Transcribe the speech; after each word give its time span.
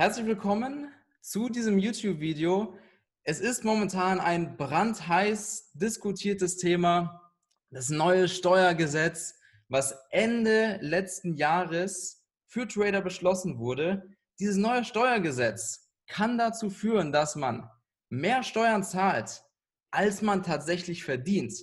Herzlich 0.00 0.26
willkommen 0.26 0.92
zu 1.20 1.48
diesem 1.48 1.76
YouTube-Video. 1.76 2.78
Es 3.24 3.40
ist 3.40 3.64
momentan 3.64 4.20
ein 4.20 4.56
brandheiß 4.56 5.72
diskutiertes 5.74 6.56
Thema, 6.56 7.32
das 7.70 7.88
neue 7.88 8.28
Steuergesetz, 8.28 9.34
was 9.68 9.98
Ende 10.10 10.78
letzten 10.82 11.34
Jahres 11.34 12.24
für 12.46 12.68
Trader 12.68 13.00
beschlossen 13.00 13.58
wurde. 13.58 14.08
Dieses 14.38 14.56
neue 14.56 14.84
Steuergesetz 14.84 15.90
kann 16.06 16.38
dazu 16.38 16.70
führen, 16.70 17.10
dass 17.10 17.34
man 17.34 17.68
mehr 18.08 18.44
Steuern 18.44 18.84
zahlt, 18.84 19.42
als 19.90 20.22
man 20.22 20.44
tatsächlich 20.44 21.02
verdient. 21.02 21.54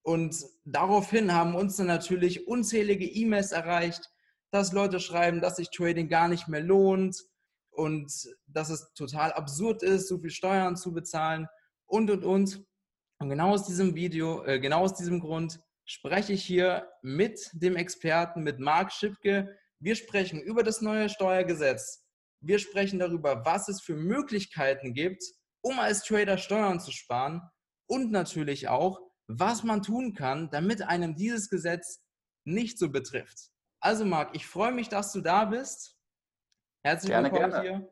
Und 0.00 0.42
daraufhin 0.64 1.34
haben 1.34 1.54
uns 1.54 1.76
dann 1.76 1.88
natürlich 1.88 2.48
unzählige 2.48 3.04
E-Mails 3.04 3.52
erreicht, 3.52 4.10
dass 4.52 4.72
Leute 4.72 5.00
schreiben, 5.00 5.42
dass 5.42 5.56
sich 5.56 5.68
Trading 5.68 6.08
gar 6.08 6.28
nicht 6.28 6.48
mehr 6.48 6.62
lohnt 6.62 7.27
und 7.78 8.12
dass 8.48 8.70
es 8.70 8.92
total 8.94 9.32
absurd 9.32 9.84
ist, 9.84 10.08
so 10.08 10.18
viel 10.18 10.30
Steuern 10.30 10.76
zu 10.76 10.92
bezahlen 10.92 11.46
und 11.86 12.10
und 12.10 12.24
und. 12.24 12.64
Und 13.20 13.30
genau 13.30 13.50
aus 13.50 13.66
diesem 13.66 13.94
Video, 13.94 14.44
äh, 14.44 14.58
genau 14.58 14.80
aus 14.80 14.94
diesem 14.94 15.20
Grund 15.20 15.60
spreche 15.84 16.32
ich 16.32 16.44
hier 16.44 16.88
mit 17.02 17.50
dem 17.52 17.76
Experten, 17.76 18.42
mit 18.42 18.58
Marc 18.58 18.92
Schipke. 18.92 19.56
Wir 19.80 19.94
sprechen 19.94 20.40
über 20.40 20.64
das 20.64 20.80
neue 20.80 21.08
Steuergesetz. 21.08 22.04
Wir 22.40 22.58
sprechen 22.58 22.98
darüber, 22.98 23.44
was 23.44 23.68
es 23.68 23.80
für 23.80 23.96
Möglichkeiten 23.96 24.92
gibt, 24.92 25.22
um 25.62 25.78
als 25.78 26.02
Trader 26.02 26.36
Steuern 26.36 26.80
zu 26.80 26.90
sparen 26.90 27.42
und 27.88 28.10
natürlich 28.10 28.68
auch, 28.68 29.00
was 29.28 29.62
man 29.62 29.82
tun 29.82 30.14
kann, 30.14 30.50
damit 30.50 30.82
einem 30.82 31.14
dieses 31.14 31.48
Gesetz 31.48 32.00
nicht 32.44 32.78
so 32.78 32.90
betrifft. 32.90 33.50
Also 33.80 34.04
Marc, 34.04 34.34
ich 34.34 34.46
freue 34.46 34.72
mich, 34.72 34.88
dass 34.88 35.12
du 35.12 35.20
da 35.20 35.44
bist. 35.44 35.97
Herzlich 36.88 37.10
gerne, 37.10 37.30
willkommen 37.30 37.52
gerne. 37.52 37.68
hier. 37.68 37.90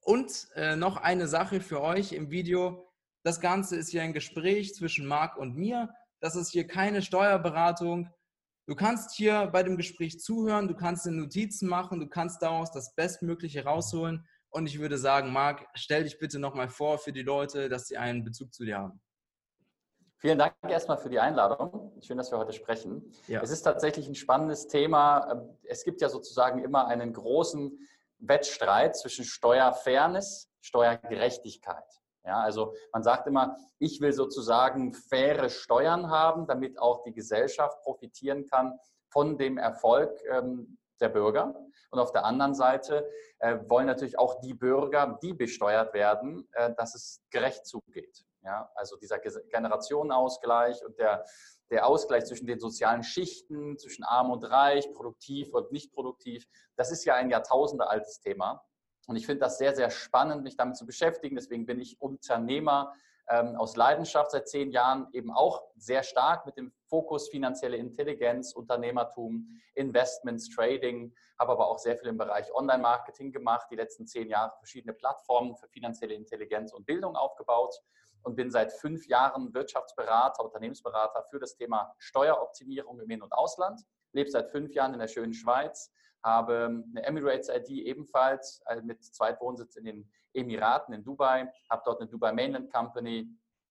Und 0.00 0.48
äh, 0.54 0.76
noch 0.76 0.96
eine 0.96 1.28
Sache 1.28 1.60
für 1.60 1.82
euch 1.82 2.12
im 2.12 2.30
Video. 2.30 2.90
Das 3.22 3.38
Ganze 3.38 3.76
ist 3.76 3.90
hier 3.90 4.00
ein 4.00 4.14
Gespräch 4.14 4.74
zwischen 4.74 5.04
Marc 5.04 5.36
und 5.36 5.56
mir. 5.56 5.90
Das 6.20 6.34
ist 6.34 6.50
hier 6.50 6.66
keine 6.66 7.02
Steuerberatung. 7.02 8.08
Du 8.66 8.74
kannst 8.74 9.14
hier 9.14 9.48
bei 9.48 9.62
dem 9.62 9.76
Gespräch 9.76 10.20
zuhören, 10.20 10.68
du 10.68 10.74
kannst 10.74 11.04
dir 11.04 11.10
Notizen 11.10 11.68
machen, 11.68 12.00
du 12.00 12.08
kannst 12.08 12.40
daraus 12.40 12.72
das 12.72 12.94
Bestmögliche 12.94 13.64
rausholen. 13.64 14.26
Und 14.48 14.66
ich 14.66 14.78
würde 14.78 14.96
sagen, 14.96 15.30
Marc, 15.30 15.66
stell 15.74 16.04
dich 16.04 16.18
bitte 16.18 16.38
nochmal 16.38 16.70
vor 16.70 16.96
für 16.96 17.12
die 17.12 17.20
Leute, 17.20 17.68
dass 17.68 17.88
sie 17.88 17.98
einen 17.98 18.24
Bezug 18.24 18.54
zu 18.54 18.64
dir 18.64 18.78
haben. 18.78 19.02
Vielen 20.16 20.38
Dank 20.38 20.54
erstmal 20.66 20.96
für 20.96 21.10
die 21.10 21.20
Einladung. 21.20 21.92
Schön, 22.00 22.16
dass 22.16 22.32
wir 22.32 22.38
heute 22.38 22.54
sprechen. 22.54 23.12
Ja. 23.26 23.42
Es 23.42 23.50
ist 23.50 23.62
tatsächlich 23.62 24.08
ein 24.08 24.14
spannendes 24.14 24.66
Thema. 24.66 25.46
Es 25.64 25.84
gibt 25.84 26.00
ja 26.00 26.08
sozusagen 26.08 26.64
immer 26.64 26.86
einen 26.88 27.12
großen 27.12 27.78
Wettstreit 28.18 28.96
zwischen 28.96 29.24
Steuerfairness, 29.24 30.50
Steuergerechtigkeit. 30.60 31.84
Ja, 32.24 32.40
also 32.40 32.74
man 32.92 33.02
sagt 33.02 33.26
immer, 33.26 33.56
ich 33.78 34.00
will 34.00 34.12
sozusagen 34.12 34.92
faire 34.92 35.48
Steuern 35.48 36.10
haben, 36.10 36.46
damit 36.46 36.78
auch 36.78 37.02
die 37.02 37.14
Gesellschaft 37.14 37.80
profitieren 37.82 38.46
kann 38.46 38.78
von 39.08 39.38
dem 39.38 39.56
Erfolg 39.56 40.10
ähm, 40.30 40.78
der 41.00 41.08
Bürger. 41.08 41.54
Und 41.90 41.98
auf 41.98 42.12
der 42.12 42.24
anderen 42.24 42.54
Seite 42.54 43.08
äh, 43.38 43.56
wollen 43.68 43.86
natürlich 43.86 44.18
auch 44.18 44.40
die 44.40 44.52
Bürger, 44.52 45.18
die 45.22 45.32
besteuert 45.32 45.94
werden, 45.94 46.46
äh, 46.52 46.74
dass 46.74 46.94
es 46.94 47.22
gerecht 47.30 47.66
zugeht. 47.66 48.24
Ja, 48.42 48.70
also 48.74 48.96
dieser 48.96 49.18
Generationenausgleich 49.18 50.84
und 50.84 50.98
der, 50.98 51.24
der 51.70 51.86
Ausgleich 51.86 52.24
zwischen 52.24 52.46
den 52.46 52.60
sozialen 52.60 53.02
Schichten, 53.02 53.78
zwischen 53.78 54.04
arm 54.04 54.30
und 54.30 54.44
reich, 54.44 54.92
produktiv 54.94 55.52
und 55.52 55.70
nicht 55.72 55.92
produktiv, 55.92 56.46
das 56.76 56.90
ist 56.90 57.04
ja 57.04 57.14
ein 57.14 57.30
Jahrtausende 57.30 57.88
altes 57.88 58.20
Thema. 58.20 58.64
Und 59.06 59.16
ich 59.16 59.26
finde 59.26 59.40
das 59.40 59.58
sehr, 59.58 59.74
sehr 59.74 59.90
spannend, 59.90 60.42
mich 60.42 60.56
damit 60.56 60.76
zu 60.76 60.84
beschäftigen. 60.84 61.36
Deswegen 61.36 61.66
bin 61.66 61.80
ich 61.80 62.00
Unternehmer 62.00 62.92
ähm, 63.30 63.56
aus 63.56 63.76
Leidenschaft 63.76 64.30
seit 64.30 64.48
zehn 64.48 64.70
Jahren, 64.70 65.08
eben 65.12 65.30
auch 65.30 65.62
sehr 65.76 66.02
stark 66.02 66.46
mit 66.46 66.56
dem 66.56 66.72
Fokus 66.86 67.28
finanzielle 67.28 67.76
Intelligenz, 67.76 68.52
Unternehmertum, 68.52 69.60
Investments, 69.74 70.48
Trading, 70.48 71.14
habe 71.38 71.52
aber 71.52 71.68
auch 71.68 71.78
sehr 71.78 71.96
viel 71.96 72.08
im 72.08 72.18
Bereich 72.18 72.52
Online-Marketing 72.54 73.32
gemacht, 73.32 73.68
die 73.70 73.76
letzten 73.76 74.06
zehn 74.06 74.28
Jahre 74.28 74.52
verschiedene 74.58 74.94
Plattformen 74.94 75.56
für 75.56 75.68
finanzielle 75.68 76.14
Intelligenz 76.14 76.72
und 76.72 76.86
Bildung 76.86 77.16
aufgebaut 77.16 77.74
und 78.22 78.36
bin 78.36 78.50
seit 78.50 78.72
fünf 78.72 79.06
Jahren 79.06 79.54
Wirtschaftsberater, 79.54 80.44
Unternehmensberater 80.44 81.24
für 81.30 81.38
das 81.38 81.56
Thema 81.56 81.94
Steueroptimierung 81.98 83.00
im 83.00 83.10
In- 83.10 83.22
und 83.22 83.32
Ausland. 83.32 83.80
Lebe 84.12 84.30
seit 84.30 84.50
fünf 84.50 84.74
Jahren 84.74 84.94
in 84.94 85.00
der 85.00 85.08
schönen 85.08 85.34
Schweiz, 85.34 85.92
habe 86.22 86.84
eine 86.90 87.02
Emirates-ID 87.04 87.70
ebenfalls 87.70 88.60
äh, 88.66 88.80
mit 88.82 89.02
Zweitwohnsitz 89.04 89.76
in 89.76 89.84
den 89.84 90.10
Emiraten 90.34 90.94
in 90.94 91.04
Dubai, 91.04 91.50
habe 91.70 91.82
dort 91.84 92.00
eine 92.00 92.10
Dubai 92.10 92.32
Mainland 92.32 92.72
Company, 92.72 93.28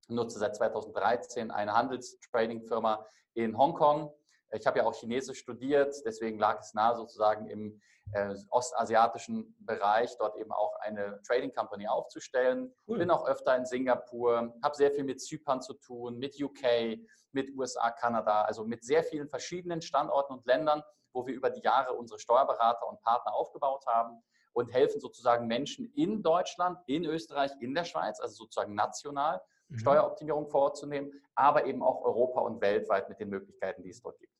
nutze 0.07 0.39
seit 0.39 0.55
2013 0.55 1.51
eine 1.51 1.73
Handelstrading-Firma 1.73 3.05
in 3.33 3.57
Hongkong. 3.57 4.13
Ich 4.51 4.65
habe 4.65 4.79
ja 4.79 4.85
auch 4.85 4.95
Chinesisch 4.95 5.39
studiert, 5.39 5.95
deswegen 6.05 6.39
lag 6.39 6.59
es 6.59 6.73
nahe, 6.73 6.95
sozusagen 6.95 7.47
im 7.47 7.81
äh, 8.13 8.35
ostasiatischen 8.49 9.55
Bereich 9.59 10.17
dort 10.17 10.37
eben 10.37 10.51
auch 10.51 10.75
eine 10.79 11.21
Trading 11.23 11.53
Company 11.53 11.87
aufzustellen. 11.87 12.73
Cool. 12.87 12.99
Bin 12.99 13.11
auch 13.11 13.27
öfter 13.27 13.55
in 13.57 13.65
Singapur, 13.65 14.53
habe 14.63 14.75
sehr 14.75 14.91
viel 14.91 15.03
mit 15.03 15.21
Zypern 15.21 15.61
zu 15.61 15.73
tun, 15.73 16.17
mit 16.17 16.41
UK, 16.41 16.99
mit 17.31 17.55
USA, 17.57 17.91
Kanada, 17.91 18.43
also 18.43 18.63
mit 18.63 18.83
sehr 18.83 19.03
vielen 19.03 19.27
verschiedenen 19.27 19.81
Standorten 19.81 20.33
und 20.33 20.45
Ländern, 20.45 20.81
wo 21.13 21.25
wir 21.25 21.33
über 21.33 21.49
die 21.49 21.61
Jahre 21.61 21.93
unsere 21.93 22.19
Steuerberater 22.19 22.87
und 22.87 23.01
Partner 23.01 23.33
aufgebaut 23.33 23.85
haben 23.87 24.23
und 24.53 24.73
helfen 24.73 24.99
sozusagen 24.99 25.47
Menschen 25.47 25.91
in 25.93 26.23
Deutschland, 26.23 26.79
in 26.87 27.05
Österreich, 27.05 27.51
in 27.59 27.75
der 27.75 27.83
Schweiz, 27.83 28.19
also 28.19 28.35
sozusagen 28.35 28.73
national, 28.73 29.41
mhm. 29.67 29.77
Steueroptimierung 29.79 30.47
vorzunehmen, 30.47 31.11
aber 31.35 31.65
eben 31.65 31.83
auch 31.83 32.03
Europa 32.03 32.41
und 32.41 32.61
weltweit 32.61 33.09
mit 33.09 33.19
den 33.19 33.29
Möglichkeiten, 33.29 33.83
die 33.83 33.89
es 33.89 34.01
dort 34.01 34.17
gibt. 34.19 34.36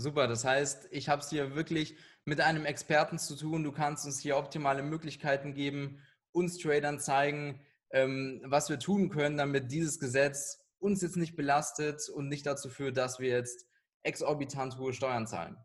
Super, 0.00 0.28
das 0.28 0.44
heißt, 0.44 0.86
ich 0.92 1.08
habe 1.08 1.22
es 1.22 1.28
hier 1.28 1.56
wirklich 1.56 1.96
mit 2.24 2.40
einem 2.40 2.64
Experten 2.64 3.18
zu 3.18 3.34
tun. 3.34 3.64
Du 3.64 3.72
kannst 3.72 4.06
uns 4.06 4.20
hier 4.20 4.36
optimale 4.36 4.84
Möglichkeiten 4.84 5.54
geben, 5.54 6.00
uns 6.30 6.56
Tradern 6.56 7.00
zeigen, 7.00 7.60
ähm, 7.90 8.40
was 8.44 8.70
wir 8.70 8.78
tun 8.78 9.08
können, 9.08 9.36
damit 9.36 9.72
dieses 9.72 9.98
Gesetz 9.98 10.64
uns 10.78 11.02
jetzt 11.02 11.16
nicht 11.16 11.34
belastet 11.34 12.08
und 12.10 12.28
nicht 12.28 12.46
dazu 12.46 12.70
führt, 12.70 12.96
dass 12.96 13.18
wir 13.18 13.30
jetzt 13.30 13.66
exorbitant 14.04 14.78
hohe 14.78 14.92
Steuern 14.92 15.26
zahlen. 15.26 15.56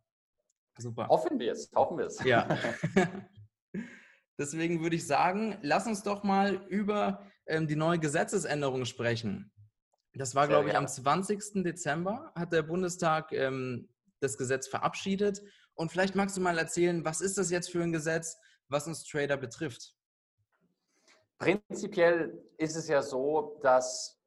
Super. 0.79 1.09
Hoffen 1.09 1.37
wir 1.37 1.51
es, 1.51 1.69
hoffen 1.75 1.99
wir 1.99 2.07
es. 2.07 2.23
Ja. 2.23 2.57
Deswegen 4.39 4.81
würde 4.81 4.95
ich 4.95 5.05
sagen, 5.05 5.59
lass 5.61 5.85
uns 5.85 6.01
doch 6.01 6.23
mal 6.23 6.55
über 6.69 7.23
ähm, 7.45 7.67
die 7.67 7.75
neue 7.75 7.99
Gesetzesänderung 7.99 8.85
sprechen. 8.85 9.51
Das 10.15 10.33
war, 10.33 10.47
Sehr 10.47 10.55
glaube 10.55 10.69
ich, 10.69 10.75
am 10.75 10.87
20. 10.87 11.63
Dezember 11.63 12.31
hat 12.33 12.51
der 12.51 12.63
Bundestag 12.63 13.31
ähm, 13.31 13.89
das 14.23 14.37
Gesetz 14.37 14.67
verabschiedet. 14.67 15.41
Und 15.75 15.91
vielleicht 15.91 16.15
magst 16.15 16.37
du 16.37 16.41
mal 16.41 16.57
erzählen, 16.57 17.03
was 17.05 17.21
ist 17.21 17.37
das 17.37 17.51
jetzt 17.51 17.71
für 17.71 17.83
ein 17.83 17.91
Gesetz, 17.91 18.37
was 18.69 18.87
uns 18.87 19.03
Trader 19.03 19.37
betrifft? 19.37 19.95
Prinzipiell 21.37 22.41
ist 22.57 22.75
es 22.75 22.87
ja 22.87 23.01
so, 23.01 23.59
dass 23.61 24.19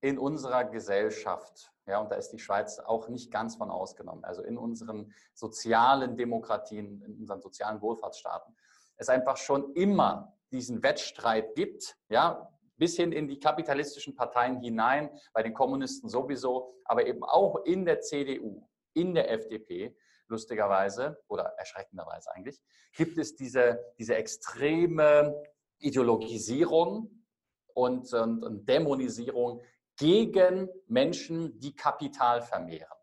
in 0.00 0.18
unserer 0.18 0.64
Gesellschaft, 0.64 1.72
ja, 1.86 2.00
und 2.00 2.10
da 2.10 2.16
ist 2.16 2.30
die 2.30 2.38
Schweiz 2.38 2.78
auch 2.78 3.08
nicht 3.08 3.30
ganz 3.30 3.56
von 3.56 3.70
ausgenommen, 3.70 4.24
also 4.24 4.42
in 4.42 4.58
unseren 4.58 5.12
sozialen 5.34 6.16
Demokratien, 6.16 7.02
in 7.02 7.18
unseren 7.18 7.40
sozialen 7.40 7.80
Wohlfahrtsstaaten, 7.80 8.56
es 8.96 9.08
einfach 9.08 9.36
schon 9.36 9.74
immer 9.74 10.36
diesen 10.50 10.82
Wettstreit 10.82 11.54
gibt, 11.54 11.96
ja, 12.08 12.50
bis 12.76 12.96
hin 12.96 13.12
in 13.12 13.26
die 13.28 13.38
kapitalistischen 13.38 14.14
Parteien 14.14 14.60
hinein, 14.60 15.10
bei 15.32 15.42
den 15.42 15.54
Kommunisten 15.54 16.08
sowieso, 16.08 16.74
aber 16.84 17.06
eben 17.06 17.24
auch 17.24 17.64
in 17.64 17.84
der 17.84 18.00
CDU, 18.00 18.66
in 18.96 19.14
der 19.14 19.30
FDP, 19.30 19.96
lustigerweise 20.28 21.22
oder 21.28 21.44
erschreckenderweise 21.58 22.32
eigentlich, 22.32 22.60
gibt 22.96 23.18
es 23.18 23.36
diese, 23.36 23.78
diese 23.98 24.16
extreme 24.16 25.34
Ideologisierung 25.78 27.24
und, 27.74 28.12
und, 28.12 28.42
und 28.42 28.68
Dämonisierung 28.68 29.62
gegen 29.96 30.68
Menschen, 30.86 31.58
die 31.60 31.74
Kapital 31.74 32.42
vermehren. 32.42 32.95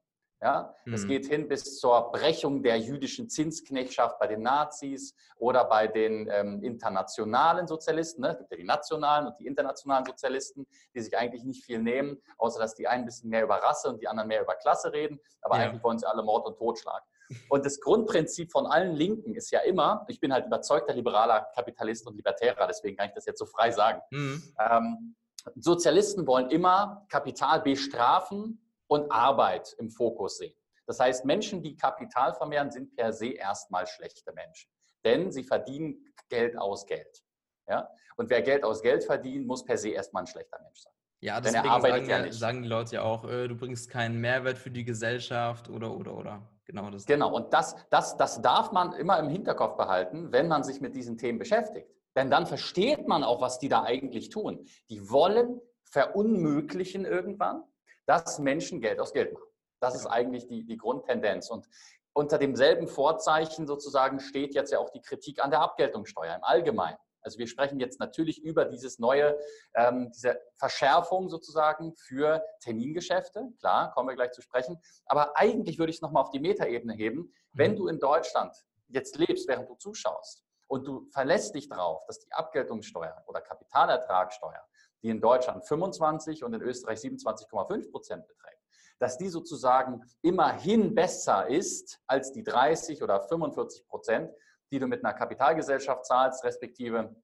Ja, 0.44 0.76
mhm. 0.84 1.08
geht 1.08 1.26
hin 1.28 1.48
bis 1.48 1.80
zur 1.80 2.12
Brechung 2.12 2.64
der 2.64 2.78
jüdischen 2.78 3.30
Zinsknechtschaft 3.30 4.20
bei 4.20 4.28
den 4.28 4.42
Nazis 4.42 5.16
oder 5.38 5.64
bei 5.64 5.88
den 5.88 6.30
ähm, 6.30 6.62
internationalen 6.62 7.66
Sozialisten. 7.66 8.24
Ne? 8.24 8.32
Es 8.32 8.40
gibt 8.40 8.52
ja 8.52 8.58
die 8.58 8.66
nationalen 8.66 9.28
und 9.28 9.40
die 9.40 9.48
internationalen 9.48 10.04
Sozialisten, 10.04 10.68
die 10.94 11.00
sich 11.00 11.18
eigentlich 11.18 11.46
nicht 11.46 11.64
viel 11.64 11.80
nehmen, 11.80 12.22
außer 12.38 12.60
dass 12.60 12.76
die 12.76 12.88
einen 12.88 13.04
ein 13.04 13.06
bisschen 13.06 13.30
mehr 13.30 13.46
über 13.46 13.56
Rasse 13.56 13.88
und 13.88 14.02
die 14.02 14.08
anderen 14.10 14.28
mehr 14.28 14.42
über 14.42 14.56
Klasse 14.56 14.92
reden. 14.92 15.18
Aber 15.40 15.58
ja. 15.58 15.64
eigentlich 15.64 15.82
wollen 15.82 15.98
sie 15.98 16.10
alle 16.10 16.24
Mord 16.24 16.46
und 16.46 16.58
Totschlag. 16.58 17.04
Und 17.48 17.66
das 17.66 17.80
Grundprinzip 17.80 18.52
von 18.52 18.66
allen 18.66 18.96
Linken 18.96 19.36
ist 19.36 19.50
ja 19.50 19.62
immer, 19.62 20.06
ich 20.10 20.20
bin 20.20 20.34
halt 20.34 20.46
überzeugter 20.46 20.94
liberaler 20.94 21.48
Kapitalist 21.56 22.06
und 22.06 22.18
Libertärer, 22.18 22.68
deswegen 22.68 22.98
kann 22.98 23.08
ich 23.08 23.14
das 23.14 23.26
jetzt 23.26 23.40
so 23.40 23.46
frei 23.46 23.72
sagen. 23.72 24.02
Mhm. 24.12 24.44
Ähm, 24.60 25.16
Sozialisten 25.56 26.28
wollen 26.28 26.50
immer 26.50 27.06
Kapital 27.10 27.62
bestrafen 27.62 28.60
und 28.94 29.12
Arbeit 29.12 29.74
im 29.80 29.90
Fokus 29.90 30.38
sehen. 30.38 30.54
Das 30.86 31.00
heißt, 31.00 31.26
Menschen, 31.26 31.64
die 31.64 31.76
Kapital 31.76 32.34
vermehren, 32.34 32.70
sind 32.70 32.96
per 32.96 33.12
se 33.12 33.32
erstmal 33.32 33.88
schlechte 33.88 34.32
Menschen. 34.34 34.70
Denn 35.04 35.32
sie 35.32 35.44
verdienen 35.44 36.14
Geld 36.30 36.58
aus 36.58 36.86
Geld. 36.86 37.24
Ja? 37.68 37.90
Und 38.18 38.30
wer 38.30 38.42
Geld 38.44 38.64
aus 38.64 38.82
Geld 38.84 39.04
verdient, 39.04 39.48
muss 39.48 39.66
per 39.66 39.78
se 39.78 39.90
erstmal 39.90 40.24
ein 40.24 40.28
schlechter 40.28 40.60
Mensch 40.62 40.80
sein. 40.80 40.94
Ja, 41.22 41.40
deswegen 41.40 41.64
sagen, 41.64 42.10
ja 42.10 42.32
sagen, 42.34 42.64
die 42.64 42.70
Leute 42.70 42.96
ja 42.96 43.02
auch, 43.02 43.24
äh, 43.24 43.48
du 43.48 43.56
bringst 43.56 43.90
keinen 43.90 44.20
Mehrwert 44.20 44.58
für 44.58 44.70
die 44.70 44.84
Gesellschaft 44.84 45.70
oder, 45.70 45.96
oder, 45.96 46.16
oder. 46.16 46.50
Genau, 46.66 46.90
das. 46.92 47.06
Genau, 47.06 47.34
und 47.34 47.54
das, 47.54 47.76
das, 47.90 48.18
das 48.18 48.42
darf 48.42 48.74
man 48.74 48.94
immer 48.94 49.18
im 49.20 49.30
Hinterkopf 49.30 49.78
behalten, 49.78 50.32
wenn 50.32 50.48
man 50.50 50.64
sich 50.64 50.82
mit 50.82 50.96
diesen 50.96 51.18
Themen 51.18 51.40
beschäftigt. 51.40 51.88
Denn 52.16 52.30
dann 52.30 52.46
versteht 52.46 53.08
man 53.08 53.24
auch, 53.24 53.42
was 53.42 53.58
die 53.58 53.70
da 53.70 53.84
eigentlich 53.84 54.30
tun. 54.30 54.66
Die 54.90 55.10
wollen 55.10 55.62
verunmöglichen 55.86 57.06
irgendwann, 57.06 57.64
dass 58.06 58.40
Menschen 58.40 58.82
Geld 58.82 59.00
aus 59.00 59.14
Geld 59.14 59.34
machen. 59.34 59.48
Das 59.80 59.96
ist 59.96 60.06
eigentlich 60.06 60.48
die, 60.48 60.66
die 60.66 60.78
Grundtendenz. 60.78 61.50
Und 61.50 61.68
unter 62.14 62.38
demselben 62.38 62.88
Vorzeichen 62.88 63.68
sozusagen 63.68 64.20
steht 64.20 64.54
jetzt 64.54 64.72
ja 64.72 64.80
auch 64.80 64.90
die 64.92 65.02
Kritik 65.02 65.44
an 65.44 65.50
der 65.50 65.62
Abgeltungssteuer 65.62 66.36
im 66.36 66.44
Allgemeinen. 66.44 66.98
Also 67.24 67.40
wir 67.40 67.48
sprechen 67.48 67.80
jetzt 67.80 68.00
natürlich 68.00 68.44
über 68.44 68.66
dieses 68.66 69.00
neue, 69.00 69.38
ähm, 69.76 70.12
diese 70.14 70.40
Verschärfung 70.58 71.30
sozusagen 71.30 71.96
für 71.96 72.44
Termingeschäfte. 72.62 73.50
Klar, 73.60 73.92
kommen 73.94 74.10
wir 74.10 74.16
gleich 74.16 74.32
zu 74.32 74.42
sprechen. 74.42 74.80
Aber 75.06 75.38
eigentlich 75.38 75.80
würde 75.80 75.90
ich 75.90 75.98
es 75.98 76.02
nochmal 76.02 76.24
auf 76.24 76.32
die 76.32 76.40
Metaebene 76.40 76.94
heben. 76.94 77.34
Wenn 77.54 77.72
mhm. 77.72 77.76
du 77.78 77.88
in 77.88 78.00
Deutschland 78.00 78.56
jetzt 78.88 79.18
lebst, 79.18 79.48
während 79.48 79.70
du 79.70 79.76
zuschaust 79.76 80.44
und 80.68 80.86
du 80.86 81.08
verlässt 81.12 81.56
dich 81.56 81.70
darauf, 81.70 82.06
dass 82.06 82.20
die 82.20 82.32
Abgeltungssteuer 82.32 83.24
oder 83.26 83.42
Kapitalertragssteuer, 83.42 84.66
die 85.04 85.10
in 85.10 85.22
Deutschland 85.22 85.68
25 85.68 86.44
und 86.44 86.54
in 86.54 86.62
Österreich 86.62 87.00
27,5 87.00 87.92
Prozent 87.92 88.28
beträgt, 88.28 88.60
dass 89.00 89.18
die 89.18 89.28
sozusagen 89.28 90.02
immerhin 90.22 90.96
besser 90.96 91.48
ist 91.48 92.00
als 92.08 92.32
die 92.32 92.44
30 92.44 93.04
oder 93.04 93.22
45 93.22 93.86
Prozent, 93.88 94.32
die 94.72 94.80
du 94.80 94.88
mit 94.88 95.04
einer 95.04 95.14
Kapitalgesellschaft 95.14 96.06
zahlst, 96.06 96.44
respektive 96.44 97.16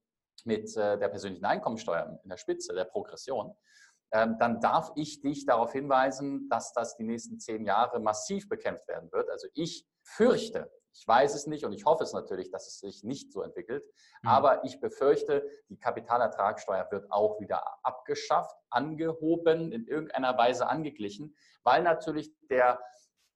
mit 0.45 0.75
äh, 0.75 0.97
der 0.97 1.07
persönlichen 1.09 1.45
Einkommensteuer 1.45 2.19
in 2.23 2.29
der 2.29 2.37
Spitze, 2.37 2.73
der 2.73 2.85
Progression, 2.85 3.55
ähm, 4.11 4.37
dann 4.39 4.59
darf 4.59 4.91
ich 4.95 5.21
dich 5.21 5.45
darauf 5.45 5.71
hinweisen, 5.71 6.49
dass 6.49 6.73
das 6.73 6.95
die 6.97 7.03
nächsten 7.03 7.39
zehn 7.39 7.65
Jahre 7.65 7.99
massiv 7.99 8.49
bekämpft 8.49 8.87
werden 8.87 9.11
wird. 9.11 9.29
Also 9.29 9.47
ich 9.53 9.87
fürchte, 10.03 10.71
ich 10.93 11.07
weiß 11.07 11.35
es 11.35 11.47
nicht 11.47 11.65
und 11.65 11.73
ich 11.73 11.85
hoffe 11.85 12.03
es 12.03 12.13
natürlich, 12.13 12.51
dass 12.51 12.67
es 12.67 12.79
sich 12.79 13.03
nicht 13.03 13.31
so 13.31 13.41
entwickelt, 13.41 13.83
mhm. 14.21 14.29
aber 14.29 14.63
ich 14.63 14.79
befürchte, 14.79 15.47
die 15.69 15.77
Kapitalertragssteuer 15.77 16.87
wird 16.91 17.11
auch 17.11 17.39
wieder 17.39 17.63
abgeschafft, 17.83 18.55
angehoben, 18.69 19.71
in 19.71 19.87
irgendeiner 19.87 20.37
Weise 20.37 20.67
angeglichen, 20.67 21.35
weil 21.63 21.83
natürlich 21.83 22.31
der 22.49 22.79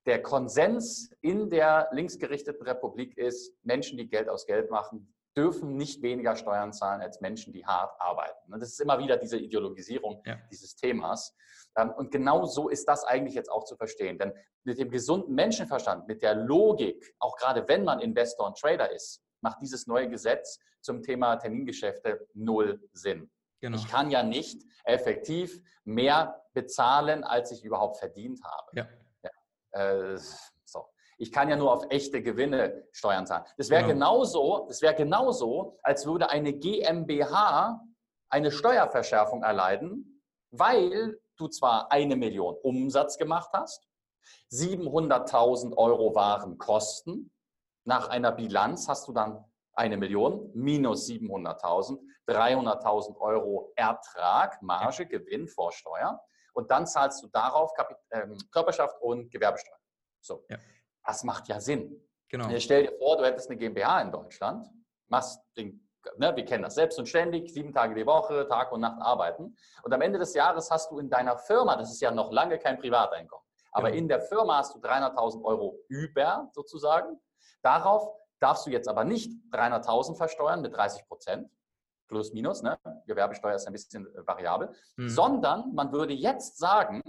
der 0.05 0.21
Konsens 0.21 1.15
in 1.21 1.49
der 1.49 1.87
linksgerichteten 1.91 2.61
Republik 2.63 3.17
ist, 3.17 3.55
Menschen, 3.63 3.97
die 3.97 4.09
Geld 4.09 4.27
aus 4.27 4.45
Geld 4.45 4.69
machen, 4.69 5.13
dürfen 5.35 5.75
nicht 5.75 6.01
weniger 6.01 6.35
Steuern 6.35 6.73
zahlen 6.73 7.01
als 7.01 7.21
Menschen, 7.21 7.53
die 7.53 7.65
hart 7.65 7.99
arbeiten. 7.99 8.51
Das 8.51 8.69
ist 8.69 8.79
immer 8.79 8.99
wieder 8.99 9.17
diese 9.17 9.37
Ideologisierung 9.37 10.21
ja. 10.25 10.37
dieses 10.51 10.75
Themas. 10.75 11.35
Ähm, 11.77 11.91
und 11.91 12.11
genau 12.11 12.45
so 12.45 12.69
ist 12.69 12.87
das 12.87 13.03
eigentlich 13.03 13.35
jetzt 13.35 13.51
auch 13.51 13.63
zu 13.63 13.75
verstehen. 13.75 14.17
Denn 14.19 14.33
mit 14.63 14.77
dem 14.77 14.89
gesunden 14.89 15.33
Menschenverstand, 15.33 16.07
mit 16.07 16.21
der 16.21 16.35
Logik, 16.35 17.15
auch 17.19 17.35
gerade 17.37 17.67
wenn 17.67 17.83
man 17.83 17.99
Investor 17.99 18.47
und 18.47 18.57
Trader 18.57 18.91
ist, 18.91 19.21
macht 19.41 19.61
dieses 19.61 19.87
neue 19.87 20.09
Gesetz 20.09 20.59
zum 20.81 21.01
Thema 21.01 21.35
Termingeschäfte 21.35 22.27
null 22.33 22.81
Sinn. 22.93 23.29
Genau. 23.59 23.77
Ich 23.77 23.87
kann 23.87 24.11
ja 24.11 24.23
nicht 24.23 24.61
effektiv 24.83 25.61
mehr 25.85 26.43
bezahlen, 26.53 27.23
als 27.23 27.51
ich 27.51 27.63
überhaupt 27.63 27.97
verdient 27.97 28.41
habe. 28.43 28.71
Ja. 28.73 28.87
Äh, 29.71 30.17
so. 30.17 30.52
Ich 31.17 31.31
kann 31.31 31.49
ja 31.49 31.55
nur 31.55 31.71
auf 31.71 31.85
echte 31.89 32.21
Gewinne 32.21 32.87
Steuern 32.91 33.25
zahlen. 33.25 33.45
Das 33.57 33.69
wäre 33.69 33.83
genau. 33.83 33.93
genauso, 33.93 34.65
das 34.67 34.81
wäre 34.81 34.95
genauso, 34.95 35.77
als 35.83 36.05
würde 36.05 36.29
eine 36.29 36.53
GmbH 36.53 37.81
eine 38.29 38.51
Steuerverschärfung 38.51 39.43
erleiden, 39.43 40.23
weil 40.49 41.19
du 41.37 41.47
zwar 41.47 41.91
eine 41.91 42.15
Million 42.15 42.55
Umsatz 42.63 43.17
gemacht 43.17 43.49
hast, 43.53 43.87
700.000 44.51 45.75
Euro 45.77 46.15
waren 46.15 46.57
Kosten, 46.57 47.31
nach 47.85 48.09
einer 48.09 48.31
Bilanz 48.31 48.87
hast 48.87 49.07
du 49.07 49.13
dann 49.13 49.43
eine 49.73 49.97
Million 49.97 50.51
minus 50.53 51.07
700.000, 51.07 51.99
300.000 52.27 53.17
Euro 53.19 53.71
Ertrag, 53.75 54.61
Marge, 54.61 55.05
Gewinn 55.05 55.47
vor 55.47 55.71
Steuer 55.71 56.21
und 56.53 56.71
dann 56.71 56.87
zahlst 56.87 57.21
du 57.23 57.27
darauf 57.27 57.71
ähm, 58.11 58.37
Körperschaft 58.51 59.01
und 59.01 59.31
Gewerbesteuer. 59.31 59.77
So. 60.21 60.45
Ja. 60.49 60.57
Das 61.05 61.23
macht 61.23 61.47
ja 61.47 61.59
Sinn. 61.59 61.99
Genau. 62.29 62.49
Jetzt 62.49 62.63
stell 62.63 62.87
dir 62.87 62.97
vor, 62.97 63.17
du 63.17 63.25
hättest 63.25 63.49
eine 63.49 63.57
GmbH 63.57 64.01
in 64.01 64.11
Deutschland, 64.11 64.67
machst 65.07 65.39
den, 65.55 65.87
ne, 66.17 66.35
wir 66.35 66.45
kennen 66.45 66.63
das, 66.63 66.75
selbst 66.75 66.97
und 66.97 67.07
ständig, 67.07 67.53
sieben 67.53 67.71
Tage 67.73 67.93
die 67.93 68.05
Woche, 68.05 68.47
Tag 68.47 68.71
und 68.71 68.81
Nacht 68.81 69.01
arbeiten. 69.01 69.55
Und 69.83 69.93
am 69.93 70.01
Ende 70.01 70.17
des 70.17 70.33
Jahres 70.33 70.71
hast 70.71 70.89
du 70.91 70.99
in 70.99 71.09
deiner 71.09 71.37
Firma, 71.37 71.75
das 71.75 71.91
ist 71.91 72.01
ja 72.01 72.11
noch 72.11 72.31
lange 72.31 72.57
kein 72.57 72.79
Privateinkommen, 72.79 73.45
aber 73.71 73.89
genau. 73.89 73.99
in 73.99 74.07
der 74.07 74.21
Firma 74.21 74.57
hast 74.57 74.73
du 74.73 74.79
300.000 74.79 75.43
Euro 75.43 75.79
über 75.89 76.49
sozusagen. 76.53 77.19
Darauf 77.61 78.09
darfst 78.39 78.65
du 78.65 78.71
jetzt 78.71 78.87
aber 78.87 79.03
nicht 79.03 79.31
300.000 79.51 80.15
versteuern 80.15 80.61
mit 80.61 80.75
30 80.75 81.07
Prozent, 81.07 81.49
plus 82.07 82.33
minus, 82.33 82.61
ne? 82.61 82.77
Gewerbesteuer 83.07 83.55
ist 83.55 83.67
ein 83.67 83.73
bisschen 83.73 84.05
äh, 84.07 84.27
variabel, 84.27 84.73
mhm. 84.97 85.09
sondern 85.09 85.73
man 85.73 85.91
würde 85.91 86.13
jetzt 86.13 86.57
sagen, 86.57 87.01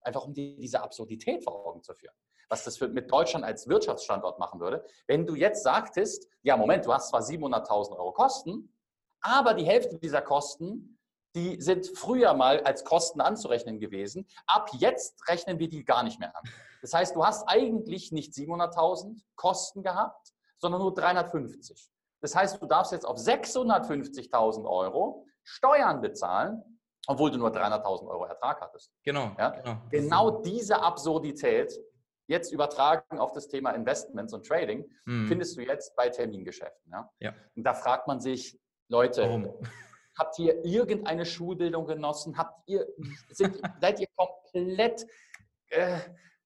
einfach 0.00 0.24
um 0.24 0.34
die, 0.34 0.56
diese 0.56 0.82
Absurdität 0.82 1.42
vor 1.44 1.66
Augen 1.66 1.82
zu 1.82 1.94
führen, 1.94 2.14
was 2.52 2.64
das 2.64 2.76
für, 2.76 2.88
mit 2.88 3.10
Deutschland 3.10 3.46
als 3.46 3.66
Wirtschaftsstandort 3.66 4.38
machen 4.38 4.60
würde, 4.60 4.84
wenn 5.06 5.26
du 5.26 5.34
jetzt 5.34 5.62
sagtest, 5.62 6.28
ja 6.42 6.54
Moment, 6.54 6.84
du 6.84 6.92
hast 6.92 7.08
zwar 7.08 7.22
700.000 7.22 7.96
Euro 7.96 8.12
Kosten, 8.12 8.76
aber 9.22 9.54
die 9.54 9.64
Hälfte 9.64 9.98
dieser 9.98 10.20
Kosten, 10.20 10.98
die 11.34 11.62
sind 11.62 11.86
früher 11.96 12.34
mal 12.34 12.60
als 12.60 12.84
Kosten 12.84 13.22
anzurechnen 13.22 13.80
gewesen. 13.80 14.26
Ab 14.46 14.68
jetzt 14.74 15.26
rechnen 15.30 15.58
wir 15.58 15.70
die 15.70 15.82
gar 15.82 16.02
nicht 16.02 16.20
mehr 16.20 16.36
an. 16.36 16.42
Das 16.82 16.92
heißt, 16.92 17.16
du 17.16 17.24
hast 17.24 17.48
eigentlich 17.48 18.12
nicht 18.12 18.34
700.000 18.34 19.22
Kosten 19.34 19.82
gehabt, 19.82 20.34
sondern 20.58 20.82
nur 20.82 20.92
350. 20.92 21.88
Das 22.20 22.34
heißt, 22.36 22.60
du 22.60 22.66
darfst 22.66 22.92
jetzt 22.92 23.06
auf 23.06 23.16
650.000 23.16 24.68
Euro 24.68 25.24
Steuern 25.42 26.02
bezahlen, 26.02 26.62
obwohl 27.06 27.30
du 27.30 27.38
nur 27.38 27.48
300.000 27.48 28.06
Euro 28.08 28.26
Ertrag 28.26 28.60
hattest. 28.60 28.92
Genau, 29.04 29.30
ja? 29.38 29.50
genau. 29.50 29.76
Genau 29.88 30.30
diese 30.42 30.82
Absurdität, 30.82 31.72
jetzt 32.32 32.52
übertragen 32.52 33.18
auf 33.18 33.32
das 33.32 33.46
Thema 33.46 33.70
Investments 33.70 34.32
und 34.34 34.46
Trading, 34.46 34.90
mhm. 35.04 35.28
findest 35.28 35.56
du 35.56 35.60
jetzt 35.60 35.94
bei 35.94 36.08
Termingeschäften. 36.08 36.90
Ja? 36.90 37.10
ja? 37.20 37.34
Und 37.54 37.62
da 37.62 37.74
fragt 37.74 38.08
man 38.08 38.20
sich, 38.20 38.58
Leute, 38.88 39.22
Warum? 39.22 39.54
habt 40.18 40.38
ihr 40.38 40.64
irgendeine 40.64 41.24
Schulbildung 41.24 41.86
genossen? 41.86 42.36
Habt 42.36 42.68
ihr, 42.68 42.86
sind, 43.30 43.60
seid 43.80 44.00
ihr 44.00 44.08
komplett, 44.16 45.06
äh, 45.68 45.98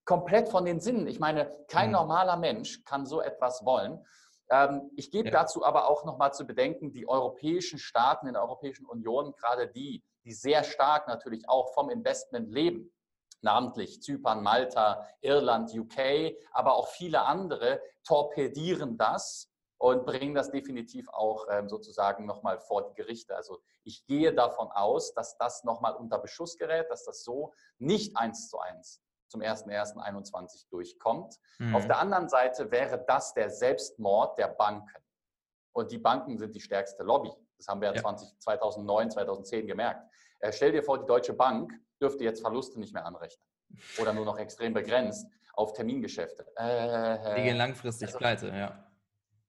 komplett 0.04 0.48
von 0.48 0.64
den 0.64 0.80
Sinnen? 0.80 1.06
Ich 1.06 1.18
meine, 1.18 1.50
kein 1.68 1.88
mhm. 1.88 1.94
normaler 1.94 2.36
Mensch 2.36 2.84
kann 2.84 3.06
so 3.06 3.22
etwas 3.22 3.64
wollen. 3.64 4.04
Ähm, 4.50 4.90
ich 4.96 5.10
gebe 5.10 5.28
ja. 5.28 5.32
dazu 5.32 5.64
aber 5.64 5.88
auch 5.88 6.04
nochmal 6.04 6.32
zu 6.32 6.46
bedenken, 6.46 6.92
die 6.92 7.08
europäischen 7.08 7.78
Staaten 7.78 8.26
in 8.26 8.34
der 8.34 8.42
Europäischen 8.42 8.86
Union, 8.86 9.32
gerade 9.32 9.68
die, 9.68 10.04
die 10.24 10.32
sehr 10.32 10.62
stark 10.62 11.08
natürlich 11.08 11.48
auch 11.48 11.72
vom 11.74 11.90
Investment 11.90 12.52
leben, 12.52 12.92
namentlich 13.40 14.02
Zypern, 14.02 14.42
Malta, 14.42 15.06
Irland, 15.20 15.72
UK, 15.72 16.36
aber 16.52 16.76
auch 16.76 16.88
viele 16.88 17.22
andere, 17.22 17.80
torpedieren 18.04 18.96
das 18.96 19.50
und 19.78 20.06
bringen 20.06 20.34
das 20.34 20.50
definitiv 20.50 21.08
auch 21.08 21.46
ähm, 21.50 21.68
sozusagen 21.68 22.24
nochmal 22.24 22.58
vor 22.58 22.88
die 22.88 22.94
Gerichte. 22.94 23.36
Also 23.36 23.60
ich 23.84 24.06
gehe 24.06 24.34
davon 24.34 24.70
aus, 24.70 25.12
dass 25.14 25.36
das 25.36 25.64
nochmal 25.64 25.94
unter 25.94 26.18
Beschuss 26.18 26.56
gerät, 26.56 26.90
dass 26.90 27.04
das 27.04 27.24
so 27.24 27.52
nicht 27.78 28.16
eins 28.16 28.48
zu 28.48 28.58
eins 28.58 29.02
zum 29.28 29.40
01.01.21 29.40 30.68
durchkommt. 30.70 31.34
Mhm. 31.58 31.74
Auf 31.74 31.86
der 31.86 31.98
anderen 31.98 32.28
Seite 32.28 32.70
wäre 32.70 33.04
das 33.06 33.34
der 33.34 33.50
Selbstmord 33.50 34.38
der 34.38 34.48
Banken. 34.48 35.02
Und 35.72 35.90
die 35.90 35.98
Banken 35.98 36.38
sind 36.38 36.54
die 36.54 36.60
stärkste 36.60 37.02
Lobby. 37.02 37.32
Das 37.58 37.68
haben 37.68 37.80
wir 37.80 37.92
ja 37.92 38.00
20, 38.00 38.38
2009, 38.38 39.10
2010 39.10 39.66
gemerkt. 39.66 40.08
Äh, 40.40 40.52
stell 40.52 40.72
dir 40.72 40.82
vor, 40.82 40.98
die 40.98 41.06
Deutsche 41.06 41.34
Bank 41.34 41.72
dürfte 42.00 42.24
jetzt 42.24 42.40
Verluste 42.40 42.78
nicht 42.80 42.92
mehr 42.92 43.06
anrechnen 43.06 43.44
oder 44.00 44.12
nur 44.12 44.24
noch 44.24 44.38
extrem 44.38 44.74
begrenzt 44.74 45.26
auf 45.54 45.72
Termingeschäfte. 45.72 46.46
Äh, 46.56 47.36
die 47.36 47.42
gehen 47.42 47.56
langfristig 47.56 48.08
also, 48.08 48.18
pleite, 48.18 48.48
ja. 48.48 48.82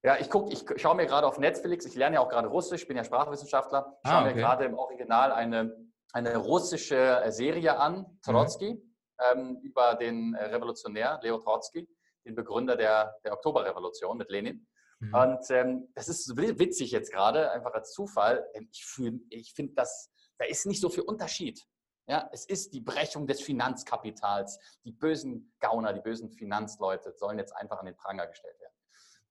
Ja, 0.04 0.18
ich 0.20 0.30
gucke, 0.30 0.54
ich 0.54 0.64
schaue 0.80 0.96
mir 0.96 1.06
gerade 1.06 1.28
auf 1.28 1.38
Netflix, 1.38 1.86
ich 1.86 1.96
lerne 1.96 2.16
ja 2.16 2.22
auch 2.22 2.30
gerade 2.30 2.48
Russisch, 2.48 2.88
bin 2.88 2.96
ja 2.96 3.04
Sprachwissenschaftler, 3.04 3.98
ich 4.04 4.10
ah, 4.10 4.14
schaue 4.14 4.22
okay. 4.22 4.36
mir 4.36 4.42
gerade 4.42 4.66
im 4.66 4.76
Original 4.76 5.32
eine, 5.32 5.76
eine 6.14 6.38
russische 6.38 7.24
Serie 7.30 7.78
an, 7.78 8.20
Trotsky. 8.24 8.76
Mhm 8.76 8.88
ähm, 9.20 9.60
über 9.64 9.96
den 9.96 10.34
äh, 10.36 10.46
Revolutionär 10.46 11.20
Leo 11.22 11.40
Trotsky, 11.40 11.88
den 12.26 12.36
Begründer 12.36 12.76
der, 12.76 13.16
der 13.24 13.34
Oktoberrevolution 13.34 14.18
mit 14.18 14.30
Lenin. 14.30 14.68
Mhm. 15.00 15.14
Und 15.14 15.52
ähm, 15.52 15.92
das 15.96 16.08
ist 16.10 16.36
witzig 16.36 16.92
jetzt 16.92 17.12
gerade, 17.12 17.52
einfach 17.52 17.74
als 17.74 17.92
Zufall. 17.94 18.48
Ich, 18.72 18.86
ich 19.30 19.54
finde, 19.54 19.74
da 19.76 20.46
ist 20.48 20.66
nicht 20.66 20.82
so 20.82 20.90
viel 20.90 21.04
Unterschied. 21.04 21.64
Ja, 22.08 22.30
es 22.32 22.46
ist 22.46 22.74
die 22.74 22.80
Brechung 22.80 23.28
des 23.28 23.42
Finanzkapitals. 23.42 24.60
Die 24.86 24.94
bösen 24.94 25.54
Gauner, 25.60 25.92
die 25.92 26.00
bösen 26.00 26.32
Finanzleute 26.32 27.14
sollen 27.18 27.38
jetzt 27.38 27.54
einfach 27.54 27.80
an 27.80 27.86
den 27.86 27.98
Pranger 27.98 28.28
gestellt 28.28 28.58
werden. 28.60 28.74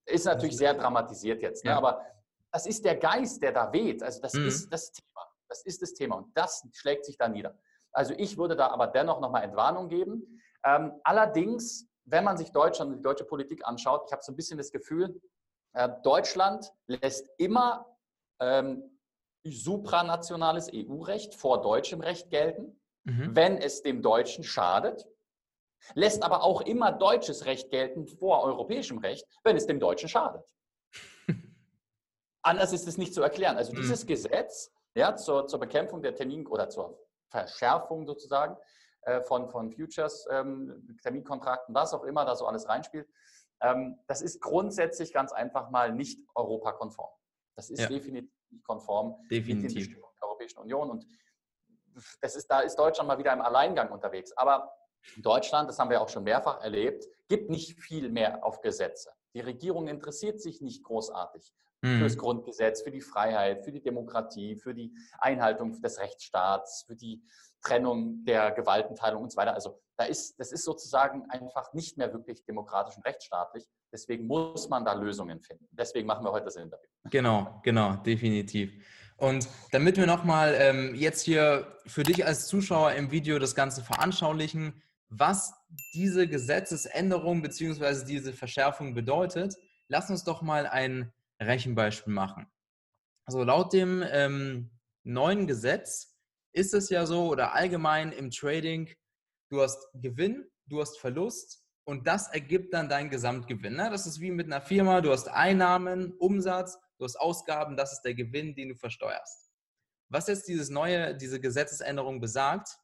Ist 0.04 0.26
natürlich 0.26 0.56
sehr 0.56 0.74
dramatisiert 0.74 1.42
jetzt, 1.42 1.64
ne? 1.64 1.70
ja. 1.70 1.78
aber 1.78 2.04
das 2.52 2.66
ist 2.66 2.84
der 2.84 2.96
Geist, 2.96 3.42
der 3.42 3.52
da 3.52 3.72
weht. 3.72 4.02
Also 4.02 4.20
das 4.20 4.34
mhm. 4.34 4.46
ist 4.46 4.72
das 4.72 4.92
Thema. 4.92 5.26
Das 5.48 5.64
ist 5.64 5.80
das 5.82 5.94
Thema 5.94 6.16
und 6.16 6.36
das 6.36 6.66
schlägt 6.72 7.06
sich 7.06 7.16
da 7.16 7.28
nieder. 7.28 7.58
Also 7.92 8.14
ich 8.18 8.36
würde 8.36 8.56
da 8.56 8.68
aber 8.68 8.88
dennoch 8.88 9.20
nochmal 9.20 9.42
Entwarnung 9.42 9.88
geben. 9.88 10.40
Ähm, 10.64 10.92
allerdings, 11.02 11.88
wenn 12.04 12.24
man 12.24 12.36
sich 12.36 12.52
Deutschland 12.52 12.90
und 12.90 12.98
die 12.98 13.02
deutsche 13.02 13.24
Politik 13.24 13.66
anschaut, 13.66 14.02
ich 14.06 14.12
habe 14.12 14.22
so 14.22 14.32
ein 14.32 14.36
bisschen 14.36 14.58
das 14.58 14.70
Gefühl, 14.70 15.20
äh, 15.72 15.88
Deutschland 16.02 16.72
lässt 16.86 17.30
immer 17.38 17.86
ähm, 18.40 18.95
supranationales 19.50 20.70
EU-Recht 20.72 21.34
vor 21.34 21.62
deutschem 21.62 22.00
Recht 22.00 22.30
gelten, 22.30 22.80
mhm. 23.04 23.34
wenn 23.34 23.58
es 23.58 23.82
dem 23.82 24.02
Deutschen 24.02 24.44
schadet, 24.44 25.06
lässt 25.94 26.22
aber 26.22 26.42
auch 26.42 26.62
immer 26.62 26.92
deutsches 26.92 27.44
Recht 27.46 27.70
gelten 27.70 28.06
vor 28.06 28.42
europäischem 28.42 28.98
Recht, 28.98 29.26
wenn 29.44 29.56
es 29.56 29.66
dem 29.66 29.80
Deutschen 29.80 30.08
schadet. 30.08 30.44
Anders 32.42 32.72
ist 32.72 32.88
es 32.88 32.98
nicht 32.98 33.14
zu 33.14 33.22
erklären. 33.22 33.56
Also 33.56 33.72
dieses 33.72 34.04
mhm. 34.04 34.08
Gesetz 34.08 34.72
ja, 34.94 35.14
zur, 35.14 35.46
zur 35.46 35.60
Bekämpfung 35.60 36.02
der 36.02 36.14
Termin- 36.14 36.46
oder 36.46 36.68
zur 36.68 36.98
Verschärfung 37.28 38.06
sozusagen 38.06 38.56
äh, 39.02 39.20
von, 39.22 39.48
von 39.50 39.70
Futures, 39.70 40.26
ähm, 40.30 40.96
Terminkontrakten, 41.02 41.74
was 41.74 41.92
auch 41.92 42.04
immer 42.04 42.24
da 42.24 42.34
so 42.34 42.46
alles 42.46 42.68
reinspielt, 42.68 43.08
ähm, 43.60 43.98
das 44.06 44.22
ist 44.22 44.40
grundsätzlich 44.40 45.12
ganz 45.12 45.32
einfach 45.32 45.70
mal 45.70 45.92
nicht 45.92 46.20
europakonform. 46.34 47.10
Das 47.56 47.70
ist 47.70 47.80
ja. 47.80 47.88
definitiv 47.88 48.35
nicht 48.56 48.64
konform 48.64 49.16
definitiv. 49.30 49.62
mit 49.62 49.70
den 49.70 49.74
Bestimmungen 49.74 50.14
der 50.20 50.28
Europäischen 50.28 50.58
Union. 50.58 50.90
Und 50.90 51.06
das 52.20 52.36
ist, 52.36 52.46
da 52.48 52.60
ist 52.60 52.76
Deutschland 52.76 53.08
mal 53.08 53.18
wieder 53.18 53.32
im 53.32 53.40
Alleingang 53.40 53.90
unterwegs. 53.90 54.32
Aber 54.32 54.72
Deutschland, 55.18 55.68
das 55.68 55.78
haben 55.78 55.90
wir 55.90 56.00
auch 56.00 56.08
schon 56.08 56.24
mehrfach 56.24 56.60
erlebt, 56.60 57.06
gibt 57.28 57.50
nicht 57.50 57.78
viel 57.80 58.10
mehr 58.10 58.44
auf 58.44 58.60
Gesetze. 58.60 59.10
Die 59.34 59.40
Regierung 59.40 59.88
interessiert 59.88 60.40
sich 60.40 60.60
nicht 60.60 60.82
großartig 60.82 61.52
mhm. 61.82 61.98
fürs 61.98 62.16
Grundgesetz, 62.16 62.82
für 62.82 62.90
die 62.90 63.00
Freiheit, 63.00 63.64
für 63.64 63.72
die 63.72 63.82
Demokratie, 63.82 64.56
für 64.56 64.74
die 64.74 64.92
Einhaltung 65.18 65.80
des 65.80 65.98
Rechtsstaats, 65.98 66.84
für 66.86 66.96
die 66.96 67.22
Trennung 67.66 68.24
der 68.24 68.52
Gewaltenteilung 68.52 69.24
und 69.24 69.32
so 69.32 69.36
weiter. 69.36 69.54
Also 69.54 69.80
da 69.96 70.04
ist, 70.04 70.38
das 70.38 70.52
ist 70.52 70.64
sozusagen 70.64 71.24
einfach 71.30 71.72
nicht 71.72 71.96
mehr 71.96 72.12
wirklich 72.12 72.44
demokratisch 72.44 72.96
und 72.96 73.04
rechtsstaatlich. 73.04 73.64
Deswegen 73.92 74.26
muss 74.26 74.68
man 74.68 74.84
da 74.84 74.92
Lösungen 74.92 75.40
finden. 75.40 75.66
Deswegen 75.72 76.06
machen 76.06 76.24
wir 76.24 76.32
heute 76.32 76.44
das 76.44 76.56
Interview. 76.56 76.88
Genau, 77.10 77.60
genau, 77.62 77.96
definitiv. 77.96 78.72
Und 79.16 79.48
damit 79.72 79.96
wir 79.96 80.06
nochmal 80.06 80.54
ähm, 80.58 80.94
jetzt 80.94 81.22
hier 81.22 81.78
für 81.86 82.02
dich 82.02 82.26
als 82.26 82.46
Zuschauer 82.46 82.92
im 82.92 83.10
Video 83.10 83.38
das 83.38 83.54
Ganze 83.54 83.82
veranschaulichen, 83.82 84.82
was 85.08 85.54
diese 85.94 86.28
Gesetzesänderung 86.28 87.42
bzw. 87.42 88.04
diese 88.04 88.32
Verschärfung 88.32 88.94
bedeutet, 88.94 89.56
lass 89.88 90.10
uns 90.10 90.24
doch 90.24 90.42
mal 90.42 90.66
ein 90.66 91.12
Rechenbeispiel 91.40 92.12
machen. 92.12 92.46
Also 93.24 93.42
laut 93.42 93.72
dem 93.72 94.04
ähm, 94.06 94.70
neuen 95.04 95.46
Gesetz 95.46 96.15
ist 96.56 96.72
es 96.72 96.88
ja 96.88 97.04
so 97.04 97.28
oder 97.28 97.52
allgemein 97.52 98.12
im 98.12 98.30
Trading, 98.30 98.88
du 99.50 99.60
hast 99.60 99.88
Gewinn, 99.92 100.50
du 100.64 100.80
hast 100.80 100.98
Verlust 100.98 101.62
und 101.84 102.06
das 102.06 102.28
ergibt 102.28 102.72
dann 102.72 102.88
dein 102.88 103.10
Gesamtgewinn. 103.10 103.76
Ne? 103.76 103.90
Das 103.90 104.06
ist 104.06 104.20
wie 104.20 104.30
mit 104.30 104.46
einer 104.46 104.62
Firma, 104.62 105.02
du 105.02 105.12
hast 105.12 105.28
Einnahmen, 105.28 106.14
Umsatz, 106.14 106.78
du 106.98 107.04
hast 107.04 107.16
Ausgaben, 107.16 107.76
das 107.76 107.92
ist 107.92 108.02
der 108.02 108.14
Gewinn, 108.14 108.54
den 108.54 108.70
du 108.70 108.74
versteuerst. 108.74 109.50
Was 110.08 110.28
jetzt 110.28 110.48
dieses 110.48 110.70
neue, 110.70 111.14
diese 111.14 111.40
Gesetzesänderung 111.40 112.22
besagt, 112.22 112.78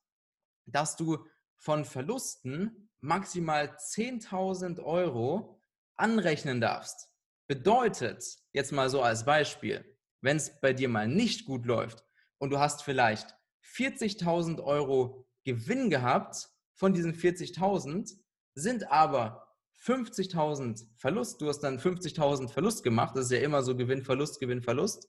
dass 0.67 0.97
du 0.97 1.25
von 1.57 1.87
Verlusten 1.87 2.91
maximal 3.00 3.69
10.000 3.69 4.83
Euro 4.83 5.62
anrechnen 5.97 6.61
darfst. 6.61 7.09
Bedeutet, 7.49 8.37
jetzt 8.52 8.73
mal 8.73 8.91
so 8.91 9.00
als 9.00 9.25
Beispiel, 9.25 9.97
wenn 10.21 10.37
es 10.37 10.61
bei 10.61 10.75
dir 10.75 10.91
mal 10.91 11.09
nicht 11.09 11.47
gut 11.47 11.64
läuft 11.64 12.05
und 12.38 12.50
du 12.50 12.59
hast 12.59 12.83
vielleicht 12.83 13.35
40.000 13.75 14.62
Euro 14.62 15.26
Gewinn 15.45 15.91
gehabt 15.91 16.50
von 16.75 16.95
diesen 16.95 17.14
40.000, 17.14 18.17
sind 18.55 18.91
aber 18.91 19.49
50.000 19.85 20.87
Verlust, 20.97 21.41
du 21.41 21.49
hast 21.49 21.61
dann 21.61 21.79
50.000 21.79 22.49
Verlust 22.49 22.83
gemacht, 22.83 23.17
das 23.17 23.26
ist 23.26 23.33
ja 23.33 23.38
immer 23.38 23.62
so 23.62 23.76
Gewinn, 23.76 24.02
Verlust, 24.02 24.41
Gewinn, 24.41 24.62
Verlust. 24.62 25.09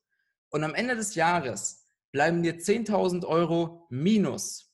Und 0.50 0.64
am 0.64 0.74
Ende 0.74 0.96
des 0.96 1.16
Jahres 1.16 1.86
bleiben 2.12 2.42
dir 2.42 2.58
10.000 2.60 3.26
Euro 3.26 3.88
minus 3.90 4.74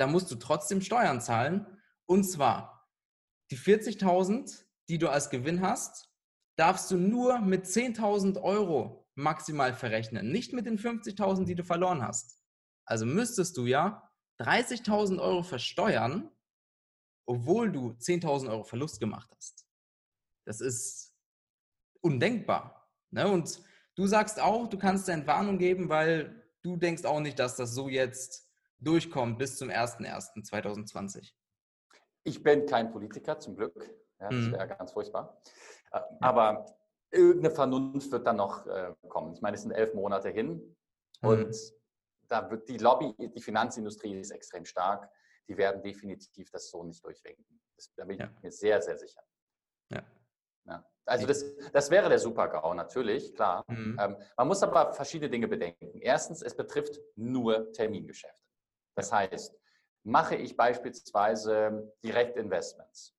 da 0.00 0.06
musst 0.06 0.30
du 0.30 0.36
trotzdem 0.36 0.80
Steuern 0.80 1.20
zahlen. 1.20 1.66
Und 2.06 2.24
zwar 2.24 2.88
die 3.50 3.58
40.000, 3.58 4.64
die 4.88 4.96
du 4.96 5.10
als 5.10 5.28
Gewinn 5.28 5.60
hast, 5.60 6.08
darfst 6.56 6.90
du 6.90 6.96
nur 6.96 7.40
mit 7.40 7.66
10.000 7.66 8.40
Euro 8.40 9.06
maximal 9.14 9.74
verrechnen, 9.74 10.32
nicht 10.32 10.54
mit 10.54 10.64
den 10.64 10.78
50.000, 10.78 11.44
die 11.44 11.54
du 11.54 11.64
verloren 11.64 12.02
hast. 12.02 12.39
Also 12.90 13.06
müsstest 13.06 13.56
du 13.56 13.66
ja 13.66 14.10
30.000 14.40 15.20
Euro 15.20 15.44
versteuern, 15.44 16.28
obwohl 17.24 17.70
du 17.70 17.90
10.000 17.90 18.50
Euro 18.50 18.64
Verlust 18.64 18.98
gemacht 18.98 19.30
hast. 19.36 19.64
Das 20.44 20.60
ist 20.60 21.14
undenkbar. 22.00 22.90
Ne? 23.10 23.28
Und 23.28 23.62
du 23.94 24.08
sagst 24.08 24.40
auch, 24.40 24.66
du 24.66 24.76
kannst 24.76 25.08
eine 25.08 25.20
Entwarnung 25.20 25.58
geben, 25.58 25.88
weil 25.88 26.44
du 26.62 26.76
denkst 26.76 27.04
auch 27.04 27.20
nicht, 27.20 27.38
dass 27.38 27.54
das 27.54 27.74
so 27.74 27.88
jetzt 27.88 28.50
durchkommt 28.80 29.38
bis 29.38 29.56
zum 29.56 29.68
01.01.2020? 29.68 31.32
Ich 32.24 32.42
bin 32.42 32.66
kein 32.66 32.90
Politiker, 32.90 33.38
zum 33.38 33.54
Glück. 33.54 33.88
Ja, 34.18 34.30
das 34.30 34.46
mhm. 34.46 34.52
wäre 34.52 34.66
ganz 34.66 34.92
furchtbar. 34.92 35.40
Äh, 35.92 36.00
aber 36.20 36.66
irgendeine 37.12 37.54
Vernunft 37.54 38.10
wird 38.10 38.26
dann 38.26 38.36
noch 38.36 38.66
äh, 38.66 38.94
kommen. 39.08 39.32
Ich 39.32 39.42
meine, 39.42 39.54
es 39.54 39.62
sind 39.62 39.70
elf 39.70 39.94
Monate 39.94 40.30
hin 40.30 40.76
mhm. 41.22 41.52
Da 42.30 42.48
wird 42.50 42.68
die 42.68 42.78
Lobby, 42.78 43.14
die 43.18 43.40
Finanzindustrie 43.40 44.18
ist 44.20 44.30
extrem 44.30 44.64
stark. 44.64 45.10
Die 45.48 45.56
werden 45.56 45.82
definitiv 45.82 46.48
das 46.50 46.70
so 46.70 46.84
nicht 46.84 47.04
durchwinken. 47.04 47.60
Das, 47.74 47.92
da 47.96 48.04
bin 48.04 48.14
ich 48.14 48.20
ja. 48.20 48.32
mir 48.40 48.52
sehr, 48.52 48.80
sehr 48.80 48.96
sicher. 48.96 49.20
Ja. 49.90 50.02
ja. 50.66 50.86
Also 51.06 51.26
das, 51.26 51.44
das 51.72 51.90
wäre 51.90 52.08
der 52.08 52.20
Super-GAU, 52.20 52.74
natürlich, 52.74 53.34
klar. 53.34 53.64
Mhm. 53.66 53.98
Ähm, 54.00 54.16
man 54.36 54.46
muss 54.46 54.62
aber 54.62 54.92
verschiedene 54.92 55.28
Dinge 55.28 55.48
bedenken. 55.48 56.00
Erstens, 56.00 56.40
es 56.42 56.56
betrifft 56.56 57.00
nur 57.16 57.72
Termingeschäfte. 57.72 58.38
Das 58.94 59.10
heißt, 59.10 59.58
mache 60.04 60.36
ich 60.36 60.56
beispielsweise 60.56 61.92
Direktinvestments, 62.04 63.16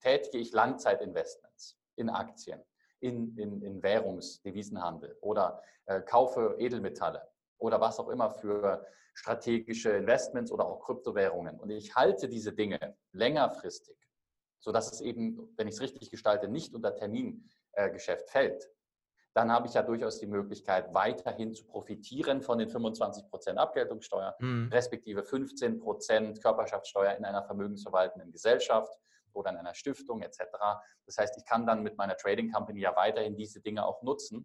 tätige 0.00 0.38
ich 0.38 0.52
Langzeitinvestments 0.52 1.76
in 1.96 2.08
Aktien, 2.08 2.62
in, 3.00 3.36
in, 3.36 3.62
in 3.62 3.82
Währungsdevisenhandel 3.82 5.18
oder 5.22 5.60
äh, 5.86 6.02
kaufe 6.02 6.54
Edelmetalle 6.58 7.28
oder 7.58 7.80
was 7.80 7.98
auch 7.98 8.08
immer 8.08 8.30
für 8.30 8.86
strategische 9.14 9.90
Investments 9.90 10.52
oder 10.52 10.64
auch 10.64 10.80
Kryptowährungen. 10.80 11.58
Und 11.58 11.70
ich 11.70 11.94
halte 11.96 12.28
diese 12.28 12.52
Dinge 12.52 12.96
längerfristig, 13.12 13.96
sodass 14.60 14.92
es 14.92 15.00
eben, 15.00 15.52
wenn 15.56 15.66
ich 15.66 15.74
es 15.74 15.80
richtig 15.80 16.10
gestalte, 16.10 16.48
nicht 16.48 16.74
unter 16.74 16.94
Termingeschäft 16.94 18.30
fällt, 18.30 18.70
dann 19.34 19.52
habe 19.52 19.68
ich 19.68 19.74
ja 19.74 19.82
durchaus 19.82 20.18
die 20.18 20.26
Möglichkeit, 20.26 20.92
weiterhin 20.94 21.52
zu 21.52 21.64
profitieren 21.64 22.42
von 22.42 22.58
den 22.58 22.68
25 22.68 23.28
Prozent 23.28 23.58
Abgeltungssteuer, 23.58 24.34
mhm. 24.40 24.68
respektive 24.72 25.22
15 25.22 25.78
Prozent 25.78 26.42
Körperschaftssteuer 26.42 27.14
in 27.14 27.24
einer 27.24 27.44
vermögensverwaltenden 27.44 28.32
Gesellschaft 28.32 28.92
oder 29.32 29.50
in 29.50 29.56
einer 29.56 29.74
Stiftung 29.74 30.22
etc. 30.22 30.40
Das 31.06 31.18
heißt, 31.18 31.36
ich 31.36 31.44
kann 31.44 31.66
dann 31.66 31.82
mit 31.82 31.96
meiner 31.96 32.16
Trading 32.16 32.50
Company 32.50 32.80
ja 32.80 32.96
weiterhin 32.96 33.36
diese 33.36 33.60
Dinge 33.60 33.86
auch 33.86 34.02
nutzen. 34.02 34.44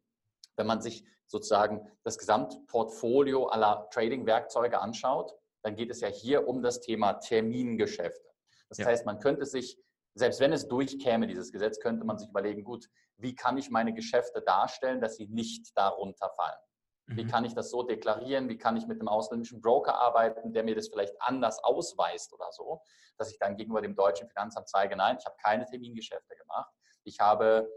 Wenn 0.57 0.67
man 0.67 0.81
sich 0.81 1.05
sozusagen 1.27 1.89
das 2.03 2.17
Gesamtportfolio 2.17 3.47
aller 3.47 3.89
Trading-Werkzeuge 3.91 4.79
anschaut, 4.79 5.33
dann 5.63 5.75
geht 5.75 5.89
es 5.89 6.01
ja 6.01 6.09
hier 6.09 6.47
um 6.47 6.61
das 6.61 6.81
Thema 6.81 7.13
Termingeschäfte. 7.13 8.29
Das 8.69 8.77
ja. 8.79 8.85
heißt, 8.85 9.05
man 9.05 9.19
könnte 9.19 9.45
sich 9.45 9.77
selbst 10.15 10.39
wenn 10.39 10.53
es 10.53 10.67
durchkäme, 10.67 11.27
dieses 11.27 11.51
Gesetz, 11.51 11.79
könnte 11.79 12.05
man 12.05 12.17
sich 12.17 12.29
überlegen, 12.29 12.63
gut, 12.63 12.87
wie 13.17 13.35
kann 13.35 13.57
ich 13.57 13.69
meine 13.69 13.93
Geschäfte 13.93 14.41
darstellen, 14.41 15.01
dass 15.01 15.15
sie 15.15 15.27
nicht 15.27 15.75
darunter 15.75 16.29
fallen? 16.35 16.59
Wie 17.07 17.25
mhm. 17.25 17.29
kann 17.29 17.45
ich 17.45 17.53
das 17.53 17.69
so 17.69 17.83
deklarieren? 17.83 18.47
Wie 18.47 18.57
kann 18.57 18.77
ich 18.77 18.87
mit 18.87 18.99
einem 18.99 19.09
ausländischen 19.09 19.59
Broker 19.59 19.95
arbeiten, 19.95 20.53
der 20.53 20.63
mir 20.63 20.75
das 20.75 20.87
vielleicht 20.87 21.13
anders 21.19 21.61
ausweist 21.63 22.31
oder 22.33 22.49
so, 22.51 22.81
dass 23.17 23.29
ich 23.31 23.39
dann 23.39 23.57
gegenüber 23.57 23.81
dem 23.81 23.95
deutschen 23.95 24.29
Finanzamt 24.29 24.69
zeige, 24.69 24.95
nein, 24.95 25.17
ich 25.19 25.25
habe 25.25 25.35
keine 25.43 25.65
Termingeschäfte 25.65 26.35
gemacht. 26.35 26.71
Ich 27.03 27.19
habe 27.19 27.69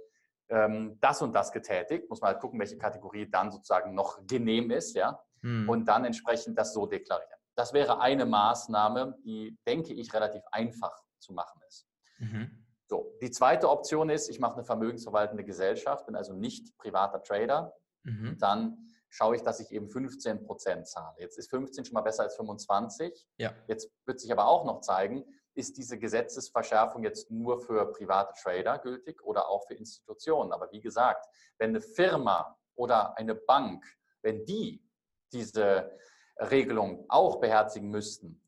ähm, 0.48 0.98
das 1.00 1.22
und 1.22 1.32
das 1.34 1.52
getätigt. 1.52 2.08
Muss 2.08 2.20
man 2.20 2.32
halt 2.32 2.40
gucken, 2.40 2.58
welche 2.58 2.78
Kategorie 2.78 3.28
dann 3.30 3.50
sozusagen 3.50 3.94
noch 3.94 4.26
genehm 4.26 4.70
ist, 4.70 4.94
ja. 4.94 5.20
Mhm. 5.42 5.68
Und 5.68 5.84
dann 5.86 6.04
entsprechend 6.04 6.58
das 6.58 6.72
so 6.72 6.86
deklarieren. 6.86 7.38
Das 7.54 7.72
wäre 7.72 8.00
eine 8.00 8.26
Maßnahme, 8.26 9.16
die, 9.24 9.58
denke 9.66 9.94
ich, 9.94 10.12
relativ 10.12 10.42
einfach 10.52 10.94
zu 11.18 11.32
machen 11.32 11.60
ist. 11.66 11.86
Mhm. 12.18 12.64
So, 12.88 13.16
die 13.20 13.30
zweite 13.30 13.68
Option 13.68 14.10
ist, 14.10 14.28
ich 14.28 14.38
mache 14.38 14.54
eine 14.54 14.64
vermögensverwaltende 14.64 15.44
Gesellschaft, 15.44 16.06
bin 16.06 16.14
also 16.14 16.34
nicht 16.34 16.76
privater 16.78 17.22
Trader. 17.22 17.74
Mhm. 18.04 18.36
Dann 18.38 18.78
schaue 19.08 19.36
ich, 19.36 19.42
dass 19.42 19.60
ich 19.60 19.72
eben 19.72 19.88
15 19.88 20.44
Prozent 20.44 20.86
zahle. 20.86 21.16
Jetzt 21.18 21.38
ist 21.38 21.50
15 21.50 21.84
schon 21.84 21.94
mal 21.94 22.02
besser 22.02 22.22
als 22.22 22.36
25. 22.36 23.26
Ja. 23.38 23.52
Jetzt 23.66 23.90
wird 24.04 24.20
sich 24.20 24.30
aber 24.30 24.46
auch 24.46 24.64
noch 24.64 24.80
zeigen, 24.80 25.24
ist 25.56 25.76
diese 25.78 25.98
Gesetzesverschärfung 25.98 27.02
jetzt 27.02 27.30
nur 27.30 27.60
für 27.60 27.90
private 27.92 28.34
Trader 28.40 28.78
gültig 28.78 29.22
oder 29.24 29.48
auch 29.48 29.66
für 29.66 29.74
Institutionen. 29.74 30.52
Aber 30.52 30.70
wie 30.70 30.80
gesagt, 30.80 31.26
wenn 31.58 31.70
eine 31.70 31.80
Firma 31.80 32.56
oder 32.74 33.16
eine 33.16 33.34
Bank, 33.34 33.84
wenn 34.22 34.44
die 34.44 34.84
diese 35.32 35.98
Regelung 36.38 37.06
auch 37.08 37.40
beherzigen 37.40 37.88
müssten, 37.88 38.42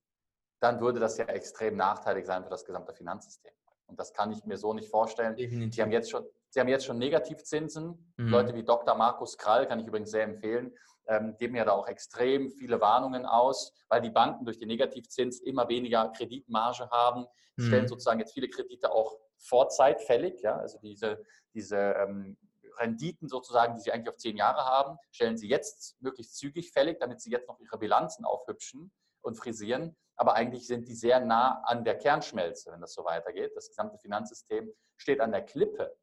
dann 0.61 0.81
würde 0.81 1.01
das 1.01 1.17
ja 1.17 1.25
extrem 1.27 1.77
nachteilig 1.77 2.27
sein 2.27 2.45
für 2.45 2.51
das 2.51 2.65
gesamte 2.65 2.93
Finanzsystem. 2.93 3.53
Und 3.87 3.99
das 3.99 4.13
kann 4.13 4.31
ich 4.31 4.45
mir 4.45 4.59
so 4.59 4.75
nicht 4.75 4.91
vorstellen. 4.91 5.35
Definitiv. 5.35 5.75
Sie 5.75 5.83
haben 5.83 5.93
jetzt 5.93 6.11
schon, 6.11 6.27
Sie 6.51 6.61
haben 6.61 6.69
jetzt 6.69 6.85
schon 6.85 6.99
Negativzinsen. 6.99 8.13
Mhm. 8.17 8.29
Leute 8.29 8.55
wie 8.55 8.65
Dr. 8.65 8.95
Markus 8.95 9.39
Krall, 9.39 9.67
kann 9.67 9.81
ich 9.81 9.87
übrigens 9.87 10.11
sehr 10.11 10.25
empfehlen, 10.25 10.77
ähm, 11.09 11.37
geben 11.39 11.57
ja 11.57 11.65
da 11.65 11.73
auch 11.73 11.89
extrem 11.89 12.51
viele 12.51 12.81
Warnungen 12.81 13.27
aus, 13.27 13.73
weil 13.89 14.01
die 14.01 14.11
Banken 14.11 14.45
durch 14.45 14.59
den 14.59 14.69
Negativzins 14.69 15.41
immer 15.41 15.69
weniger 15.69 16.11
Kreditmarge 16.11 16.89
haben, 16.91 17.27
mhm. 17.57 17.63
stellen 17.63 17.89
sozusagen 17.89 18.21
jetzt 18.21 18.35
viele 18.35 18.49
Kredite 18.49 18.93
auch 18.93 19.19
vorzeitfällig. 19.39 20.41
Ja? 20.43 20.57
Also 20.57 20.79
diese, 20.81 21.25
diese 21.55 21.77
ähm, 21.77 22.37
Renditen 22.79 23.29
sozusagen, 23.29 23.75
die 23.75 23.81
sie 23.81 23.93
eigentlich 23.93 24.11
auf 24.11 24.19
zehn 24.19 24.37
Jahre 24.37 24.65
haben, 24.65 24.99
stellen 25.11 25.37
sie 25.37 25.49
jetzt 25.49 26.01
möglichst 26.01 26.37
zügig 26.37 26.73
fällig, 26.73 27.01
damit 27.01 27.21
sie 27.21 27.31
jetzt 27.31 27.49
noch 27.49 27.59
ihre 27.59 27.79
Bilanzen 27.79 28.25
aufhübschen 28.25 28.93
und 29.23 29.37
frisieren. 29.37 29.97
Aber 30.17 30.35
eigentlich 30.35 30.67
sind 30.67 30.89
die 30.89 30.95
sehr 30.95 31.21
nah 31.21 31.63
an 31.65 31.85
der 31.85 31.97
Kernschmelze, 31.97 32.73
wenn 32.73 32.81
das 32.81 32.93
so 32.93 33.05
weitergeht. 33.05 33.53
Das 33.55 33.69
gesamte 33.69 33.99
Finanzsystem 33.99 34.73
steht 34.97 35.21
an 35.21 35.33
der 35.33 35.43
Klippe. 35.43 35.97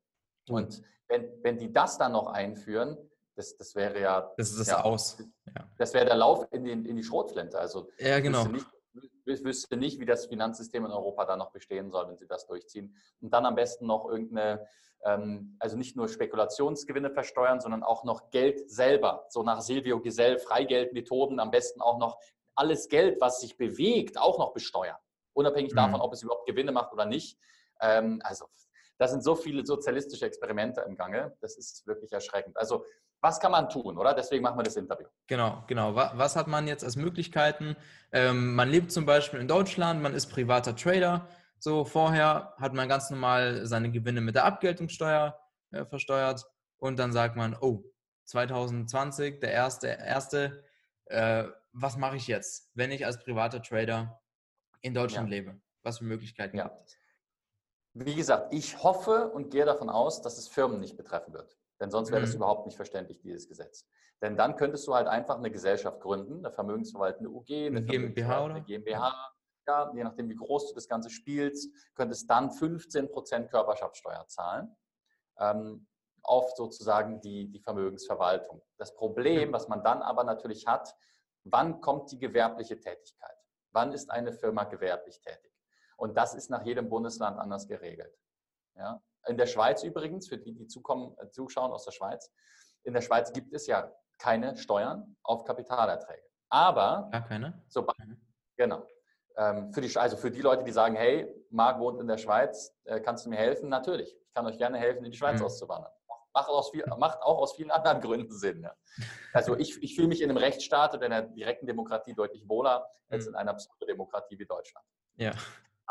Und 0.48 0.82
wenn, 1.08 1.32
wenn 1.44 1.58
die 1.58 1.72
das 1.72 1.98
dann 1.98 2.14
noch 2.14 2.28
einführen, 2.28 2.98
das, 3.36 3.56
das 3.58 3.76
wäre 3.76 4.00
ja. 4.00 4.34
Das 4.38 4.52
ist 4.52 4.60
das 4.60 4.68
ja, 4.68 4.84
Aus. 4.84 5.18
Ja. 5.48 5.70
Das 5.78 5.94
wäre 5.94 6.06
der 6.06 6.16
Lauf 6.16 6.48
in, 6.52 6.64
den, 6.64 6.86
in 6.86 6.96
die 6.96 7.04
Schrotflinte. 7.04 7.60
Also 7.60 7.90
ja, 7.98 8.20
genau. 8.20 8.46
Ich 8.46 8.52
wüsste, 8.54 8.70
nicht, 9.26 9.44
wüsste 9.44 9.78
nicht, 9.78 10.00
wie 10.00 10.06
das 10.06 10.28
Finanzsystem 10.28 10.86
in 10.86 10.92
Europa 10.92 11.26
da 11.26 11.36
noch 11.36 11.52
bestehen 11.52 11.92
soll, 11.92 12.08
wenn 12.08 12.18
sie 12.18 12.28
das 12.28 12.48
durchziehen. 12.48 12.96
Und 13.22 13.34
dann 13.34 13.46
am 13.46 13.56
besten 13.56 13.86
noch 13.86 14.10
irgendeine, 14.10 14.66
ähm, 15.04 15.58
also 15.60 15.78
nicht 15.78 15.96
nur 15.96 16.08
Spekulationsgewinne 16.08 17.12
versteuern, 17.12 17.60
sondern 17.60 17.84
auch 17.84 18.04
noch 18.04 18.30
Geld 18.32 18.70
selber. 18.70 19.26
So 19.30 19.44
nach 19.44 19.62
Silvio 19.62 20.00
Gesell, 20.02 20.40
Freigeldmethoden, 20.40 21.40
am 21.40 21.52
besten 21.52 21.82
auch 21.82 21.98
noch 21.98 22.20
alles 22.56 22.88
Geld, 22.88 23.20
was 23.20 23.42
sich 23.42 23.58
bewegt, 23.58 24.18
auch 24.18 24.40
noch 24.40 24.54
besteuern. 24.54 24.98
Unabhängig 25.34 25.74
mhm. 25.74 25.78
davon, 25.78 26.02
ob 26.02 26.14
es 26.14 26.24
überhaupt 26.24 26.48
Gewinne 26.48 26.72
macht 26.72 26.94
oder 26.94 27.06
nicht. 27.06 27.38
Ähm, 27.82 28.22
also 28.24 28.46
da 28.98 29.08
sind 29.08 29.24
so 29.24 29.36
viele 29.36 29.66
sozialistische 29.66 30.26
Experimente 30.26 30.82
im 30.82 30.96
Gange. 30.96 31.36
Das 31.42 31.58
ist 31.58 31.86
wirklich 31.86 32.14
erschreckend. 32.14 32.56
Also 32.58 32.86
was 33.26 33.40
kann 33.40 33.52
man 33.52 33.68
tun, 33.70 33.98
oder? 33.98 34.14
Deswegen 34.14 34.44
machen 34.44 34.60
wir 34.60 34.64
das 34.64 34.76
Interview. 34.76 35.08
Genau, 35.26 35.64
genau. 35.66 35.96
Was 35.96 36.36
hat 36.36 36.46
man 36.46 36.68
jetzt 36.68 36.84
als 36.84 36.96
Möglichkeiten? 36.96 37.76
Ähm, 38.12 38.54
man 38.54 38.70
lebt 38.70 38.92
zum 38.92 39.08
Beispiel 39.08 39.40
in 39.40 39.48
Deutschland, 39.48 40.04
man 40.04 40.14
ist 40.14 40.28
privater 40.28 40.76
Trader. 40.76 41.28
So 41.58 41.86
vorher 41.86 42.54
hat 42.58 42.76
man 42.76 42.88
ganz 42.88 43.10
normal 43.10 43.66
seine 43.66 43.90
Gewinne 43.90 44.22
mit 44.22 44.36
der 44.36 44.46
Abgeltungssteuer 44.46 45.40
äh, 45.72 45.86
versteuert 45.86 46.46
und 46.78 47.00
dann 47.00 47.12
sagt 47.14 47.36
man, 47.36 47.58
oh, 47.60 47.84
2020, 48.26 49.40
der 49.40 49.52
erste, 49.52 49.88
erste, 49.88 50.64
äh, 51.06 51.46
was 51.74 51.98
mache 51.98 52.18
ich 52.18 52.28
jetzt, 52.28 52.70
wenn 52.76 52.92
ich 52.92 53.08
als 53.08 53.18
privater 53.24 53.60
Trader 53.60 54.22
in 54.82 54.94
Deutschland 54.94 55.30
ja. 55.32 55.38
lebe? 55.38 55.60
Was 55.82 55.98
für 55.98 56.06
Möglichkeiten 56.06 56.58
ja. 56.58 56.68
gibt 56.68 56.86
es? 56.86 56.98
Wie 57.94 58.14
gesagt, 58.14 58.54
ich 58.54 58.84
hoffe 58.84 59.32
und 59.32 59.50
gehe 59.50 59.66
davon 59.66 59.90
aus, 59.90 60.22
dass 60.22 60.38
es 60.38 60.48
Firmen 60.48 60.80
nicht 60.80 60.96
betreffen 60.96 61.34
wird. 61.34 61.58
Denn 61.80 61.92
sonst 61.92 62.12
wäre 62.12 62.22
mhm. 62.22 62.26
das 62.26 62.36
überhaupt 62.36 62.66
nicht 62.66 62.76
verständlich, 62.76 63.20
dieses 63.20 63.48
Gesetz. 63.48 63.86
Denn 64.22 64.38
dann 64.38 64.56
könntest 64.56 64.88
du 64.88 64.96
halt 64.96 65.08
einfach 65.08 65.38
eine 65.38 65.52
Gesellschaft 65.52 66.00
gründen, 66.00 66.46
eine 66.46 66.52
vermögensverwaltende 66.52 67.30
UG, 67.30 67.50
eine, 67.50 67.78
eine 67.78 67.84
GmbH 67.84 68.46
oder? 68.46 68.56
Eine 68.56 68.64
GmbH. 68.64 69.32
Ja, 69.68 69.92
je 69.96 70.04
nachdem, 70.04 70.30
wie 70.30 70.36
groß 70.36 70.70
du 70.70 70.76
das 70.76 70.88
Ganze 70.88 71.10
spielst, 71.10 71.74
könntest 71.96 72.30
dann 72.30 72.50
15% 72.52 73.48
Körperschaftssteuer 73.48 74.28
zahlen 74.28 74.76
ähm, 75.40 75.88
auf 76.22 76.52
sozusagen 76.56 77.20
die, 77.22 77.50
die 77.50 77.60
Vermögensverwaltung. 77.60 78.62
Das 78.78 78.96
Problem, 78.96 79.54
was 79.54 79.68
man 79.68 79.84
dann 79.84 80.02
aber 80.02 80.24
natürlich 80.24 80.68
hat, 80.68 80.96
wann 81.44 81.82
kommt 81.82 82.12
die 82.12 82.20
gewerbliche 82.20 82.80
Tätigkeit? 82.80 83.38
Wann 83.72 83.92
ist 83.92 84.12
eine 84.12 84.34
Firma 84.34 84.64
gewerblich 84.64 85.20
tätig? 85.22 85.52
Und 85.98 86.16
das 86.18 86.34
ist 86.34 86.50
nach 86.50 86.64
jedem 86.64 86.90
Bundesland 86.90 87.40
anders 87.40 87.68
geregelt. 87.68 88.18
Ja? 88.76 89.02
In 89.28 89.38
der 89.38 89.48
Schweiz 89.48 89.84
übrigens, 89.84 90.28
für 90.28 90.38
die, 90.38 90.54
die 90.54 90.68
zukommen, 90.68 91.16
äh, 91.20 91.30
zuschauen 91.30 91.72
aus 91.72 91.86
der 91.86 91.92
Schweiz, 91.92 92.32
in 92.84 92.94
der 92.94 93.02
Schweiz 93.02 93.34
gibt 93.34 93.54
es 93.54 93.68
ja 93.68 93.92
keine 94.20 94.56
Steuern 94.58 95.16
auf 95.24 95.44
Kapitalerträge. 95.44 96.24
Aber, 96.50 97.10
Gar 97.12 97.28
keine? 97.28 97.64
Sobald, 97.68 97.98
mhm. 98.00 98.22
Genau. 98.56 98.86
Ähm, 99.38 99.74
für 99.74 99.82
die, 99.82 99.96
also 99.98 100.16
für 100.16 100.32
die 100.32 100.42
Leute, 100.42 100.64
die 100.64 100.72
sagen, 100.72 100.96
hey, 100.96 101.28
Marc 101.50 101.80
wohnt 101.80 102.00
in 102.00 102.08
der 102.08 102.18
Schweiz, 102.18 102.74
äh, 102.86 103.02
kannst 103.02 103.26
du 103.26 103.30
mir 103.30 103.38
helfen? 103.38 103.70
Natürlich. 103.70 104.16
Ich 104.16 104.34
kann 104.34 104.46
euch 104.46 104.58
gerne 104.58 104.78
helfen, 104.78 105.04
in 105.04 105.12
die 105.12 105.18
Schweiz 105.18 105.40
mhm. 105.40 105.46
auszuwandern. 105.46 105.92
Macht, 106.34 106.50
aus 106.50 106.70
viel, 106.72 106.86
macht 106.98 107.22
auch 107.22 107.38
aus 107.38 107.56
vielen 107.56 107.72
anderen 107.72 108.02
Gründen 108.02 108.34
Sinn. 108.34 108.62
Ja. 108.62 108.76
Also 109.34 109.58
ich, 109.58 109.82
ich 109.82 109.96
fühle 109.96 110.10
mich 110.10 110.22
in 110.22 110.30
einem 110.30 110.38
Rechtsstaat 110.38 110.94
und 110.94 111.02
in 111.02 111.12
einer 111.12 111.28
direkten 111.28 111.66
Demokratie 111.66 112.14
deutlich 112.14 112.48
wohler 112.48 112.90
als 113.10 113.26
mhm. 113.26 113.32
in 113.32 113.36
einer 113.36 113.54
Pseudodemokratie 113.54 114.38
wie 114.38 114.46
Deutschland. 114.46 114.86
Ja. 115.16 115.32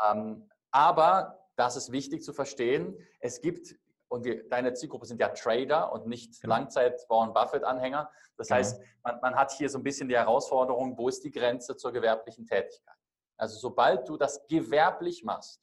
Ähm, 0.07 0.49
aber 0.71 1.44
das 1.55 1.75
ist 1.75 1.91
wichtig 1.91 2.23
zu 2.23 2.33
verstehen. 2.33 2.97
Es 3.19 3.41
gibt, 3.41 3.75
und 4.07 4.25
die, 4.25 4.47
deine 4.49 4.73
Zielgruppe 4.73 5.05
sind 5.05 5.19
ja 5.19 5.29
Trader 5.29 5.91
und 5.91 6.07
nicht 6.07 6.41
genau. 6.41 6.55
Langzeit-Warren 6.55 7.33
Buffett-Anhänger. 7.33 8.09
Das 8.37 8.47
genau. 8.47 8.59
heißt, 8.59 8.81
man, 9.03 9.19
man 9.21 9.35
hat 9.35 9.51
hier 9.51 9.69
so 9.69 9.77
ein 9.77 9.83
bisschen 9.83 10.07
die 10.07 10.15
Herausforderung, 10.15 10.97
wo 10.97 11.09
ist 11.09 11.23
die 11.23 11.31
Grenze 11.31 11.75
zur 11.77 11.91
gewerblichen 11.91 12.45
Tätigkeit? 12.45 12.95
Also 13.37 13.57
sobald 13.57 14.07
du 14.07 14.17
das 14.17 14.45
gewerblich 14.47 15.23
machst 15.23 15.61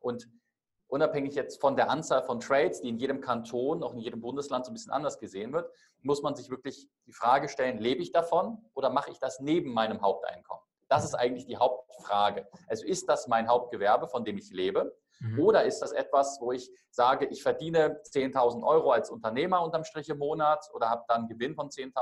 und 0.00 0.28
unabhängig 0.86 1.34
jetzt 1.34 1.60
von 1.60 1.76
der 1.76 1.90
Anzahl 1.90 2.22
von 2.22 2.40
Trades, 2.40 2.80
die 2.80 2.88
in 2.88 2.98
jedem 2.98 3.20
Kanton, 3.20 3.82
auch 3.82 3.92
in 3.92 3.98
jedem 3.98 4.20
Bundesland 4.20 4.64
so 4.64 4.70
ein 4.70 4.74
bisschen 4.74 4.92
anders 4.92 5.18
gesehen 5.18 5.52
wird, 5.52 5.70
muss 6.02 6.22
man 6.22 6.34
sich 6.34 6.48
wirklich 6.50 6.88
die 7.06 7.12
Frage 7.12 7.48
stellen, 7.48 7.78
lebe 7.78 8.02
ich 8.02 8.12
davon 8.12 8.64
oder 8.74 8.90
mache 8.90 9.10
ich 9.10 9.18
das 9.18 9.40
neben 9.40 9.72
meinem 9.72 10.00
Haupteinkommen? 10.00 10.62
Das 10.88 11.04
ist 11.04 11.14
eigentlich 11.14 11.44
die 11.44 11.58
Hauptfrage. 11.58 12.48
Also 12.66 12.86
ist 12.86 13.08
das 13.08 13.28
mein 13.28 13.48
Hauptgewerbe, 13.48 14.08
von 14.08 14.24
dem 14.24 14.38
ich 14.38 14.50
lebe? 14.50 14.96
Mhm. 15.20 15.40
Oder 15.40 15.64
ist 15.64 15.80
das 15.80 15.92
etwas, 15.92 16.38
wo 16.40 16.52
ich 16.52 16.70
sage, 16.90 17.26
ich 17.26 17.42
verdiene 17.42 18.00
10.000 18.02 18.64
Euro 18.64 18.92
als 18.92 19.10
Unternehmer 19.10 19.62
unterm 19.62 19.84
Strich 19.84 20.08
im 20.08 20.18
Monat 20.18 20.68
oder 20.72 20.90
habe 20.90 21.04
dann 21.08 21.20
einen 21.20 21.28
Gewinn 21.28 21.54
von 21.54 21.68
10.000 21.68 21.92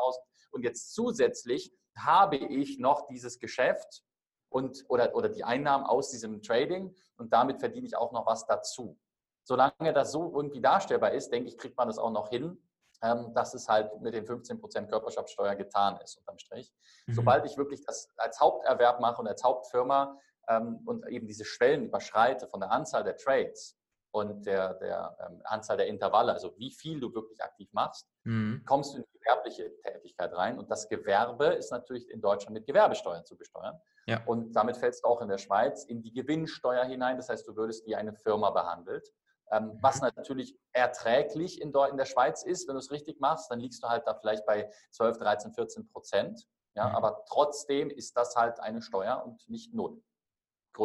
und 0.51 0.63
jetzt 0.63 0.95
zusätzlich 0.95 1.73
habe 1.97 2.37
ich 2.37 2.79
noch 2.79 3.07
dieses 3.07 3.39
Geschäft 3.39 4.03
und, 4.49 4.85
oder, 4.89 5.15
oder 5.15 5.29
die 5.29 5.45
Einnahmen 5.45 5.85
aus 5.85 6.11
diesem 6.11 6.43
Trading 6.43 6.95
und 7.17 7.33
damit 7.33 7.59
verdiene 7.59 7.87
ich 7.87 7.97
auch 7.97 8.13
noch 8.13 8.27
was 8.27 8.47
dazu. 8.47 8.99
Solange 9.45 9.93
das 9.93 10.13
so 10.13 10.33
irgendwie 10.35 10.61
darstellbar 10.61 11.13
ist, 11.13 11.31
denke 11.31 11.49
ich, 11.49 11.57
kriegt 11.57 11.77
man 11.77 11.89
das 11.89 11.99
auch 11.99 12.11
noch 12.11 12.29
hin, 12.29 12.59
ähm, 13.03 13.33
dass 13.35 13.55
es 13.55 13.69
halt 13.69 14.01
mit 14.01 14.15
den 14.15 14.27
15% 14.27 14.89
Körperschaftssteuer 14.89 15.55
getan 15.55 15.99
ist, 16.03 16.19
unterm 16.19 16.39
Strich. 16.39 16.73
Mhm. 17.07 17.15
Sobald 17.15 17.47
ich 17.47 17.57
wirklich 17.57 17.85
das 17.85 18.11
als 18.17 18.41
Haupterwerb 18.41 19.01
mache 19.01 19.21
und 19.21 19.29
als 19.29 19.45
Hauptfirma 19.45 20.19
ähm, 20.49 20.81
und 20.87 21.07
eben 21.09 21.27
diese 21.27 21.45
Schwellen 21.45 21.87
überschreite 21.87 22.49
von 22.49 22.61
der 22.61 22.71
Anzahl 22.71 23.05
der 23.05 23.17
Trades 23.17 23.77
und 24.13 24.47
der, 24.47 24.75
der 24.75 25.17
ähm, 25.27 25.43
Anzahl 25.45 25.77
der 25.77 25.89
Intervalle, 25.89 26.33
also 26.33 26.55
wie 26.57 26.71
viel 26.71 27.01
du 27.01 27.13
wirklich 27.15 27.43
aktiv 27.43 27.69
machst, 27.73 28.09
mhm. 28.25 28.63
kommst 28.67 28.95
du 28.95 28.99
in 28.99 29.05
die 29.05 29.19
gewerbliche 29.19 29.77
Tätigkeit 29.83 30.33
rein. 30.33 30.59
Und 30.59 30.71
das 30.71 30.89
Gewerbe 30.89 31.47
ist 31.47 31.71
natürlich 31.71 32.09
in 32.11 32.21
Deutschland 32.21 32.55
mit 32.55 32.67
Gewerbesteuer 32.67 33.25
zu 33.25 33.37
besteuern. 33.37 33.79
Ja. 34.07 34.23
Und 34.25 34.55
damit 34.55 34.79
fällst 34.79 35.05
du 35.05 35.09
auch 35.09 35.21
in 35.21 35.29
der 35.29 35.39
Schweiz 35.39 35.85
in 35.85 36.03
die 36.03 36.13
Gewinnsteuer 36.13 36.85
hinein. 36.85 37.17
Das 37.17 37.29
heißt, 37.29 37.47
du 37.47 37.57
würdest 37.57 37.87
wie 37.87 37.95
eine 37.97 38.15
Firma 38.15 38.51
behandelt. 38.51 39.13
Ähm, 39.53 39.67
mhm. 39.67 39.79
was 39.81 40.01
natürlich 40.01 40.59
erträglich 40.73 41.61
in, 41.61 41.73
der 41.73 42.05
Schweiz 42.05 42.43
ist, 42.43 42.67
wenn 42.67 42.75
du 42.75 42.81
es 42.81 42.91
richtig 42.91 43.21
machst, 43.21 43.51
dann 43.51 43.61
liegst 43.61 43.83
du 43.83 43.89
halt 43.89 44.05
da 44.07 44.15
vielleicht 44.15 44.45
bei 44.45 44.69
12, 44.91 45.19
13, 45.19 45.53
14 45.53 45.89
Prozent. 45.89 46.49
Ja, 46.75 46.89
mhm. 46.89 46.95
aber 46.97 47.25
trotzdem 47.29 47.91
ist 47.91 48.17
das 48.17 48.35
halt 48.35 48.59
eine 48.61 48.83
Steuer 48.83 49.23
und 49.25 49.49
nicht 49.49 49.73
null. 49.73 50.03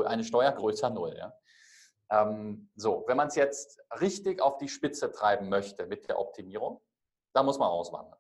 Eine 0.06 0.24
Steuer 0.24 0.52
größer 0.52 0.90
null. 0.90 1.16
Ja. 1.18 1.34
Ähm, 2.12 2.70
so, 2.76 3.04
wenn 3.08 3.18
man 3.18 3.28
es 3.28 3.36
jetzt 3.36 3.80
richtig 4.00 4.42
auf 4.42 4.58
die 4.58 4.68
Spitze 4.68 5.12
treiben 5.12 5.50
möchte 5.50 5.86
mit 5.86 6.08
der 6.08 6.20
Optimierung, 6.20 6.82
dann 7.34 7.46
muss 7.46 7.58
man 7.58 7.70
auswandern. 7.70 8.20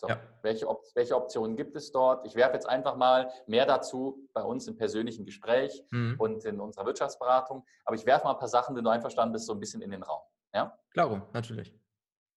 So, 0.00 0.06
ja. 0.06 0.20
welche, 0.42 0.66
welche, 0.94 1.16
Optionen 1.16 1.56
gibt 1.56 1.74
es 1.74 1.90
dort? 1.90 2.24
Ich 2.24 2.36
werfe 2.36 2.54
jetzt 2.54 2.68
einfach 2.68 2.94
mal 2.94 3.32
mehr 3.46 3.66
dazu 3.66 4.28
bei 4.32 4.42
uns 4.42 4.68
im 4.68 4.76
persönlichen 4.76 5.24
Gespräch 5.24 5.84
mhm. 5.90 6.14
und 6.18 6.44
in 6.44 6.60
unserer 6.60 6.86
Wirtschaftsberatung. 6.86 7.66
Aber 7.84 7.96
ich 7.96 8.06
werfe 8.06 8.24
mal 8.24 8.34
ein 8.34 8.38
paar 8.38 8.48
Sachen, 8.48 8.76
wenn 8.76 8.84
du 8.84 8.90
einverstanden 8.90 9.32
bist, 9.32 9.46
so 9.46 9.54
ein 9.54 9.60
bisschen 9.60 9.82
in 9.82 9.90
den 9.90 10.04
Raum. 10.04 10.22
Ja? 10.54 10.78
Klar, 10.92 11.28
natürlich. 11.32 11.74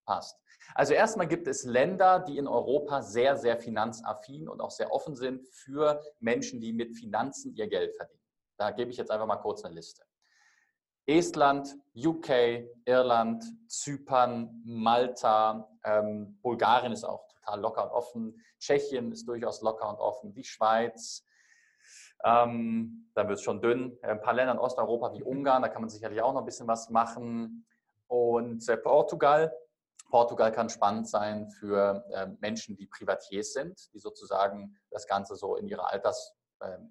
Passt. 0.06 0.42
Also 0.74 0.94
erstmal 0.94 1.28
gibt 1.28 1.48
es 1.48 1.64
Länder, 1.64 2.20
die 2.20 2.38
in 2.38 2.48
Europa 2.48 3.04
sehr, 3.04 3.38
sehr 3.38 3.58
finanzaffin 3.58 4.50
und 4.50 4.60
auch 4.60 4.72
sehr 4.72 4.92
offen 4.92 5.16
sind 5.16 5.48
für 5.48 6.02
Menschen, 6.20 6.62
die 6.62 6.74
mit 6.74 6.98
Finanzen 6.98 7.54
ihr 7.56 7.68
Geld 7.68 7.96
verdienen. 7.96 8.21
Da 8.62 8.70
gebe 8.70 8.92
ich 8.92 8.98
jetzt 8.98 9.10
einfach 9.10 9.26
mal 9.26 9.38
kurz 9.38 9.66
eine 9.66 9.74
Liste. 9.74 10.04
Estland, 11.08 11.76
UK, 11.96 12.30
Irland, 12.86 13.44
Zypern, 13.68 14.62
Malta, 14.64 15.68
ähm, 15.84 16.38
Bulgarien 16.44 16.92
ist 16.92 17.04
auch 17.04 17.28
total 17.28 17.60
locker 17.60 17.86
und 17.86 17.90
offen. 17.90 18.46
Tschechien 18.60 19.12
ist 19.12 19.28
durchaus 19.28 19.64
locker 19.64 19.90
und 19.90 19.96
offen. 19.96 20.36
Die 20.36 20.44
Schweiz, 20.44 21.26
ähm, 22.24 23.10
dann 23.16 23.28
wird 23.30 23.40
es 23.40 23.44
schon 23.44 23.62
dünn. 23.62 23.98
Ein 24.04 24.22
paar 24.22 24.36
Länder 24.36 24.54
in 24.54 24.60
Osteuropa 24.60 25.12
wie 25.14 25.24
Ungarn, 25.24 25.64
da 25.64 25.68
kann 25.68 25.82
man 25.82 25.90
sicherlich 25.90 26.22
auch 26.22 26.34
noch 26.34 26.42
ein 26.42 26.46
bisschen 26.46 26.68
was 26.68 26.92
machen. 26.92 27.66
Und 28.06 28.70
äh, 28.70 28.78
Portugal. 28.78 29.52
Portugal 30.12 30.52
kann 30.52 30.70
spannend 30.70 31.10
sein 31.10 31.50
für 31.50 32.06
äh, 32.12 32.28
Menschen, 32.42 32.76
die 32.76 32.86
Privatiers 32.86 33.54
sind, 33.54 33.92
die 33.92 34.00
sozusagen 34.00 34.78
das 34.92 35.08
Ganze 35.08 35.36
so 35.36 35.56
in, 35.56 35.68
ihrer 35.68 35.92
Alters, 35.92 36.36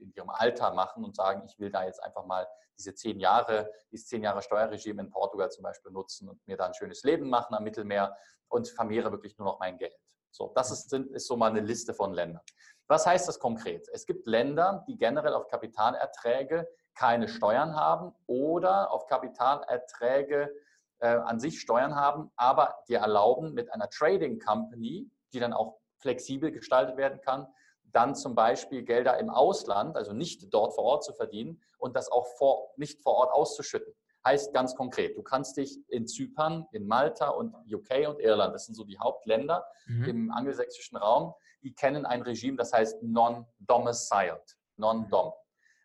in 0.00 0.12
ihrem 0.14 0.30
Alter 0.30 0.72
machen 0.72 1.04
und 1.04 1.14
sagen, 1.16 1.42
ich 1.46 1.58
will 1.58 1.70
da 1.70 1.84
jetzt 1.84 2.02
einfach 2.02 2.24
mal 2.26 2.46
diese 2.78 2.94
zehn 2.94 3.20
Jahre, 3.20 3.70
dieses 3.90 4.06
zehn 4.06 4.22
Jahre 4.22 4.42
Steuerregime 4.42 5.02
in 5.02 5.10
Portugal 5.10 5.50
zum 5.50 5.62
Beispiel 5.62 5.92
nutzen 5.92 6.28
und 6.28 6.46
mir 6.46 6.56
da 6.56 6.66
ein 6.66 6.74
schönes 6.74 7.02
Leben 7.02 7.28
machen 7.28 7.54
am 7.54 7.62
Mittelmeer 7.62 8.16
und 8.48 8.68
vermehre 8.68 9.12
wirklich 9.12 9.36
nur 9.38 9.46
noch 9.46 9.58
mein 9.60 9.78
Geld. 9.78 9.94
So, 10.30 10.52
das 10.54 10.70
ist, 10.70 10.92
ist 10.92 11.26
so 11.26 11.36
mal 11.36 11.50
eine 11.50 11.60
Liste 11.60 11.92
von 11.92 12.12
Ländern. 12.12 12.42
Was 12.86 13.06
heißt 13.06 13.28
das 13.28 13.38
konkret? 13.38 13.88
Es 13.92 14.06
gibt 14.06 14.26
Länder, 14.26 14.84
die 14.88 14.96
generell 14.96 15.34
auf 15.34 15.48
Kapitalerträge 15.48 16.68
keine 16.94 17.28
Steuern 17.28 17.76
haben 17.76 18.12
oder 18.26 18.90
auf 18.90 19.06
Kapitalerträge 19.06 20.52
äh, 20.98 21.08
an 21.08 21.40
sich 21.40 21.60
Steuern 21.60 21.94
haben, 21.94 22.30
aber 22.36 22.82
die 22.88 22.94
erlauben 22.94 23.54
mit 23.54 23.72
einer 23.72 23.88
Trading 23.88 24.38
Company, 24.38 25.10
die 25.32 25.40
dann 25.40 25.52
auch 25.52 25.78
flexibel 25.98 26.50
gestaltet 26.50 26.96
werden 26.96 27.20
kann, 27.20 27.46
dann 27.92 28.14
zum 28.14 28.34
Beispiel 28.34 28.82
Gelder 28.82 29.18
im 29.18 29.30
Ausland, 29.30 29.96
also 29.96 30.12
nicht 30.12 30.52
dort 30.52 30.74
vor 30.74 30.84
Ort 30.84 31.04
zu 31.04 31.12
verdienen 31.12 31.60
und 31.78 31.96
das 31.96 32.10
auch 32.10 32.26
vor, 32.38 32.72
nicht 32.76 33.02
vor 33.02 33.14
Ort 33.14 33.32
auszuschütten. 33.32 33.92
Heißt 34.24 34.52
ganz 34.52 34.74
konkret, 34.74 35.16
du 35.16 35.22
kannst 35.22 35.56
dich 35.56 35.78
in 35.88 36.06
Zypern, 36.06 36.66
in 36.72 36.86
Malta 36.86 37.28
und 37.30 37.54
UK 37.72 38.08
und 38.08 38.20
Irland, 38.20 38.54
das 38.54 38.66
sind 38.66 38.74
so 38.74 38.84
die 38.84 38.98
Hauptländer 38.98 39.64
mhm. 39.86 40.04
im 40.04 40.30
angelsächsischen 40.30 40.98
Raum, 40.98 41.34
die 41.62 41.74
kennen 41.74 42.04
ein 42.04 42.22
Regime, 42.22 42.56
das 42.56 42.72
heißt 42.72 43.02
Non-Domiciled, 43.02 44.56
Non-Dom. 44.76 45.32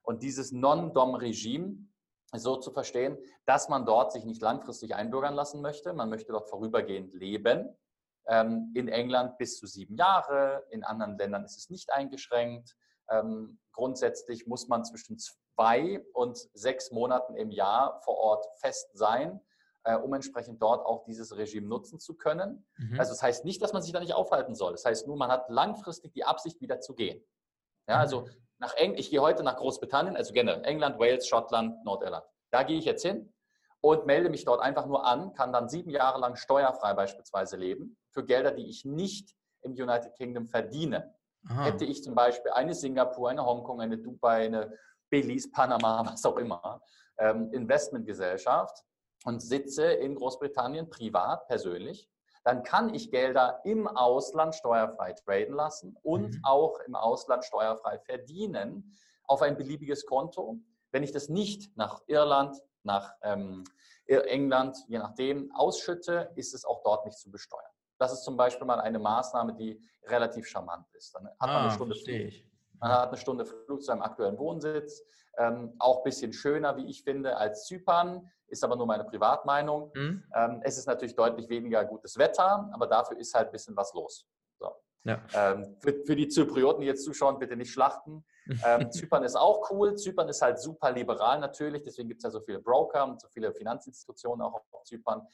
Und 0.03 0.21
dieses 0.21 0.51
Non-Dom-Regime 0.51 1.77
ist 2.33 2.43
so 2.43 2.57
zu 2.57 2.71
verstehen, 2.71 3.17
dass 3.45 3.69
man 3.69 3.85
dort 3.85 4.11
sich 4.11 4.25
nicht 4.25 4.41
langfristig 4.41 4.95
einbürgern 4.95 5.33
lassen 5.33 5.61
möchte. 5.61 5.93
Man 5.93 6.09
möchte 6.09 6.31
dort 6.31 6.49
vorübergehend 6.49 7.13
leben. 7.13 7.75
Ähm, 8.27 8.71
in 8.73 8.87
England 8.87 9.37
bis 9.37 9.59
zu 9.59 9.67
sieben 9.67 9.95
Jahre, 9.95 10.65
in 10.71 10.83
anderen 10.83 11.17
Ländern 11.17 11.45
ist 11.45 11.57
es 11.57 11.69
nicht 11.69 11.91
eingeschränkt. 11.93 12.75
Ähm, 13.09 13.59
grundsätzlich 13.71 14.47
muss 14.47 14.67
man 14.67 14.83
zwischen 14.83 15.17
zwei 15.19 16.03
und 16.13 16.37
sechs 16.53 16.91
Monaten 16.91 17.35
im 17.35 17.51
Jahr 17.51 18.01
vor 18.03 18.17
Ort 18.17 18.45
fest 18.59 18.89
sein, 18.93 19.41
äh, 19.83 19.95
um 19.95 20.13
entsprechend 20.13 20.59
dort 20.61 20.83
auch 20.85 21.03
dieses 21.05 21.37
Regime 21.37 21.67
nutzen 21.67 21.99
zu 21.99 22.15
können. 22.15 22.65
Mhm. 22.77 22.99
Also 22.99 23.11
das 23.11 23.21
heißt 23.21 23.45
nicht, 23.45 23.61
dass 23.61 23.73
man 23.73 23.83
sich 23.83 23.93
da 23.93 23.99
nicht 23.99 24.15
aufhalten 24.15 24.55
soll. 24.55 24.71
Das 24.71 24.85
heißt 24.85 25.05
nur, 25.05 25.17
man 25.17 25.31
hat 25.31 25.49
langfristig 25.49 26.13
die 26.13 26.23
Absicht, 26.23 26.59
wieder 26.61 26.79
zu 26.79 26.95
gehen. 26.95 27.23
Ja, 27.87 27.99
also 27.99 28.21
mhm. 28.21 28.29
nach 28.57 28.73
Eng 28.73 28.95
ich 28.95 29.11
gehe 29.11 29.21
heute 29.21 29.43
nach 29.43 29.57
Großbritannien, 29.57 30.15
also 30.15 30.33
generell 30.33 30.65
England, 30.65 30.97
Wales, 30.97 31.27
Schottland, 31.27 31.85
Nordirland. 31.85 32.25
Da 32.51 32.63
gehe 32.63 32.79
ich 32.79 32.85
jetzt 32.85 33.03
hin 33.03 33.31
und 33.85 34.07
melde 34.07 34.31
mich 34.31 34.45
dort 34.45 34.61
einfach 34.61 34.87
nur 34.87 35.05
an, 35.05 35.33
kann 35.33 35.53
dann 35.53 35.69
sieben 35.69 35.91
Jahre 35.91 36.19
lang 36.19 36.35
steuerfrei 36.35 36.95
beispielsweise 36.95 37.55
leben 37.55 37.95
für 38.09 38.25
Gelder, 38.25 38.49
die 38.49 38.67
ich 38.67 38.83
nicht 38.83 39.35
im 39.61 39.73
United 39.73 40.15
Kingdom 40.15 40.47
verdiene. 40.47 41.13
Aha. 41.47 41.65
Hätte 41.65 41.85
ich 41.85 42.03
zum 42.03 42.15
Beispiel 42.15 42.49
eine 42.49 42.73
Singapur, 42.73 43.29
eine 43.29 43.45
Hongkong, 43.45 43.81
eine 43.81 43.99
Dubai, 43.99 44.45
eine 44.45 44.75
Belize, 45.11 45.51
Panama, 45.51 46.03
was 46.11 46.25
auch 46.25 46.37
immer, 46.37 46.81
ähm, 47.19 47.53
Investmentgesellschaft 47.53 48.83
und 49.23 49.43
sitze 49.43 49.85
in 49.85 50.15
Großbritannien 50.15 50.89
privat, 50.89 51.45
persönlich, 51.45 52.09
dann 52.43 52.63
kann 52.63 52.91
ich 52.91 53.11
Gelder 53.11 53.61
im 53.65 53.87
Ausland 53.87 54.55
steuerfrei 54.55 55.13
traden 55.13 55.53
lassen 55.53 55.95
und 56.01 56.33
mhm. 56.33 56.41
auch 56.41 56.79
im 56.87 56.95
Ausland 56.95 57.45
steuerfrei 57.45 57.99
verdienen 57.99 58.97
auf 59.25 59.43
ein 59.43 59.55
beliebiges 59.55 60.07
Konto. 60.07 60.57
Wenn 60.91 61.03
ich 61.03 61.11
das 61.11 61.29
nicht 61.29 61.77
nach 61.77 62.01
Irland, 62.07 62.59
nach 62.85 63.13
ähm, 63.23 63.63
England, 64.05 64.77
je 64.87 64.99
nachdem, 64.99 65.51
ausschütte, 65.53 66.31
ist 66.35 66.53
es 66.53 66.65
auch 66.65 66.81
dort 66.83 67.05
nicht 67.05 67.17
zu 67.17 67.31
besteuern. 67.31 67.63
Das 67.97 68.13
ist 68.13 68.23
zum 68.23 68.37
Beispiel 68.37 68.67
mal 68.67 68.79
eine 68.79 68.99
Maßnahme, 68.99 69.53
die 69.55 69.81
relativ 70.05 70.47
charmant 70.47 70.85
ist. 70.93 71.15
Dann 71.15 71.27
hat 71.27 71.39
man 71.39 71.49
eine 71.49 71.67
ah, 71.67 71.71
Stunde 71.71 71.95
Flug, 71.95 72.31
man 72.79 72.91
hat 72.91 73.07
eine 73.09 73.17
Stunde 73.17 73.45
Flug 73.45 73.81
zu 73.81 73.87
seinem 73.87 74.01
aktuellen 74.01 74.37
Wohnsitz. 74.37 75.01
Ähm, 75.37 75.75
auch 75.79 75.97
ein 75.97 76.03
bisschen 76.03 76.33
schöner, 76.33 76.77
wie 76.77 76.89
ich 76.89 77.03
finde, 77.03 77.35
als 77.37 77.65
Zypern, 77.65 78.29
ist 78.47 78.63
aber 78.63 78.75
nur 78.75 78.85
meine 78.85 79.03
Privatmeinung. 79.03 79.91
Mhm. 79.93 80.23
Ähm, 80.33 80.61
es 80.63 80.77
ist 80.77 80.85
natürlich 80.85 81.15
deutlich 81.15 81.49
weniger 81.49 81.83
gutes 81.85 82.17
Wetter, 82.17 82.69
aber 82.71 82.87
dafür 82.87 83.17
ist 83.17 83.33
halt 83.33 83.47
ein 83.47 83.51
bisschen 83.51 83.75
was 83.75 83.93
los. 83.93 84.27
So. 84.59 84.71
Ja. 85.03 85.21
Ähm, 85.33 85.75
für, 85.79 85.93
für, 86.05 86.15
die 86.15 86.27
Zyprioten, 86.27 86.81
die 86.81 86.87
jetzt 86.87 87.03
zuschauen, 87.03 87.39
bitte 87.39 87.55
nicht 87.55 87.71
schlachten. 87.71 88.25
Ähm, 88.65 88.91
Zypern 88.91 89.23
ist 89.23 89.35
auch 89.35 89.69
cool. 89.71 89.95
Zypern 89.95 90.29
ist 90.29 90.41
halt 90.41 90.59
super 90.59 90.91
liberal 90.91 91.39
natürlich, 91.39 91.83
deswegen 91.83 92.09
gibt 92.09 92.19
es 92.19 92.23
ja 92.23 92.31
so 92.31 92.41
viele 92.41 92.59
Broker 92.59 93.05
und 93.05 93.21
so 93.21 93.27
viele 93.29 93.53
Finanzinstitutionen 93.53 94.45
auch 94.45 94.53
auf 94.71 94.83
Zypern. 94.83 95.27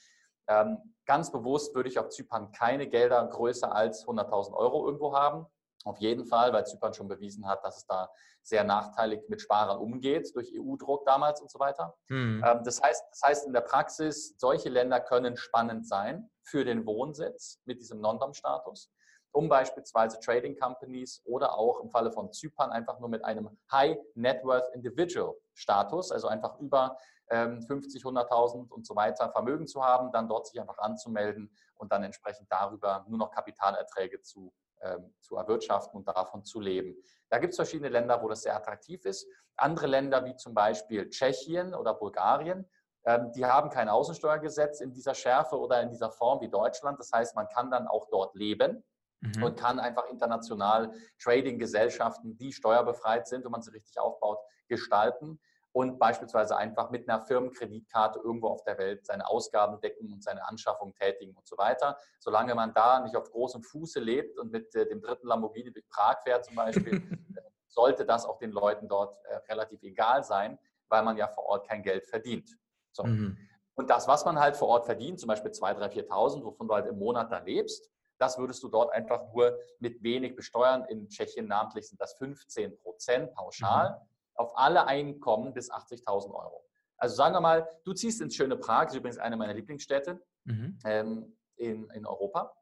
Ähm, 0.47 0.77
ganz 1.05 1.31
bewusst 1.31 1.75
würde 1.75 1.89
ich 1.89 1.99
auf 1.99 2.09
Zypern 2.09 2.51
keine 2.51 2.87
Gelder 2.87 3.25
größer 3.27 3.73
als 3.73 4.05
100.000 4.05 4.53
Euro 4.53 4.85
irgendwo 4.85 5.15
haben. 5.15 5.45
Auf 5.83 5.97
jeden 5.97 6.25
Fall, 6.25 6.53
weil 6.53 6.65
Zypern 6.65 6.93
schon 6.93 7.07
bewiesen 7.07 7.47
hat, 7.47 7.63
dass 7.63 7.77
es 7.77 7.85
da 7.87 8.09
sehr 8.43 8.63
nachteilig 8.63 9.21
mit 9.29 9.41
Sparern 9.41 9.79
umgeht, 9.79 10.33
durch 10.35 10.51
EU-Druck 10.55 11.05
damals 11.05 11.41
und 11.41 11.49
so 11.49 11.59
weiter. 11.59 11.95
Mhm. 12.09 12.41
Das, 12.63 12.81
heißt, 12.81 13.03
das 13.11 13.21
heißt 13.23 13.47
in 13.47 13.53
der 13.53 13.61
Praxis, 13.61 14.35
solche 14.37 14.69
Länder 14.69 14.99
können 14.99 15.37
spannend 15.37 15.87
sein 15.87 16.29
für 16.43 16.65
den 16.65 16.85
Wohnsitz 16.85 17.59
mit 17.65 17.79
diesem 17.79 17.99
Non-Dom-Status, 18.01 18.91
um 19.31 19.49
beispielsweise 19.49 20.19
Trading 20.19 20.57
Companies 20.57 21.21
oder 21.25 21.57
auch 21.57 21.79
im 21.81 21.89
Falle 21.89 22.11
von 22.11 22.31
Zypern 22.31 22.71
einfach 22.71 22.99
nur 22.99 23.09
mit 23.09 23.23
einem 23.23 23.49
High 23.71 23.97
Net 24.15 24.43
Worth 24.43 24.73
Individual 24.73 25.35
Status, 25.53 26.11
also 26.11 26.27
einfach 26.27 26.59
über 26.59 26.97
50, 27.29 28.03
ähm, 28.03 28.17
100.000 28.17 28.69
und 28.69 28.85
so 28.85 28.95
weiter 28.95 29.31
Vermögen 29.31 29.65
zu 29.65 29.83
haben, 29.83 30.11
dann 30.11 30.27
dort 30.27 30.47
sich 30.47 30.59
einfach 30.59 30.77
anzumelden 30.79 31.49
und 31.75 31.91
dann 31.91 32.03
entsprechend 32.03 32.51
darüber 32.51 33.05
nur 33.07 33.17
noch 33.17 33.31
Kapitalerträge 33.31 34.21
zu, 34.21 34.53
ähm, 34.81 35.13
zu 35.21 35.37
erwirtschaften 35.37 35.97
und 35.97 36.07
davon 36.07 36.43
zu 36.43 36.59
leben. 36.59 36.95
Da 37.29 37.37
gibt 37.37 37.51
es 37.51 37.55
verschiedene 37.55 37.89
Länder, 37.89 38.21
wo 38.21 38.27
das 38.27 38.41
sehr 38.41 38.55
attraktiv 38.55 39.05
ist. 39.05 39.27
Andere 39.55 39.87
Länder 39.87 40.25
wie 40.25 40.35
zum 40.35 40.53
Beispiel 40.53 41.09
Tschechien 41.09 41.73
oder 41.73 41.93
Bulgarien, 41.93 42.69
ähm, 43.05 43.31
die 43.31 43.45
haben 43.45 43.69
kein 43.69 43.87
Außensteuergesetz 43.87 44.81
in 44.81 44.91
dieser 44.91 45.15
Schärfe 45.15 45.57
oder 45.57 45.81
in 45.81 45.89
dieser 45.89 46.11
Form 46.11 46.41
wie 46.41 46.49
Deutschland. 46.49 46.99
Das 46.99 47.11
heißt, 47.11 47.35
man 47.35 47.47
kann 47.47 47.71
dann 47.71 47.87
auch 47.87 48.07
dort 48.09 48.35
leben 48.35 48.83
mhm. 49.21 49.43
und 49.43 49.59
kann 49.59 49.79
einfach 49.79 50.05
international 50.09 50.93
Trading-Gesellschaften, 51.19 52.37
die 52.37 52.51
steuerbefreit 52.51 53.27
sind 53.27 53.45
und 53.45 53.51
man 53.51 53.61
sie 53.61 53.71
richtig 53.71 53.99
aufbaut, 53.99 54.39
gestalten 54.67 55.39
und 55.73 55.99
beispielsweise 55.99 56.57
einfach 56.57 56.89
mit 56.89 57.07
einer 57.07 57.21
Firmenkreditkarte 57.21 58.19
irgendwo 58.19 58.49
auf 58.49 58.63
der 58.63 58.77
Welt 58.77 59.05
seine 59.05 59.27
Ausgaben 59.27 59.79
decken 59.79 60.11
und 60.11 60.23
seine 60.23 60.45
Anschaffung 60.47 60.93
tätigen 60.95 61.33
und 61.33 61.47
so 61.47 61.57
weiter. 61.57 61.97
Solange 62.19 62.55
man 62.55 62.73
da 62.73 62.99
nicht 62.99 63.15
auf 63.15 63.31
großem 63.31 63.63
Fuße 63.63 63.99
lebt 63.99 64.37
und 64.37 64.51
mit 64.51 64.73
äh, 64.75 64.87
dem 64.87 65.01
dritten 65.01 65.27
Lamborghini 65.27 65.71
durch 65.71 65.87
Prag 65.87 66.21
fährt 66.23 66.45
zum 66.45 66.55
Beispiel, 66.55 67.01
sollte 67.67 68.05
das 68.05 68.25
auch 68.25 68.37
den 68.37 68.51
Leuten 68.51 68.89
dort 68.89 69.17
äh, 69.25 69.35
relativ 69.49 69.81
egal 69.83 70.23
sein, 70.23 70.59
weil 70.89 71.03
man 71.03 71.15
ja 71.15 71.27
vor 71.29 71.45
Ort 71.45 71.69
kein 71.69 71.83
Geld 71.83 72.05
verdient. 72.05 72.57
So. 72.91 73.03
Mhm. 73.03 73.37
Und 73.75 73.89
das, 73.89 74.07
was 74.07 74.25
man 74.25 74.37
halt 74.37 74.57
vor 74.57 74.67
Ort 74.67 74.85
verdient, 74.85 75.21
zum 75.21 75.27
Beispiel 75.27 75.51
2.000, 75.51 75.77
3.000, 75.77 76.07
4.000, 76.09 76.43
wovon 76.43 76.67
du 76.67 76.73
halt 76.73 76.87
im 76.87 76.99
Monat 76.99 77.31
da 77.31 77.39
lebst, 77.39 77.89
das 78.21 78.37
würdest 78.37 78.61
du 78.63 78.69
dort 78.69 78.93
einfach 78.93 79.33
nur 79.33 79.57
mit 79.79 80.01
wenig 80.03 80.35
besteuern. 80.35 80.85
In 80.85 81.09
Tschechien 81.09 81.47
namentlich 81.47 81.89
sind 81.89 81.99
das 81.99 82.13
15 82.13 82.77
Prozent 82.77 83.33
pauschal. 83.33 83.99
Mhm 83.99 84.11
auf 84.41 84.57
alle 84.57 84.87
Einkommen 84.87 85.53
bis 85.53 85.71
80.000 85.71 86.33
Euro. 86.33 86.65
Also 86.97 87.15
sagen 87.15 87.35
wir 87.35 87.41
mal, 87.41 87.67
du 87.83 87.93
ziehst 87.93 88.21
ins 88.21 88.35
schöne 88.35 88.57
Prag, 88.57 88.85
das 88.85 88.93
ist 88.93 88.99
übrigens 88.99 89.17
eine 89.17 89.37
meiner 89.37 89.53
Lieblingsstädte 89.53 90.21
mhm. 90.43 90.79
ähm, 90.85 91.37
in, 91.55 91.89
in 91.91 92.05
Europa. 92.05 92.53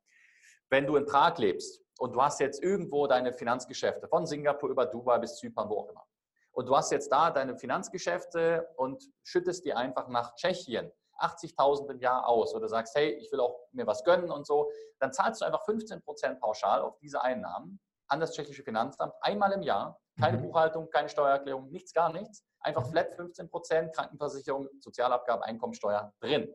Wenn 0.69 0.85
du 0.85 0.95
in 0.97 1.05
Prag 1.05 1.37
lebst 1.37 1.81
und 1.97 2.13
du 2.13 2.21
hast 2.21 2.39
jetzt 2.39 2.63
irgendwo 2.63 3.07
deine 3.07 3.33
Finanzgeschäfte, 3.33 4.07
von 4.07 4.25
Singapur 4.25 4.69
über 4.69 4.85
Dubai 4.85 5.19
bis 5.19 5.37
Zypern, 5.37 5.69
wo 5.69 5.79
auch 5.79 5.89
immer, 5.89 6.05
und 6.51 6.67
du 6.67 6.75
hast 6.75 6.91
jetzt 6.91 7.11
da 7.11 7.31
deine 7.31 7.57
Finanzgeschäfte 7.57 8.67
und 8.75 9.03
schüttest 9.23 9.65
die 9.65 9.73
einfach 9.73 10.07
nach 10.09 10.35
Tschechien 10.35 10.91
80.000 11.19 11.91
im 11.91 11.99
Jahr 11.99 12.27
aus 12.27 12.53
oder 12.55 12.67
sagst, 12.67 12.95
hey, 12.95 13.11
ich 13.11 13.31
will 13.31 13.39
auch 13.39 13.59
mir 13.71 13.85
was 13.87 14.03
gönnen 14.03 14.31
und 14.31 14.45
so, 14.45 14.71
dann 14.99 15.11
zahlst 15.13 15.41
du 15.41 15.45
einfach 15.45 15.65
15% 15.65 16.39
pauschal 16.39 16.81
auf 16.81 16.97
diese 16.99 17.21
Einnahmen 17.21 17.79
an 18.07 18.19
das 18.19 18.33
tschechische 18.33 18.63
Finanzamt 18.63 19.13
einmal 19.21 19.51
im 19.51 19.61
Jahr 19.61 19.99
keine 20.19 20.37
mhm. 20.37 20.43
Buchhaltung, 20.43 20.89
keine 20.89 21.09
Steuererklärung, 21.09 21.71
nichts, 21.71 21.93
gar 21.93 22.11
nichts. 22.11 22.43
Einfach 22.59 22.85
mhm. 22.85 22.91
flat 22.91 23.11
15 23.11 23.49
Prozent 23.49 23.95
Krankenversicherung, 23.95 24.67
Sozialabgabe, 24.79 25.45
Einkommensteuer 25.45 26.13
drin. 26.19 26.53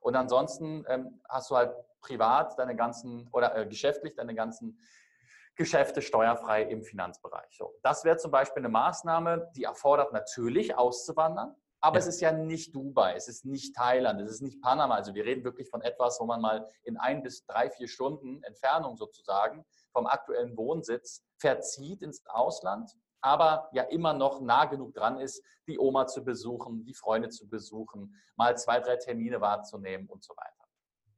Und 0.00 0.16
ansonsten 0.16 0.84
ähm, 0.88 1.20
hast 1.28 1.50
du 1.50 1.56
halt 1.56 1.74
privat 2.00 2.58
deine 2.58 2.76
ganzen 2.76 3.28
oder 3.32 3.56
äh, 3.56 3.66
geschäftlich 3.66 4.14
deine 4.14 4.34
ganzen 4.34 4.78
Geschäfte 5.54 6.02
steuerfrei 6.02 6.62
im 6.64 6.82
Finanzbereich. 6.82 7.56
So, 7.56 7.74
das 7.82 8.04
wäre 8.04 8.18
zum 8.18 8.30
Beispiel 8.30 8.60
eine 8.60 8.68
Maßnahme, 8.68 9.50
die 9.56 9.64
erfordert 9.64 10.12
natürlich 10.12 10.76
auszuwandern. 10.76 11.56
Aber 11.80 11.96
ja. 11.96 12.00
es 12.00 12.06
ist 12.06 12.20
ja 12.20 12.32
nicht 12.32 12.74
Dubai, 12.74 13.14
es 13.14 13.28
ist 13.28 13.44
nicht 13.44 13.74
Thailand, 13.74 14.20
es 14.20 14.30
ist 14.30 14.42
nicht 14.42 14.60
Panama. 14.62 14.94
Also 14.94 15.14
wir 15.14 15.24
reden 15.24 15.44
wirklich 15.44 15.68
von 15.68 15.82
etwas, 15.82 16.18
wo 16.20 16.24
man 16.24 16.40
mal 16.40 16.68
in 16.84 16.96
ein 16.96 17.22
bis 17.22 17.44
drei, 17.44 17.70
vier 17.70 17.88
Stunden 17.88 18.42
Entfernung 18.42 18.96
sozusagen 18.96 19.64
vom 19.92 20.06
aktuellen 20.06 20.56
Wohnsitz 20.56 21.22
verzieht 21.38 22.02
ins 22.02 22.24
Ausland, 22.26 22.90
aber 23.20 23.68
ja 23.72 23.82
immer 23.84 24.12
noch 24.12 24.40
nah 24.40 24.66
genug 24.66 24.94
dran 24.94 25.18
ist, 25.18 25.42
die 25.66 25.78
Oma 25.78 26.06
zu 26.06 26.24
besuchen, 26.24 26.84
die 26.84 26.94
Freunde 26.94 27.28
zu 27.28 27.48
besuchen, 27.48 28.14
mal 28.36 28.56
zwei, 28.56 28.80
drei 28.80 28.96
Termine 28.96 29.40
wahrzunehmen 29.40 30.06
und 30.08 30.22
so 30.22 30.34
weiter. 30.36 30.65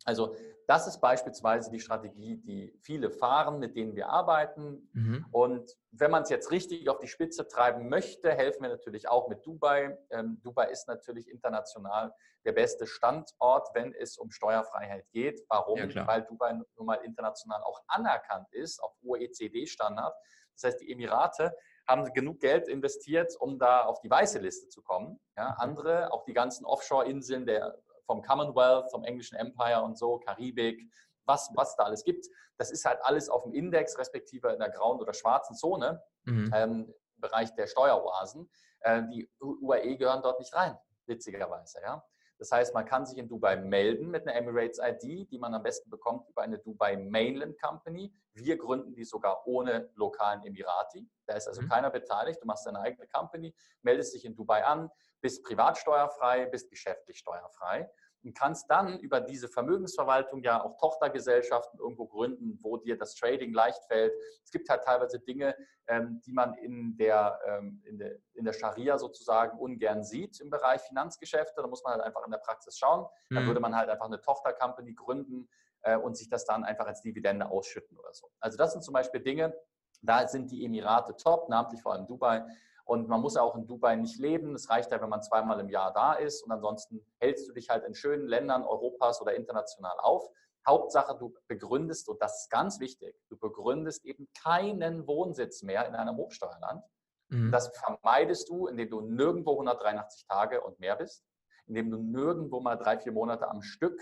Also 0.05 0.35
das 0.67 0.87
ist 0.87 1.01
beispielsweise 1.01 1.71
die 1.71 1.81
Strategie, 1.81 2.37
die 2.37 2.79
viele 2.83 3.11
fahren, 3.11 3.59
mit 3.59 3.75
denen 3.75 3.97
wir 3.97 4.11
arbeiten. 4.11 4.91
Mhm. 4.93 5.27
Und 5.33 5.77
wenn 5.93 6.11
man 6.11 6.25
es 6.25 6.29
jetzt 6.29 6.51
richtig 6.51 6.89
auf 6.91 6.99
die 6.99 7.09
Spitze 7.09 7.49
treiben 7.49 7.89
möchte, 7.89 8.31
helfen 8.31 8.63
wir 8.63 8.69
natürlich 8.69 9.09
auch 9.09 9.29
mit 9.29 9.47
Dubai. 9.47 9.97
Ähm, 10.11 10.41
Dubai 10.43 10.71
ist 10.71 10.87
natürlich 10.87 11.29
international 11.29 12.13
der 12.45 12.53
beste 12.53 12.87
Standort, 12.87 13.69
wenn 13.73 13.95
es 13.95 14.19
um 14.19 14.31
Steuerfreiheit 14.31 15.09
geht. 15.11 15.41
Warum? 15.49 15.79
Ja, 15.79 16.07
Weil 16.07 16.23
Dubai 16.23 16.53
nun 16.53 16.87
mal 16.87 16.97
international 16.97 17.63
auch 17.63 17.81
anerkannt 17.87 18.49
ist 18.53 18.83
auf 18.83 18.93
OECD-Standard. 19.03 20.15
Das 20.55 20.65
heißt, 20.65 20.81
die 20.83 20.93
Emirate 20.93 21.55
haben 21.87 22.05
genug 22.13 22.41
Geld 22.41 22.69
investiert, 22.69 23.35
um 23.41 23.59
da 23.59 23.87
auf 23.87 24.01
die 24.01 24.11
weiße 24.11 24.39
Liste 24.39 24.69
zu 24.69 24.83
kommen. 24.83 25.19
Ja, 25.37 25.53
mhm. 25.53 25.57
andere, 25.61 26.13
auch 26.13 26.25
die 26.25 26.35
ganzen 26.35 26.67
Offshore-Inseln 26.67 27.47
der 27.47 27.79
vom 28.09 28.23
Commonwealth, 28.23 28.91
vom 28.91 29.05
englischen 29.05 29.37
Empire 29.37 29.83
und 29.83 29.97
so, 29.97 30.19
Karibik, 30.19 30.91
was, 31.27 31.51
was 31.55 31.77
da 31.77 31.85
alles 31.85 32.03
gibt. 32.03 32.27
Das 32.57 32.73
ist 32.73 32.85
halt 32.85 32.99
alles 33.03 33.29
auf 33.29 33.45
dem 33.45 33.53
Index, 33.53 33.99
respektive 33.99 34.49
in 34.49 34.59
der 34.59 34.71
grauen 34.71 34.99
oder 34.99 35.13
schwarzen 35.13 35.55
Zone 35.55 36.03
mhm. 36.25 36.51
ähm, 36.55 36.95
im 37.15 37.21
Bereich 37.21 37.55
der 37.55 37.67
Steueroasen. 37.67 38.51
Äh, 38.81 39.03
die 39.13 39.31
UAE 39.41 39.97
gehören 39.97 40.23
dort 40.23 40.41
nicht 40.41 40.55
rein, 40.55 40.77
witzigerweise. 41.07 41.81
Ja? 41.83 42.03
Das 42.39 42.53
heißt, 42.53 42.73
man 42.73 42.85
kann 42.85 43.05
sich 43.05 43.19
in 43.19 43.29
Dubai 43.29 43.57
melden 43.57 44.11
mit 44.11 44.27
einer 44.27 44.37
Emirates 44.37 44.79
ID, 44.81 45.31
die 45.31 45.39
man 45.39 45.55
am 45.55 45.63
besten 45.63 45.91
bekommt 45.91 46.29
über 46.29 46.43
eine 46.43 46.59
Dubai 46.59 46.97
Mainland 46.97 47.61
Company. 47.61 48.13
Wir 48.33 48.57
gründen 48.57 48.95
die 48.95 49.05
sogar 49.05 49.47
ohne 49.47 49.91
lokalen 49.95 50.45
Emirati. 50.45 51.09
Da 51.27 51.35
ist 51.35 51.49
also 51.49 51.63
mhm. 51.63 51.69
keiner 51.69 51.91
beteiligt. 51.91 52.41
Du 52.41 52.47
machst 52.47 52.65
deine 52.67 52.81
eigene 52.81 53.09
Company, 53.09 53.55
meldest 53.83 54.15
dich 54.15 54.25
in 54.25 54.37
Dubai 54.37 54.65
an, 54.65 54.91
bist 55.21 55.43
privatsteuerfrei, 55.43 56.47
bist 56.47 56.71
geschäftlich 56.71 57.19
steuerfrei 57.19 57.91
und 58.25 58.37
kannst 58.37 58.71
dann 58.71 58.99
über 58.99 59.21
diese 59.21 59.49
Vermögensverwaltung 59.49 60.43
ja 60.43 60.63
auch 60.63 60.77
Tochtergesellschaften 60.79 61.79
irgendwo 61.79 62.07
gründen, 62.07 62.59
wo 62.63 62.77
dir 62.77 62.99
das 62.99 63.15
Trading 63.15 63.53
leicht 63.53 63.85
fällt. 63.85 64.13
Es 64.45 64.51
gibt 64.51 64.69
halt 64.69 64.85
teilweise 64.85 65.21
Dinge, 65.21 65.55
ähm, 65.87 66.21
die 66.27 66.33
man 66.33 66.55
in 66.55 66.97
der, 66.97 67.39
ähm, 67.47 67.83
in, 67.85 67.99
der, 67.99 68.17
in 68.35 68.45
der 68.45 68.53
Scharia 68.53 68.99
sozusagen 68.99 69.59
ungern 69.59 70.05
sieht 70.05 70.41
im 70.41 70.51
Bereich 70.51 70.81
Finanzgeschäfte. 70.83 71.63
Da 71.63 71.69
muss 71.69 71.83
man 71.85 71.95
halt 71.95 72.03
einfach 72.03 72.25
in 72.25 72.31
der 72.31 72.39
Praxis 72.39 72.79
schauen. 72.79 73.07
Dann 73.31 73.45
mhm. 73.45 73.49
würde 73.49 73.61
man 73.61 73.77
halt 73.77 73.89
einfach 73.89 74.07
eine 74.07 74.21
Tochtercompany 74.21 74.95
gründen 74.95 75.49
äh, 75.83 75.97
und 75.97 76.17
sich 76.17 76.29
das 76.29 76.45
dann 76.45 76.65
einfach 76.65 76.87
als 76.87 77.03
Dividende 77.03 77.49
ausschütten 77.49 77.97
oder 77.97 78.13
so. 78.13 78.31
Also 78.41 78.59
das 78.59 78.73
sind 78.73 78.83
zum 78.83 78.95
Beispiel 78.95 79.21
Dinge, 79.21 79.55
da 80.03 80.27
sind 80.29 80.51
die 80.51 80.65
Emirate 80.65 81.17
top, 81.17 81.49
namentlich 81.49 81.83
vor 81.83 81.93
allem 81.93 82.07
Dubai, 82.07 82.45
und 82.89 83.07
man 83.07 83.21
muss 83.21 83.35
ja 83.35 83.43
auch 83.43 83.55
in 83.55 83.67
Dubai 83.67 83.97
nicht 83.97 84.19
leben. 84.19 84.55
Es 84.55 84.71
reicht 84.71 84.91
ja, 84.91 85.03
wenn 85.03 85.11
man 85.11 85.23
zweimal 85.23 85.61
im 85.61 85.69
Jahr 85.69 85.93
da 85.93 86.15
ist. 86.15 86.43
Und 86.43 86.53
ansonsten 86.53 87.05
hältst 87.19 87.47
du 87.47 87.53
dich 87.53 87.69
halt 87.69 87.85
in 87.85 87.95
schönen 87.95 88.27
Ländern 88.27 88.63
Europas 88.63 89.21
oder 89.21 89.35
international 89.37 89.99
auf. 89.99 90.27
Hauptsache, 90.67 91.15
du 91.19 91.35
begründest, 91.49 92.09
und 92.09 92.23
das 92.23 92.45
ist 92.45 92.51
ganz 92.51 92.81
wichtig, 92.81 93.15
du 93.29 93.37
begründest 93.37 94.07
eben 94.07 94.27
keinen 94.43 95.07
Wohnsitz 95.07 95.63
mehr 95.63 95.87
in 95.87 95.95
einem 95.97 96.17
Hochsteuerland. 96.17 96.83
Mhm. 97.29 97.53
Das 97.53 97.69
vermeidest 97.77 98.49
du, 98.49 98.69
indem 98.69 98.89
du 98.89 99.03
nirgendwo 99.03 99.53
183 99.53 100.27
Tage 100.27 100.63
und 100.63 100.81
mehr 100.81 100.97
bist, 100.97 101.23
indem 101.67 101.91
du 101.91 101.99
nirgendwo 101.99 102.61
mal 102.61 102.77
drei, 102.77 102.97
vier 102.97 103.13
Monate 103.13 103.51
am 103.51 103.61
Stück 103.61 104.01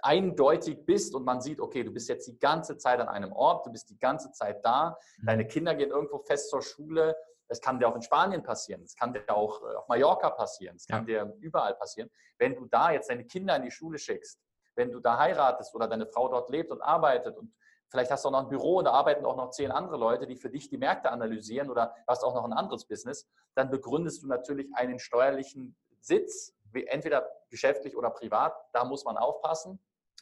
eindeutig 0.00 0.86
bist 0.86 1.14
und 1.14 1.24
man 1.24 1.42
sieht, 1.42 1.60
okay, 1.60 1.84
du 1.84 1.90
bist 1.90 2.08
jetzt 2.08 2.26
die 2.26 2.38
ganze 2.38 2.78
Zeit 2.78 3.00
an 3.00 3.08
einem 3.08 3.32
Ort, 3.32 3.66
du 3.66 3.70
bist 3.70 3.90
die 3.90 3.98
ganze 3.98 4.32
Zeit 4.32 4.64
da, 4.64 4.96
mhm. 5.18 5.26
deine 5.26 5.46
Kinder 5.46 5.74
gehen 5.74 5.90
irgendwo 5.90 6.20
fest 6.20 6.48
zur 6.48 6.62
Schule, 6.62 7.14
es 7.48 7.60
kann 7.60 7.78
dir 7.78 7.88
auch 7.88 7.94
in 7.94 8.02
Spanien 8.02 8.42
passieren, 8.42 8.82
es 8.82 8.96
kann 8.96 9.12
dir 9.12 9.24
auch 9.28 9.62
äh, 9.62 9.74
auf 9.76 9.88
Mallorca 9.88 10.30
passieren, 10.30 10.76
es 10.76 10.86
kann 10.86 11.06
ja. 11.06 11.24
dir 11.24 11.36
überall 11.40 11.74
passieren. 11.74 12.10
Wenn 12.38 12.54
du 12.54 12.66
da 12.66 12.90
jetzt 12.90 13.10
deine 13.10 13.24
Kinder 13.24 13.56
in 13.56 13.62
die 13.62 13.70
Schule 13.70 13.98
schickst, 13.98 14.40
wenn 14.76 14.90
du 14.90 15.00
da 15.00 15.18
heiratest 15.18 15.74
oder 15.74 15.86
deine 15.86 16.06
Frau 16.06 16.28
dort 16.28 16.50
lebt 16.50 16.70
und 16.70 16.80
arbeitet 16.82 17.36
und 17.36 17.54
vielleicht 17.90 18.10
hast 18.10 18.24
du 18.24 18.28
auch 18.28 18.32
noch 18.32 18.40
ein 18.40 18.48
Büro 18.48 18.78
und 18.78 18.86
da 18.86 18.92
arbeiten 18.92 19.24
auch 19.24 19.36
noch 19.36 19.50
zehn 19.50 19.70
andere 19.70 19.96
Leute, 19.96 20.26
die 20.26 20.36
für 20.36 20.50
dich 20.50 20.68
die 20.68 20.78
Märkte 20.78 21.10
analysieren 21.10 21.70
oder 21.70 21.94
hast 22.08 22.24
auch 22.24 22.34
noch 22.34 22.44
ein 22.44 22.52
anderes 22.52 22.86
Business, 22.86 23.28
dann 23.54 23.70
begründest 23.70 24.22
du 24.22 24.26
natürlich 24.26 24.68
einen 24.74 24.98
steuerlichen 24.98 25.76
Sitz, 26.00 26.54
entweder 26.72 27.30
geschäftlich 27.50 27.96
oder 27.96 28.10
privat. 28.10 28.52
Da 28.72 28.84
muss 28.84 29.04
man 29.04 29.16
aufpassen. 29.16 29.78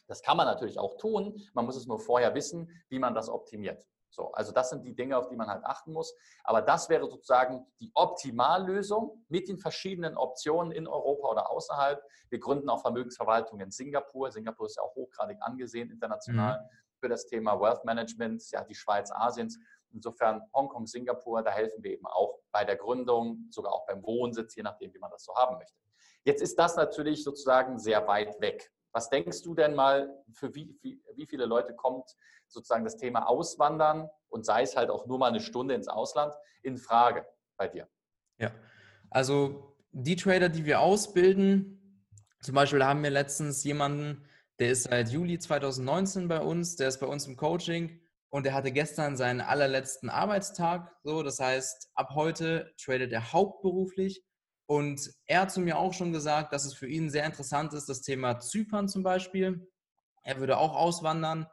Das 0.07 0.21
kann 0.21 0.37
man 0.37 0.45
natürlich 0.45 0.77
auch 0.77 0.97
tun. 0.97 1.41
Man 1.53 1.65
muss 1.65 1.75
es 1.75 1.87
nur 1.87 1.99
vorher 1.99 2.35
wissen, 2.35 2.69
wie 2.89 2.99
man 2.99 3.15
das 3.15 3.29
optimiert. 3.29 3.87
So, 4.13 4.31
also 4.33 4.51
das 4.51 4.69
sind 4.69 4.85
die 4.85 4.93
Dinge, 4.93 5.17
auf 5.17 5.27
die 5.27 5.35
man 5.35 5.47
halt 5.47 5.65
achten 5.65 5.91
muss. 5.91 6.15
Aber 6.43 6.61
das 6.61 6.87
wäre 6.87 7.09
sozusagen 7.09 7.65
die 7.79 7.91
Optimallösung 7.95 9.25
mit 9.27 9.47
den 9.47 9.57
verschiedenen 9.57 10.17
Optionen 10.17 10.71
in 10.71 10.87
Europa 10.87 11.29
oder 11.29 11.49
außerhalb. 11.49 11.99
Wir 12.29 12.39
gründen 12.39 12.69
auch 12.69 12.81
Vermögensverwaltung 12.81 13.59
in 13.59 13.71
Singapur. 13.71 14.31
Singapur 14.31 14.67
ist 14.67 14.77
ja 14.77 14.83
auch 14.83 14.93
hochgradig 14.93 15.39
angesehen 15.41 15.89
international 15.89 16.61
mhm. 16.61 16.77
für 16.99 17.09
das 17.09 17.25
Thema 17.25 17.59
Wealth 17.59 17.83
Management, 17.85 18.43
ja 18.51 18.63
die 18.63 18.75
Schweiz 18.75 19.11
Asiens. 19.11 19.57
Insofern 19.91 20.43
Hongkong, 20.53 20.85
Singapur, 20.85 21.41
da 21.41 21.49
helfen 21.49 21.83
wir 21.83 21.91
eben 21.91 22.05
auch 22.05 22.39
bei 22.51 22.65
der 22.65 22.75
Gründung, 22.75 23.47
sogar 23.49 23.73
auch 23.73 23.87
beim 23.87 24.03
Wohnsitz, 24.03 24.55
je 24.55 24.61
nachdem, 24.61 24.93
wie 24.93 24.99
man 24.99 25.09
das 25.09 25.23
so 25.23 25.33
haben 25.35 25.57
möchte. 25.57 25.75
Jetzt 26.23 26.41
ist 26.41 26.57
das 26.59 26.75
natürlich 26.75 27.23
sozusagen 27.23 27.79
sehr 27.79 28.07
weit 28.07 28.39
weg. 28.39 28.71
Was 28.93 29.09
denkst 29.09 29.41
du 29.41 29.55
denn 29.55 29.73
mal, 29.75 30.23
für 30.31 30.53
wie, 30.53 30.77
wie, 30.81 31.01
wie 31.15 31.25
viele 31.25 31.45
Leute 31.45 31.75
kommt 31.75 32.15
sozusagen 32.47 32.83
das 32.83 32.95
Thema 32.95 33.27
Auswandern 33.27 34.07
und 34.29 34.45
sei 34.45 34.61
es 34.61 34.75
halt 34.75 34.89
auch 34.89 35.07
nur 35.07 35.17
mal 35.17 35.27
eine 35.27 35.41
Stunde 35.41 35.73
ins 35.73 35.87
Ausland 35.87 36.33
in 36.61 36.77
Frage 36.77 37.25
bei 37.57 37.67
dir? 37.67 37.89
Ja, 38.37 38.51
also 39.09 39.75
die 39.91 40.15
Trader, 40.15 40.49
die 40.49 40.65
wir 40.65 40.79
ausbilden, 40.79 41.79
zum 42.41 42.55
Beispiel 42.55 42.83
haben 42.83 43.01
wir 43.01 43.09
letztens 43.09 43.63
jemanden, 43.63 44.27
der 44.59 44.69
ist 44.69 44.83
seit 44.83 45.09
Juli 45.09 45.39
2019 45.39 46.27
bei 46.27 46.39
uns, 46.39 46.75
der 46.75 46.87
ist 46.89 46.99
bei 46.99 47.07
uns 47.07 47.25
im 47.25 47.35
Coaching 47.35 47.99
und 48.29 48.45
der 48.45 48.53
hatte 48.53 48.71
gestern 48.71 49.17
seinen 49.17 49.41
allerletzten 49.41 50.09
Arbeitstag. 50.09 50.95
So, 51.03 51.23
das 51.23 51.39
heißt, 51.39 51.89
ab 51.95 52.11
heute 52.13 52.73
tradet 52.77 53.11
er 53.11 53.33
hauptberuflich 53.33 54.23
und 54.65 55.13
er 55.25 55.41
hat 55.41 55.51
zu 55.51 55.59
mir 55.59 55.77
auch 55.77 55.93
schon 55.93 56.13
gesagt, 56.13 56.53
dass 56.53 56.65
es 56.65 56.73
für 56.73 56.87
ihn 56.87 57.09
sehr 57.09 57.25
interessant 57.25 57.73
ist, 57.73 57.89
das 57.89 58.01
Thema 58.01 58.39
Zypern 58.39 58.87
zum 58.87 59.03
Beispiel. 59.03 59.67
Er 60.23 60.39
würde 60.39 60.57
auch 60.57 60.75
auswandern. 60.75 61.47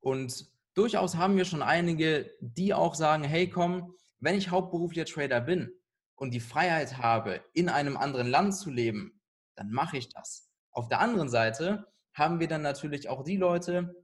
Und 0.00 0.46
durchaus 0.74 1.16
haben 1.16 1.36
wir 1.36 1.44
schon 1.44 1.62
einige, 1.62 2.30
die 2.40 2.72
auch 2.72 2.94
sagen, 2.94 3.24
hey 3.24 3.48
komm, 3.48 3.94
wenn 4.20 4.36
ich 4.36 4.50
hauptberuflicher 4.50 5.06
Trader 5.06 5.40
bin 5.40 5.72
und 6.14 6.32
die 6.32 6.40
Freiheit 6.40 6.98
habe, 6.98 7.44
in 7.52 7.68
einem 7.68 7.96
anderen 7.96 8.28
Land 8.28 8.54
zu 8.54 8.70
leben, 8.70 9.20
dann 9.56 9.70
mache 9.70 9.96
ich 9.96 10.08
das. 10.08 10.48
Auf 10.70 10.88
der 10.88 11.00
anderen 11.00 11.28
Seite 11.28 11.86
haben 12.14 12.38
wir 12.38 12.46
dann 12.46 12.62
natürlich 12.62 13.08
auch 13.08 13.24
die 13.24 13.36
Leute, 13.36 13.96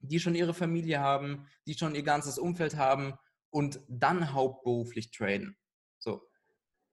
die 0.00 0.20
schon 0.20 0.34
ihre 0.34 0.54
Familie 0.54 1.00
haben, 1.00 1.46
die 1.66 1.74
schon 1.74 1.94
ihr 1.94 2.02
ganzes 2.02 2.38
Umfeld 2.38 2.76
haben 2.76 3.14
und 3.50 3.80
dann 3.88 4.32
hauptberuflich 4.32 5.10
traden. 5.10 5.56
So. 5.98 6.22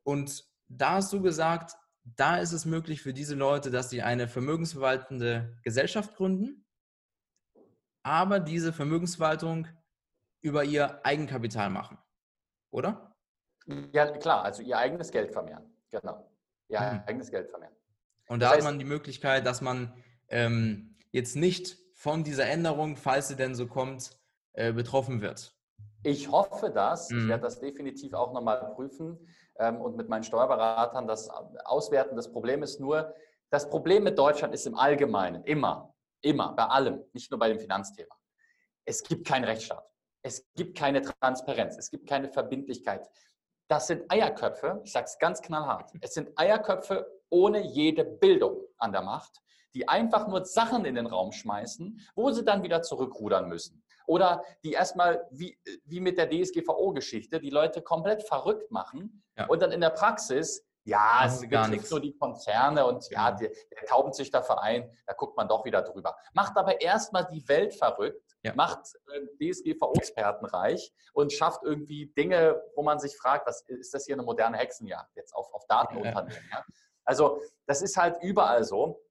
Und 0.03 0.45
da 0.67 0.93
hast 0.93 1.11
du 1.13 1.21
gesagt, 1.21 1.75
da 2.03 2.37
ist 2.37 2.51
es 2.51 2.65
möglich 2.65 3.01
für 3.01 3.13
diese 3.13 3.35
Leute, 3.35 3.71
dass 3.71 3.89
sie 3.89 4.01
eine 4.01 4.27
vermögensverwaltende 4.27 5.57
Gesellschaft 5.63 6.15
gründen, 6.15 6.65
aber 8.03 8.39
diese 8.39 8.71
Vermögensverwaltung 8.71 9.67
über 10.41 10.63
ihr 10.63 11.03
Eigenkapital 11.03 11.69
machen, 11.69 11.97
oder? 12.69 13.15
Ja, 13.93 14.11
klar, 14.17 14.43
also 14.43 14.61
ihr 14.61 14.77
eigenes 14.77 15.11
Geld 15.11 15.31
vermehren, 15.31 15.65
genau. 15.89 16.31
Ihr 16.67 16.79
hm. 16.79 17.01
eigenes 17.07 17.31
Geld 17.31 17.49
vermehren. 17.49 17.75
Und 18.27 18.39
da 18.39 18.47
das 18.47 18.57
heißt, 18.57 18.67
hat 18.67 18.73
man 18.73 18.79
die 18.79 18.85
Möglichkeit, 18.85 19.45
dass 19.45 19.61
man 19.61 19.93
ähm, 20.27 20.95
jetzt 21.11 21.35
nicht 21.35 21.77
von 21.95 22.23
dieser 22.23 22.47
Änderung, 22.47 22.97
falls 22.97 23.29
sie 23.29 23.35
denn 23.35 23.55
so 23.55 23.67
kommt, 23.67 24.19
äh, 24.53 24.71
betroffen 24.71 25.21
wird. 25.21 25.55
Ich 26.03 26.29
hoffe 26.29 26.69
das. 26.69 27.09
Mhm. 27.09 27.19
Ich 27.19 27.27
werde 27.27 27.43
das 27.43 27.59
definitiv 27.59 28.13
auch 28.13 28.33
nochmal 28.33 28.73
prüfen 28.75 29.27
und 29.57 29.95
mit 29.95 30.09
meinen 30.09 30.23
Steuerberatern 30.23 31.07
das 31.07 31.29
auswerten. 31.63 32.15
Das 32.15 32.31
Problem 32.31 32.63
ist 32.63 32.79
nur, 32.79 33.13
das 33.49 33.69
Problem 33.69 34.03
mit 34.03 34.17
Deutschland 34.17 34.53
ist 34.53 34.67
im 34.67 34.75
Allgemeinen 34.75 35.43
immer, 35.43 35.93
immer, 36.21 36.53
bei 36.53 36.65
allem, 36.65 37.03
nicht 37.13 37.31
nur 37.31 37.39
bei 37.39 37.49
dem 37.49 37.59
Finanzthema. 37.59 38.13
Es 38.85 39.03
gibt 39.03 39.25
keinen 39.27 39.45
Rechtsstaat. 39.45 39.89
Es 40.23 40.45
gibt 40.55 40.77
keine 40.77 41.01
Transparenz. 41.01 41.77
Es 41.77 41.89
gibt 41.89 42.07
keine 42.07 42.29
Verbindlichkeit. 42.29 43.07
Das 43.67 43.87
sind 43.87 44.11
Eierköpfe, 44.11 44.81
ich 44.83 44.91
sage 44.91 45.05
es 45.05 45.17
ganz 45.17 45.41
knallhart. 45.41 45.91
Es 46.01 46.13
sind 46.13 46.37
Eierköpfe 46.37 47.07
ohne 47.29 47.61
jede 47.61 48.03
Bildung 48.03 48.61
an 48.77 48.91
der 48.91 49.01
Macht, 49.01 49.41
die 49.73 49.87
einfach 49.87 50.27
nur 50.27 50.45
Sachen 50.45 50.85
in 50.85 50.95
den 50.95 51.05
Raum 51.05 51.31
schmeißen, 51.31 51.99
wo 52.15 52.31
sie 52.31 52.43
dann 52.43 52.63
wieder 52.63 52.81
zurückrudern 52.81 53.47
müssen. 53.47 53.83
Oder 54.07 54.43
die 54.63 54.73
erstmal, 54.73 55.27
wie, 55.31 55.57
wie 55.85 55.99
mit 55.99 56.17
der 56.17 56.29
DSGVO-Geschichte, 56.29 57.39
die 57.39 57.49
Leute 57.49 57.81
komplett 57.81 58.23
verrückt 58.23 58.71
machen 58.71 59.23
ja. 59.37 59.47
und 59.47 59.61
dann 59.61 59.71
in 59.71 59.81
der 59.81 59.89
Praxis, 59.89 60.65
ja, 60.85 61.23
es 61.25 61.41
betrifft 61.41 61.89
nur 61.89 61.99
die 61.99 62.15
Konzerne 62.15 62.85
und 62.85 63.09
ja, 63.09 63.31
der, 63.31 63.49
der 63.49 63.87
Taubenzüchterverein, 63.87 64.87
da 65.07 65.13
guckt 65.13 65.35
man 65.35 65.47
doch 65.47 65.65
wieder 65.65 65.81
drüber. 65.81 66.15
Macht 66.33 66.55
aber 66.57 66.79
erstmal 66.79 67.25
die 67.25 67.47
Welt 67.47 67.73
verrückt, 67.73 68.35
ja. 68.43 68.53
macht 68.53 68.93
äh, 69.11 69.51
DSGVO-Experten 69.51 70.45
reich 70.45 70.93
und 71.13 71.33
schafft 71.33 71.63
irgendwie 71.63 72.13
Dinge, 72.15 72.61
wo 72.75 72.83
man 72.83 72.99
sich 72.99 73.17
fragt, 73.17 73.47
was 73.47 73.61
ist 73.61 73.95
das 73.95 74.05
hier 74.05 74.13
eine 74.13 74.23
moderne 74.23 74.57
Hexenjagd 74.57 75.15
jetzt 75.15 75.33
auf, 75.35 75.51
auf 75.53 75.65
Datenunternehmen? 75.65 76.49
Ja. 76.51 76.63
Also 77.03 77.41
das 77.65 77.81
ist 77.81 77.97
halt 77.97 78.17
überall 78.21 78.63
so 78.63 79.01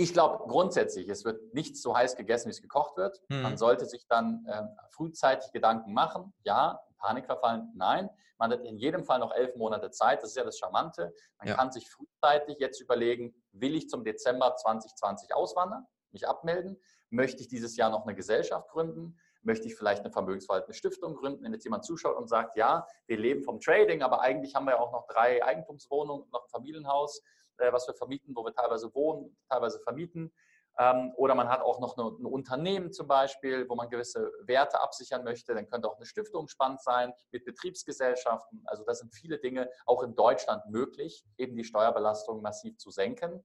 Ich 0.00 0.14
glaube 0.14 0.44
grundsätzlich, 0.48 1.10
es 1.10 1.26
wird 1.26 1.52
nicht 1.52 1.76
so 1.76 1.94
heiß 1.94 2.16
gegessen, 2.16 2.46
wie 2.46 2.52
es 2.52 2.62
gekocht 2.62 2.96
wird. 2.96 3.20
Mhm. 3.28 3.42
Man 3.42 3.58
sollte 3.58 3.84
sich 3.84 4.06
dann 4.08 4.46
äh, 4.46 4.62
frühzeitig 4.88 5.52
Gedanken 5.52 5.92
machen. 5.92 6.32
Ja, 6.42 6.80
Panik 6.96 7.26
verfallen? 7.26 7.70
Nein. 7.74 8.08
Man 8.38 8.50
hat 8.50 8.64
in 8.64 8.78
jedem 8.78 9.04
Fall 9.04 9.18
noch 9.18 9.34
elf 9.34 9.54
Monate 9.56 9.90
Zeit. 9.90 10.22
Das 10.22 10.30
ist 10.30 10.36
ja 10.36 10.44
das 10.44 10.58
Charmante. 10.58 11.14
Man 11.36 11.48
ja. 11.48 11.54
kann 11.54 11.70
sich 11.70 11.90
frühzeitig 11.90 12.56
jetzt 12.58 12.80
überlegen, 12.80 13.34
will 13.52 13.74
ich 13.74 13.90
zum 13.90 14.02
Dezember 14.02 14.56
2020 14.56 15.34
auswandern, 15.34 15.86
mich 16.12 16.26
abmelden? 16.26 16.80
Möchte 17.10 17.42
ich 17.42 17.48
dieses 17.48 17.76
Jahr 17.76 17.90
noch 17.90 18.04
eine 18.04 18.14
Gesellschaft 18.14 18.70
gründen? 18.70 19.18
Möchte 19.42 19.66
ich 19.66 19.74
vielleicht 19.74 20.00
eine 20.00 20.12
vermögensverwaltende 20.12 20.72
Stiftung 20.72 21.14
gründen? 21.14 21.44
Wenn 21.44 21.52
jetzt 21.52 21.64
jemand 21.64 21.84
zuschaut 21.84 22.16
und 22.16 22.28
sagt, 22.28 22.56
ja, 22.56 22.86
wir 23.06 23.18
leben 23.18 23.42
vom 23.42 23.60
Trading, 23.60 24.00
aber 24.00 24.22
eigentlich 24.22 24.54
haben 24.54 24.64
wir 24.64 24.72
ja 24.72 24.80
auch 24.80 24.92
noch 24.92 25.06
drei 25.08 25.44
Eigentumswohnungen, 25.44 26.30
noch 26.30 26.44
ein 26.44 26.48
Familienhaus 26.48 27.22
äh, 27.60 27.72
was 27.72 27.86
wir 27.86 27.94
vermieten, 27.94 28.34
wo 28.34 28.44
wir 28.44 28.52
teilweise 28.52 28.94
wohnen, 28.94 29.36
teilweise 29.48 29.80
vermieten. 29.80 30.32
Ähm, 30.78 31.12
oder 31.16 31.34
man 31.34 31.48
hat 31.48 31.60
auch 31.62 31.80
noch 31.80 31.96
ein 31.96 32.26
Unternehmen 32.26 32.92
zum 32.92 33.06
Beispiel, 33.06 33.68
wo 33.68 33.74
man 33.74 33.90
gewisse 33.90 34.32
Werte 34.42 34.80
absichern 34.80 35.24
möchte. 35.24 35.54
Dann 35.54 35.68
könnte 35.68 35.88
auch 35.88 35.96
eine 35.96 36.06
Stiftung 36.06 36.48
spannend 36.48 36.82
sein 36.82 37.12
mit 37.32 37.44
Betriebsgesellschaften. 37.44 38.62
Also 38.66 38.84
da 38.84 38.94
sind 38.94 39.14
viele 39.14 39.38
Dinge 39.38 39.68
auch 39.86 40.02
in 40.02 40.14
Deutschland 40.14 40.66
möglich, 40.70 41.24
eben 41.36 41.56
die 41.56 41.64
Steuerbelastung 41.64 42.40
massiv 42.40 42.78
zu 42.78 42.90
senken. 42.90 43.44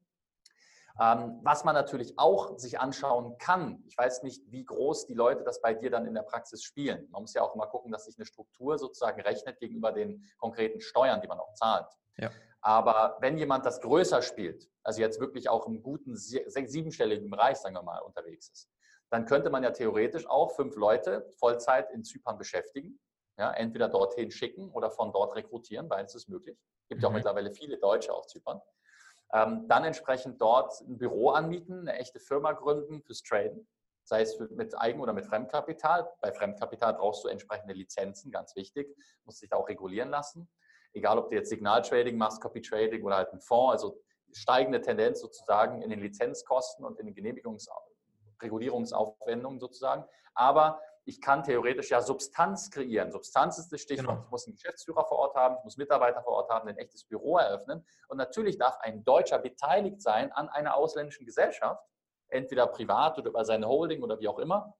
Ähm, 0.97 1.41
was 1.43 1.65
man 1.65 1.75
natürlich 1.75 2.17
auch 2.17 2.58
sich 2.58 2.80
anschauen 2.80 3.38
kann, 3.38 3.84
ich 3.86 3.97
weiß 3.97 4.23
nicht, 4.23 4.49
wie 4.49 4.63
groß 4.63 5.08
die 5.08 5.13
Leute 5.13 5.43
das 5.43 5.60
bei 5.60 5.73
dir 5.73 5.91
dann 5.91 6.06
in 6.06 6.13
der 6.13 6.21
Praxis 6.21 6.63
spielen. 6.63 7.10
Man 7.12 7.23
muss 7.23 7.34
ja 7.34 7.41
auch 7.41 7.54
immer 7.54 7.67
gucken, 7.67 7.91
dass 7.91 8.06
sich 8.06 8.17
eine 8.17 8.25
Struktur 8.25 8.78
sozusagen 8.78 9.19
rechnet 9.19 9.60
gegenüber 9.60 9.91
den 9.91 10.23
konkreten 10.38 10.80
Steuern, 10.80 11.19
die 11.19 11.28
man 11.28 11.39
auch 11.39 11.54
zahlt. 11.54 11.88
Ja. 12.17 12.32
Aber 12.65 13.17
wenn 13.19 13.38
jemand 13.38 13.63
das 13.67 13.80
größer 13.80 14.23
spielt, 14.23 14.67
also 14.82 14.99
jetzt 14.99 15.19
wirklich 15.19 15.49
auch 15.49 15.67
im 15.67 15.84
guten 15.84 16.15
siebenstelligen 16.17 17.30
Bereich, 17.30 17.58
sagen 17.58 17.75
wir 17.75 17.84
mal, 17.84 17.99
unterwegs 17.99 18.49
ist, 18.49 18.71
dann 19.12 19.28
könnte 19.28 19.51
man 19.51 19.62
ja 19.62 19.69
theoretisch 19.69 20.28
auch 20.28 20.49
fünf 20.56 20.75
Leute 20.75 21.30
Vollzeit 21.38 21.91
in 21.91 22.04
Zypern 22.04 22.39
beschäftigen. 22.39 22.99
Ja, 23.38 23.51
entweder 23.51 23.88
dorthin 23.88 24.32
schicken 24.32 24.71
oder 24.71 24.89
von 24.89 25.13
dort 25.13 25.36
rekrutieren, 25.36 25.88
beides 25.89 26.15
ist 26.15 26.28
möglich. 26.28 26.58
Es 26.82 26.88
gibt 26.88 27.04
ja 27.04 27.10
auch 27.10 27.12
mhm. 27.12 27.17
mittlerweile 27.17 27.51
viele 27.51 27.78
Deutsche 27.78 28.12
auf 28.12 28.25
Zypern. 28.25 28.60
Ähm, 29.32 29.67
dann 29.67 29.84
entsprechend 29.84 30.41
dort 30.41 30.82
ein 30.82 30.97
Büro 30.97 31.30
anmieten, 31.30 31.82
eine 31.82 31.99
echte 31.99 32.19
Firma 32.19 32.54
gründen 32.54 33.04
fürs 33.04 33.21
Traden, 33.21 33.67
sei 34.06 34.21
es 34.21 34.39
mit 34.39 34.75
Eigen- 34.75 35.01
oder 35.01 35.13
mit 35.13 35.28
Fremdkapital. 35.28 36.12
Bei 36.19 36.32
Fremdkapital 36.32 36.95
brauchst 36.95 37.23
du 37.25 37.28
entsprechende 37.28 37.75
Lizenzen, 37.75 38.32
ganz 38.32 38.56
wichtig, 38.56 38.88
musst 39.23 39.43
dich 39.43 39.49
da 39.49 39.58
auch 39.58 39.69
regulieren 39.69 40.10
lassen 40.10 40.49
egal 40.95 41.19
ob 41.19 41.29
du 41.29 41.36
jetzt 41.36 41.49
Signaltrading 41.49 42.17
machst, 42.17 42.41
Copy 42.41 42.62
Trading 42.62 43.03
oder 43.03 43.17
halt 43.17 43.34
ein 43.34 43.41
Fonds, 43.41 43.84
also 43.84 44.01
steigende 44.31 44.81
Tendenz 44.81 45.21
sozusagen 45.21 45.81
in 45.81 45.89
den 45.89 45.99
Lizenzkosten 45.99 46.86
und 46.86 46.99
in 46.99 47.05
den 47.05 47.15
Genehmigungs 47.15 47.69
Regulierungsaufwendungen 48.41 49.60
sozusagen. 49.60 50.03
Aber 50.34 50.81
ich 51.05 51.21
kann 51.21 51.43
theoretisch 51.43 51.91
ja 51.91 52.01
Substanz 52.01 52.71
kreieren. 52.71 53.12
Substanz 53.12 53.58
ist 53.60 53.71
das 53.71 53.81
Stichwort. 53.81 54.08
Genau. 54.08 54.23
Ich 54.25 54.31
muss 54.31 54.47
einen 54.47 54.55
Geschäftsführer 54.55 55.05
vor 55.05 55.19
Ort 55.19 55.36
haben, 55.36 55.55
ich 55.60 55.63
muss 55.63 55.77
Mitarbeiter 55.77 56.21
vor 56.23 56.34
Ort 56.34 56.49
haben, 56.49 56.67
ein 56.67 56.77
echtes 56.77 57.05
Büro 57.05 57.38
eröffnen. 57.38 57.86
Und 58.08 58.17
natürlich 58.17 58.58
darf 58.58 58.77
ein 58.79 59.03
Deutscher 59.03 59.38
beteiligt 59.39 60.01
sein 60.01 60.31
an 60.31 60.49
einer 60.49 60.75
ausländischen 60.75 61.25
Gesellschaft, 61.25 61.84
entweder 62.29 62.67
privat 62.67 63.17
oder 63.19 63.29
über 63.29 63.45
seine 63.45 63.67
Holding 63.67 64.01
oder 64.01 64.19
wie 64.19 64.27
auch 64.27 64.39
immer, 64.39 64.75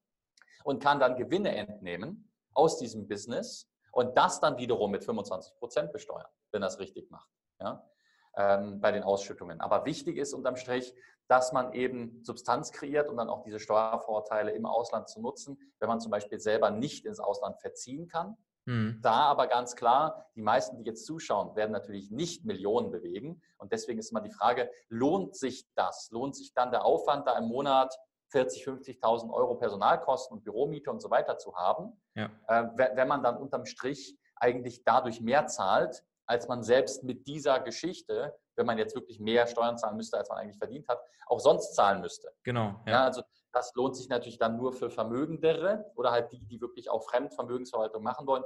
und 0.64 0.82
kann 0.82 1.00
dann 1.00 1.16
Gewinne 1.16 1.56
entnehmen 1.56 2.32
aus 2.54 2.80
diesem 2.80 3.08
Business 3.08 3.70
und 3.96 4.18
das 4.18 4.42
dann 4.42 4.58
wiederum 4.58 4.92
mit 4.92 5.06
25 5.06 5.56
Prozent 5.56 5.94
besteuern, 5.94 6.28
wenn 6.52 6.62
es 6.64 6.80
richtig 6.80 7.10
macht, 7.10 7.30
ja? 7.62 7.90
Ähm, 8.38 8.82
bei 8.82 8.92
den 8.92 9.04
Ausschüttungen. 9.04 9.62
Aber 9.62 9.86
wichtig 9.86 10.18
ist 10.18 10.34
unterm 10.34 10.58
Strich, 10.58 10.94
dass 11.30 11.54
man 11.54 11.72
eben 11.72 12.22
Substanz 12.22 12.74
kreiert 12.74 13.08
und 13.08 13.16
dann 13.16 13.30
auch 13.30 13.44
diese 13.44 13.60
Steuervorteile 13.60 14.52
im 14.52 14.66
Ausland 14.66 15.08
zu 15.08 15.22
nutzen, 15.22 15.58
wenn 15.80 15.88
man 15.88 16.02
zum 16.02 16.12
Beispiel 16.12 16.42
selber 16.42 16.72
nicht 16.72 17.06
ins 17.06 17.22
Ausland 17.22 17.58
verziehen 17.62 18.10
kann. 18.10 18.36
Mhm. 18.66 19.00
Da 19.02 19.14
aber 19.14 19.48
ganz 19.48 19.78
klar, 19.78 20.26
die 20.36 20.42
meisten, 20.42 20.78
die 20.78 20.84
jetzt 20.84 21.06
zuschauen, 21.06 21.56
werden 21.56 21.72
natürlich 21.72 22.12
nicht 22.12 22.44
Millionen 22.44 22.92
bewegen. 22.92 23.42
Und 23.58 23.72
deswegen 23.72 24.00
ist 24.00 24.12
immer 24.12 24.22
die 24.22 24.32
Frage, 24.34 24.70
lohnt 24.90 25.38
sich 25.38 25.66
das? 25.76 26.10
Lohnt 26.12 26.36
sich 26.36 26.54
dann 26.54 26.72
der 26.72 26.84
Aufwand, 26.84 27.28
da 27.28 27.38
im 27.38 27.46
Monat 27.46 27.98
40, 28.36 28.68
50.000 28.68 29.32
Euro 29.32 29.56
Personalkosten 29.56 30.36
und 30.36 30.44
Büromiete 30.44 30.92
und 30.92 31.02
so 31.02 31.10
weiter 31.10 31.38
zu 31.38 31.56
haben, 31.56 31.94
ja. 32.16 32.30
äh, 32.50 32.66
wenn 32.76 33.08
man 33.08 33.24
dann 33.24 33.38
unterm 33.38 33.66
Strich 33.66 34.20
eigentlich 34.36 34.84
dadurch 34.84 35.22
mehr 35.22 35.48
zahlt, 35.48 36.04
als 36.26 36.50
man 36.50 36.62
selbst 36.62 37.06
mit 37.06 37.28
dieser 37.28 37.62
Geschichte, 37.62 38.36
wenn 38.58 38.66
man 38.66 38.78
jetzt 38.78 38.94
wirklich 38.94 39.22
mehr 39.22 39.48
Steuern 39.48 39.78
zahlen 39.78 39.96
müsste, 39.96 40.18
als 40.18 40.28
man 40.28 40.40
eigentlich 40.40 40.58
verdient 40.58 40.86
hat, 40.90 41.00
auch 41.28 41.40
sonst 41.40 41.76
zahlen 41.76 42.02
müsste. 42.02 42.30
Genau. 42.44 42.82
Ja. 42.86 42.92
ja 42.92 43.04
also 43.06 43.22
das 43.54 43.74
lohnt 43.74 43.96
sich 43.96 44.10
natürlich 44.10 44.38
dann 44.38 44.58
nur 44.58 44.74
für 44.74 44.90
Vermögendere 44.90 45.90
oder 45.96 46.12
halt 46.12 46.30
die, 46.34 46.46
die 46.46 46.60
wirklich 46.60 46.90
auch 46.90 47.04
Fremdvermögensverwaltung 47.10 48.04
machen 48.04 48.28
wollen. 48.28 48.44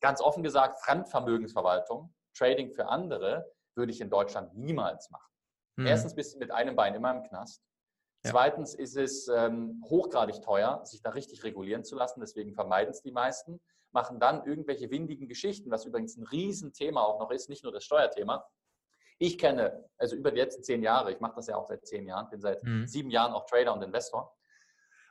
Ganz 0.00 0.20
offen 0.20 0.42
gesagt, 0.42 0.80
Fremdvermögensverwaltung, 0.80 2.12
Trading 2.36 2.72
für 2.72 2.88
andere, 2.88 3.48
würde 3.76 3.92
ich 3.92 4.00
in 4.00 4.10
Deutschland 4.10 4.56
niemals 4.56 5.10
machen. 5.10 5.30
Hm. 5.76 5.86
Erstens 5.86 6.16
bist 6.16 6.34
du 6.34 6.38
mit 6.40 6.50
einem 6.50 6.74
Bein 6.74 6.96
immer 6.96 7.12
im 7.12 7.22
Knast. 7.22 7.62
Ja. 8.24 8.32
Zweitens 8.32 8.74
ist 8.74 8.96
es 8.96 9.28
ähm, 9.28 9.82
hochgradig 9.88 10.42
teuer, 10.42 10.84
sich 10.84 11.02
da 11.02 11.10
richtig 11.10 11.44
regulieren 11.44 11.84
zu 11.84 11.96
lassen. 11.96 12.20
Deswegen 12.20 12.54
vermeiden 12.54 12.90
es 12.90 13.02
die 13.02 13.12
meisten. 13.12 13.60
Machen 13.92 14.20
dann 14.20 14.44
irgendwelche 14.44 14.90
windigen 14.90 15.28
Geschichten, 15.28 15.70
was 15.70 15.84
übrigens 15.84 16.16
ein 16.16 16.24
Riesenthema 16.24 17.02
auch 17.02 17.20
noch 17.20 17.30
ist, 17.30 17.48
nicht 17.48 17.64
nur 17.64 17.72
das 17.72 17.84
Steuerthema. 17.84 18.46
Ich 19.18 19.38
kenne, 19.38 19.88
also 19.96 20.14
über 20.14 20.30
die 20.30 20.38
letzten 20.38 20.62
zehn 20.62 20.82
Jahre, 20.82 21.12
ich 21.12 21.20
mache 21.20 21.36
das 21.36 21.46
ja 21.46 21.56
auch 21.56 21.66
seit 21.66 21.86
zehn 21.86 22.06
Jahren, 22.06 22.28
bin 22.30 22.40
seit 22.40 22.62
mhm. 22.62 22.86
sieben 22.86 23.10
Jahren 23.10 23.32
auch 23.32 23.46
Trader 23.46 23.72
und 23.72 23.82
Investor. 23.82 24.36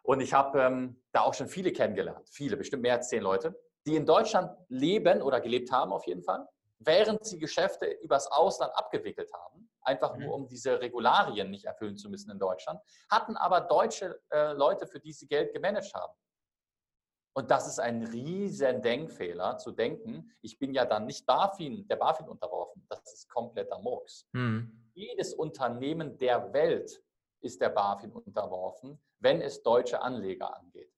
Und 0.03 0.21
ich 0.21 0.33
habe 0.33 0.61
ähm, 0.61 1.01
da 1.11 1.21
auch 1.21 1.33
schon 1.33 1.49
viele 1.49 1.73
kennengelernt, 1.73 2.29
viele, 2.29 2.55
bestimmt 2.55 2.83
mehr 2.83 2.93
als 2.93 3.09
zehn 3.09 3.21
Leute, 3.21 3.59
die 3.85 3.95
in 3.95 4.05
Deutschland 4.05 4.55
leben 4.69 5.21
oder 5.21 5.41
gelebt 5.41 5.71
haben 5.71 5.91
auf 5.91 6.05
jeden 6.07 6.23
Fall, 6.23 6.47
während 6.79 7.25
sie 7.25 7.39
Geschäfte 7.39 7.85
übers 8.01 8.27
Ausland 8.27 8.71
abgewickelt 8.75 9.31
haben 9.33 9.67
einfach 9.87 10.17
nur 10.17 10.27
mhm. 10.27 10.43
um 10.43 10.47
diese 10.47 10.79
Regularien 10.79 11.49
nicht 11.49 11.65
erfüllen 11.65 11.97
zu 11.97 12.09
müssen 12.09 12.29
in 12.29 12.39
Deutschland, 12.39 12.79
hatten 13.09 13.37
aber 13.37 13.61
deutsche 13.61 14.21
äh, 14.29 14.51
Leute, 14.51 14.85
für 14.85 14.99
die 14.99 15.13
sie 15.13 15.27
Geld 15.27 15.53
gemanagt 15.53 15.93
haben. 15.93 16.13
Und 17.33 17.51
das 17.51 17.67
ist 17.67 17.79
ein 17.79 18.03
riesen 18.03 18.81
Denkfehler, 18.81 19.57
zu 19.57 19.71
denken, 19.71 20.31
ich 20.41 20.57
bin 20.57 20.73
ja 20.73 20.85
dann 20.85 21.05
nicht 21.05 21.25
BaFin, 21.25 21.87
der 21.87 21.95
BaFin 21.95 22.27
unterworfen. 22.27 22.85
Das 22.89 22.99
ist 23.13 23.29
kompletter 23.29 23.79
Murks. 23.79 24.27
Mhm. 24.33 24.91
Jedes 24.93 25.33
Unternehmen 25.33 26.17
der 26.17 26.51
Welt 26.51 27.01
ist 27.41 27.61
der 27.61 27.69
BaFin 27.69 28.11
unterworfen, 28.11 28.99
wenn 29.19 29.41
es 29.41 29.61
deutsche 29.61 30.01
Anleger 30.01 30.55
angeht. 30.57 30.91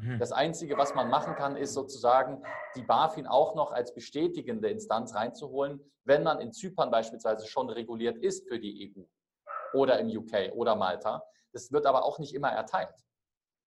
Mhm. 0.00 0.18
Das 0.18 0.32
Einzige, 0.32 0.78
was 0.78 0.94
man 0.94 1.10
machen 1.10 1.34
kann, 1.34 1.56
ist 1.56 1.74
sozusagen 1.74 2.42
die 2.76 2.82
BaFin 2.82 3.26
auch 3.26 3.54
noch 3.54 3.72
als 3.72 3.94
bestätigende 3.94 4.68
Instanz 4.68 5.14
reinzuholen, 5.14 5.80
wenn 6.04 6.22
man 6.22 6.40
in 6.40 6.52
Zypern 6.52 6.90
beispielsweise 6.90 7.46
schon 7.46 7.68
reguliert 7.68 8.18
ist 8.18 8.48
für 8.48 8.58
die 8.58 8.92
EU 8.96 9.02
oder 9.74 9.98
im 9.98 10.08
UK 10.08 10.52
oder 10.54 10.76
Malta. 10.76 11.22
Das 11.52 11.72
wird 11.72 11.86
aber 11.86 12.04
auch 12.04 12.18
nicht 12.18 12.34
immer 12.34 12.50
erteilt. 12.50 12.94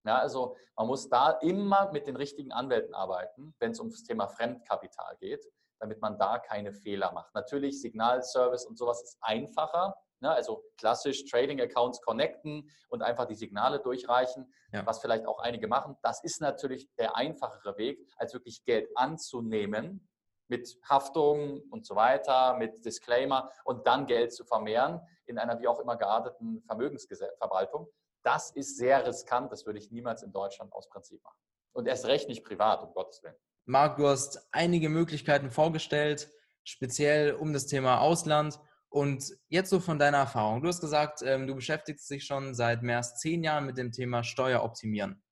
Ja, 0.06 0.18
also 0.18 0.56
man 0.76 0.88
muss 0.88 1.10
da 1.10 1.32
immer 1.42 1.92
mit 1.92 2.08
den 2.08 2.16
richtigen 2.16 2.52
Anwälten 2.52 2.96
arbeiten, 2.96 3.54
wenn 3.60 3.72
es 3.72 3.80
um 3.80 3.90
das 3.90 4.04
Thema 4.04 4.28
Fremdkapital 4.28 5.18
geht, 5.18 5.46
damit 5.80 6.02
man 6.02 6.18
da 6.18 6.40
keine 6.40 6.74
Fehler 6.74 7.12
macht. 7.12 7.34
Natürlich 7.36 7.82
Signalservice 7.82 8.66
und 8.66 8.78
sowas 8.78 9.04
ist 9.04 9.18
einfacher, 9.22 9.96
Ne? 10.22 10.32
Also 10.32 10.64
klassisch 10.78 11.26
Trading-Accounts 11.26 12.02
connecten 12.02 12.70
und 12.90 13.02
einfach 13.02 13.26
die 13.26 13.36
Signale 13.36 13.80
durchreichen, 13.80 14.54
ja. 14.72 14.86
was 14.86 15.00
vielleicht 15.00 15.26
auch 15.26 15.40
einige 15.40 15.68
machen. 15.68 15.98
Das 16.02 16.24
ist 16.24 16.42
natürlich 16.42 16.90
der 16.96 17.16
einfachere 17.16 17.78
Weg, 17.78 18.00
als 18.18 18.34
wirklich 18.34 18.64
Geld 18.64 18.90
anzunehmen 18.96 20.08
mit 20.48 20.78
Haftung 20.88 21.62
und 21.70 21.86
so 21.86 21.96
weiter, 21.96 22.58
mit 22.58 22.84
Disclaimer 22.86 23.50
und 23.64 23.88
dann 23.88 24.06
Geld 24.06 24.34
zu 24.34 24.44
vermehren 24.44 25.02
in 25.26 25.40
einer 25.40 25.60
wie 25.60 25.68
auch 25.68 25.80
immer 25.80 25.96
gearteten 25.96 26.62
Vermögensverwaltung. 26.64 27.88
Das 28.22 28.52
ist 28.52 28.78
sehr 28.78 29.08
riskant, 29.08 29.52
das 29.52 29.66
würde 29.66 29.80
ich 29.80 29.92
niemals 29.92 30.24
in 30.24 30.32
Deutschland 30.32 30.74
aus 30.74 30.90
Prinzip 30.90 31.24
machen. 31.24 31.38
Und 31.74 31.88
erst 31.88 32.06
recht 32.06 32.28
nicht 32.28 32.44
privat, 32.44 32.84
um 32.84 32.94
Gottes 32.94 33.24
Willen. 33.24 33.36
Marc, 33.66 33.96
du 33.96 34.08
hast 34.08 34.46
einige 34.52 34.90
Möglichkeiten 34.90 35.50
vorgestellt, 35.50 36.30
speziell 36.64 37.34
um 37.34 37.54
das 37.54 37.68
Thema 37.68 38.02
Ausland. 38.02 38.60
Und 38.92 39.38
jetzt 39.48 39.70
so 39.70 39.80
von 39.80 40.00
deiner 40.00 40.18
Erfahrung. 40.18 40.62
Du 40.62 40.68
hast 40.68 40.82
gesagt, 40.82 41.22
ähm, 41.24 41.48
du 41.48 41.56
beschäftigst 41.56 42.10
dich 42.10 42.26
schon 42.26 42.54
seit 42.54 42.84
mehr 42.84 42.98
als 42.98 43.16
zehn 43.16 43.42
Jahren 43.42 43.66
mit 43.66 43.78
dem 43.78 43.94
Thema 43.94 44.22
Steueroptimieren. 44.22 45.24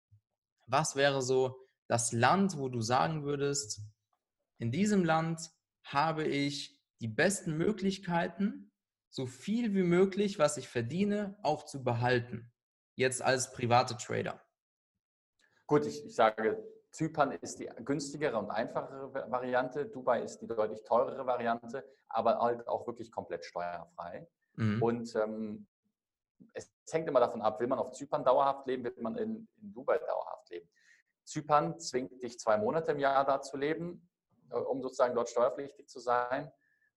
Was 0.68 0.96
wäre 0.96 1.22
so 1.22 1.60
das 1.90 2.14
Land, 2.14 2.58
wo 2.58 2.70
du 2.70 2.80
sagen 2.80 3.26
würdest, 3.26 3.82
in 4.60 4.72
diesem 4.72 5.04
Land 5.04 5.42
habe 5.84 6.24
ich 6.24 6.80
die 7.02 7.10
besten 7.10 7.58
Möglichkeiten, 7.58 8.72
so 9.10 9.26
viel 9.26 9.74
wie 9.74 9.84
möglich, 9.84 10.40
was 10.40 10.56
ich 10.56 10.70
verdiene, 10.70 11.38
auch 11.44 11.66
zu 11.66 11.84
behalten. 11.84 12.54
Jetzt 12.96 13.22
als 13.22 13.52
private 13.52 13.98
Trader. 13.98 14.42
Gut, 15.68 15.86
ich, 15.86 16.06
ich 16.06 16.16
sage 16.16 16.64
Zypern 16.92 17.32
ist 17.32 17.60
die 17.60 17.70
günstigere 17.84 18.38
und 18.38 18.50
einfachere 18.50 19.14
Variante. 19.32 19.86
Dubai 19.86 20.24
ist 20.24 20.40
die 20.40 20.48
deutlich 20.48 20.84
teurere 20.84 21.26
Variante, 21.26 21.86
aber 22.08 22.40
halt 22.40 22.68
auch 22.68 22.88
wirklich 22.88 23.12
komplett 23.12 23.46
steuerfrei. 23.46 24.28
Mhm. 24.56 24.82
Und 24.82 25.16
ähm, 25.16 25.68
es 26.54 26.72
hängt 26.92 27.08
immer 27.08 27.20
davon 27.20 27.42
ab, 27.42 27.60
will 27.60 27.68
man 27.68 27.80
auf 27.80 27.92
Zypern 27.92 28.24
dauerhaft 28.24 28.66
leben, 28.68 28.84
will 28.84 28.96
man 29.00 29.16
in, 29.16 29.48
in 29.62 29.74
Dubai 29.74 29.98
dauerhaft 30.00 30.50
leben. 30.50 30.70
Zypern 31.24 31.80
zwingt 31.80 32.24
dich 32.24 32.40
zwei 32.40 32.58
Monate 32.58 32.92
im 32.92 33.00
Jahr 33.00 33.24
da 33.24 33.42
zu 33.42 33.58
leben, 33.58 34.10
äh, 34.50 34.56
um 34.56 34.82
sozusagen 34.82 35.14
dort 35.14 35.30
steuerpflichtig 35.30 35.88
zu 35.88 36.00
sein. 36.00 36.52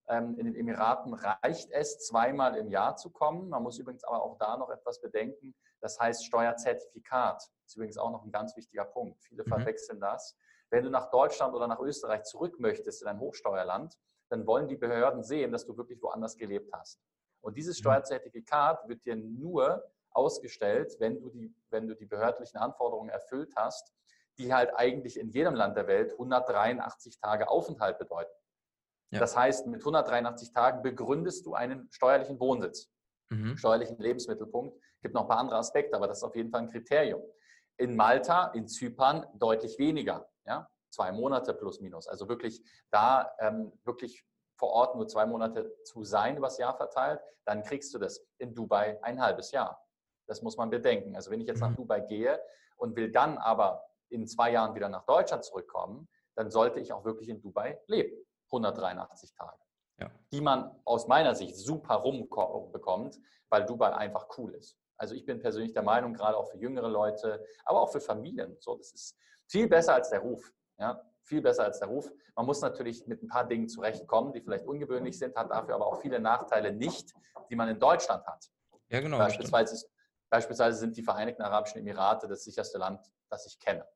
Ähm, 0.08 0.36
in 0.38 0.46
den 0.46 0.54
Emiraten 0.54 1.14
reicht 1.14 1.70
es, 1.70 1.98
zweimal 2.00 2.56
im 2.56 2.68
Jahr 2.68 2.96
zu 2.96 3.10
kommen. 3.10 3.48
Man 3.48 3.62
muss 3.62 3.78
übrigens 3.78 4.04
aber 4.04 4.22
auch 4.22 4.36
da 4.38 4.56
noch 4.56 4.70
etwas 4.70 5.00
bedenken. 5.00 5.54
Das 5.80 5.98
heißt 5.98 6.24
Steuerzertifikat. 6.24 7.36
Das 7.36 7.50
ist 7.66 7.76
übrigens 7.76 7.98
auch 7.98 8.10
noch 8.10 8.24
ein 8.24 8.32
ganz 8.32 8.56
wichtiger 8.56 8.84
Punkt. 8.84 9.22
Viele 9.24 9.44
mhm. 9.44 9.48
verwechseln 9.48 10.00
das. 10.00 10.36
Wenn 10.70 10.84
du 10.84 10.90
nach 10.90 11.10
Deutschland 11.10 11.54
oder 11.54 11.68
nach 11.68 11.80
Österreich 11.80 12.24
zurück 12.24 12.58
möchtest 12.58 13.02
in 13.02 13.08
ein 13.08 13.20
Hochsteuerland, 13.20 13.98
dann 14.30 14.46
wollen 14.46 14.68
die 14.68 14.76
Behörden 14.76 15.22
sehen, 15.22 15.52
dass 15.52 15.66
du 15.66 15.76
wirklich 15.76 16.02
woanders 16.02 16.36
gelebt 16.36 16.72
hast. 16.72 17.00
Und 17.42 17.56
dieses 17.56 17.78
mhm. 17.78 17.82
Steuerzertifikat 17.82 18.88
wird 18.88 19.04
dir 19.04 19.16
nur 19.16 19.84
ausgestellt, 20.10 20.96
wenn 20.98 21.20
du 21.20 21.28
die, 21.28 21.54
wenn 21.70 21.86
du 21.86 21.94
die 21.94 22.06
behördlichen 22.06 22.58
Anforderungen 22.58 23.10
erfüllt 23.10 23.52
hast, 23.56 23.92
die 24.38 24.52
halt 24.52 24.74
eigentlich 24.74 25.18
in 25.18 25.28
jedem 25.28 25.54
Land 25.54 25.76
der 25.76 25.86
Welt 25.86 26.12
183 26.12 27.18
Tage 27.18 27.48
Aufenthalt 27.48 27.98
bedeuten. 27.98 28.32
Ja. 29.12 29.20
Das 29.20 29.36
heißt, 29.36 29.66
mit 29.66 29.80
183 29.80 30.52
Tagen 30.52 30.82
begründest 30.82 31.44
du 31.46 31.54
einen 31.54 31.88
steuerlichen 31.90 32.40
Wohnsitz, 32.40 32.90
mhm. 33.30 33.56
steuerlichen 33.56 33.98
Lebensmittelpunkt. 33.98 34.76
Es 34.96 35.02
gibt 35.02 35.14
noch 35.14 35.22
ein 35.22 35.28
paar 35.28 35.38
andere 35.38 35.58
Aspekte, 35.58 35.96
aber 35.96 36.08
das 36.08 36.18
ist 36.18 36.24
auf 36.24 36.34
jeden 36.34 36.50
Fall 36.50 36.62
ein 36.62 36.70
Kriterium. 36.70 37.22
In 37.76 37.94
Malta, 37.94 38.46
in 38.48 38.66
Zypern 38.66 39.26
deutlich 39.34 39.78
weniger, 39.78 40.28
ja? 40.46 40.68
zwei 40.90 41.12
Monate 41.12 41.54
plus 41.54 41.80
minus. 41.80 42.06
Also 42.06 42.28
wirklich 42.28 42.62
da 42.90 43.34
ähm, 43.38 43.72
wirklich 43.84 44.24
vor 44.56 44.70
Ort 44.70 44.94
nur 44.94 45.08
zwei 45.08 45.26
Monate 45.26 45.74
zu 45.84 46.04
sein, 46.04 46.36
übers 46.36 46.58
Jahr 46.58 46.76
verteilt, 46.76 47.20
dann 47.44 47.62
kriegst 47.62 47.92
du 47.94 47.98
das 47.98 48.24
in 48.38 48.54
Dubai 48.54 49.02
ein 49.02 49.20
halbes 49.20 49.50
Jahr. 49.50 49.82
Das 50.26 50.42
muss 50.42 50.56
man 50.56 50.70
bedenken. 50.70 51.16
Also 51.16 51.30
wenn 51.30 51.40
ich 51.40 51.48
jetzt 51.48 51.60
nach 51.60 51.70
mhm. 51.70 51.76
Dubai 51.76 52.00
gehe 52.00 52.40
und 52.76 52.96
will 52.96 53.10
dann 53.10 53.38
aber 53.38 53.84
in 54.08 54.26
zwei 54.26 54.52
Jahren 54.52 54.74
wieder 54.74 54.88
nach 54.88 55.04
Deutschland 55.04 55.44
zurückkommen, 55.44 56.08
dann 56.36 56.50
sollte 56.50 56.80
ich 56.80 56.92
auch 56.92 57.04
wirklich 57.04 57.28
in 57.28 57.40
Dubai 57.40 57.80
leben. 57.86 58.16
183 58.52 59.32
Tage. 59.34 59.58
Ja. 59.98 60.10
Die 60.32 60.40
man 60.40 60.80
aus 60.84 61.06
meiner 61.06 61.34
Sicht 61.34 61.56
super 61.56 61.96
rumbekommt, 61.96 63.18
weil 63.48 63.64
Dubai 63.66 63.92
einfach 63.92 64.26
cool 64.38 64.54
ist. 64.54 64.78
Also 64.96 65.14
ich 65.14 65.24
bin 65.24 65.40
persönlich 65.40 65.72
der 65.72 65.82
Meinung, 65.82 66.14
gerade 66.14 66.36
auch 66.36 66.48
für 66.50 66.58
jüngere 66.58 66.88
Leute, 66.88 67.44
aber 67.64 67.80
auch 67.80 67.90
für 67.90 68.00
Familien, 68.00 68.56
so, 68.60 68.76
das 68.76 68.92
ist 68.92 69.18
viel 69.48 69.68
besser 69.68 69.94
als 69.94 70.10
der 70.10 70.20
Ruf. 70.20 70.52
Ja? 70.78 71.02
Viel 71.24 71.42
besser 71.42 71.64
als 71.64 71.78
der 71.78 71.88
Ruf. 71.88 72.10
Man 72.34 72.46
muss 72.46 72.60
natürlich 72.60 73.06
mit 73.06 73.22
ein 73.22 73.28
paar 73.28 73.46
Dingen 73.46 73.68
zurechtkommen, 73.68 74.32
die 74.32 74.40
vielleicht 74.40 74.66
ungewöhnlich 74.66 75.18
sind, 75.18 75.36
hat 75.36 75.50
dafür 75.50 75.74
aber 75.74 75.86
auch 75.86 76.00
viele 76.00 76.20
Nachteile 76.20 76.72
nicht, 76.72 77.14
die 77.50 77.56
man 77.56 77.68
in 77.68 77.78
Deutschland 77.78 78.26
hat. 78.26 78.50
Ja, 78.88 79.00
genau. 79.00 79.18
Beispielsweise, 79.18 79.86
beispielsweise 80.30 80.78
sind 80.78 80.96
die 80.96 81.02
Vereinigten 81.02 81.42
Arabischen 81.42 81.80
Emirate 81.80 82.28
das 82.28 82.44
sicherste 82.44 82.78
Land, 82.78 83.04
das 83.28 83.46
ich 83.46 83.58
kenne. 83.58 83.86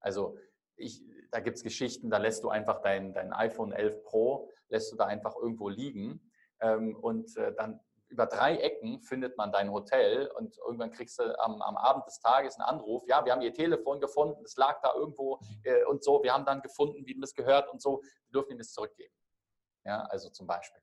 Also 0.00 0.36
ich, 0.76 1.04
da 1.32 1.40
gibt 1.40 1.56
es 1.56 1.62
Geschichten, 1.62 2.10
da 2.10 2.18
lässt 2.18 2.44
du 2.44 2.50
einfach 2.50 2.82
dein, 2.82 3.12
dein 3.12 3.32
iPhone 3.32 3.72
11 3.72 4.04
Pro, 4.04 4.50
lässt 4.68 4.92
du 4.92 4.96
da 4.96 5.06
einfach 5.06 5.34
irgendwo 5.34 5.68
liegen 5.68 6.30
ähm, 6.60 6.94
und 6.94 7.36
äh, 7.36 7.52
dann 7.54 7.80
über 8.08 8.26
drei 8.26 8.56
Ecken 8.56 9.00
findet 9.00 9.38
man 9.38 9.50
dein 9.50 9.72
Hotel 9.72 10.30
und 10.36 10.58
irgendwann 10.58 10.90
kriegst 10.90 11.18
du 11.18 11.40
am, 11.40 11.62
am, 11.62 11.78
Abend 11.78 12.06
des 12.06 12.20
Tages 12.20 12.56
einen 12.56 12.68
Anruf, 12.68 13.02
ja, 13.08 13.24
wir 13.24 13.32
haben 13.32 13.40
ihr 13.40 13.54
Telefon 13.54 14.00
gefunden, 14.00 14.42
es 14.44 14.56
lag 14.56 14.80
da 14.82 14.92
irgendwo 14.94 15.40
äh, 15.64 15.84
und 15.84 16.04
so, 16.04 16.22
wir 16.22 16.34
haben 16.34 16.44
dann 16.44 16.60
gefunden, 16.60 17.06
wie 17.06 17.18
das 17.18 17.34
gehört 17.34 17.70
und 17.72 17.80
so, 17.80 18.02
wir 18.02 18.32
dürfen 18.32 18.52
ihm 18.52 18.58
das 18.58 18.72
zurückgeben. 18.72 19.14
Ja, 19.84 20.02
also 20.10 20.28
zum 20.28 20.46
Beispiel. 20.46 20.80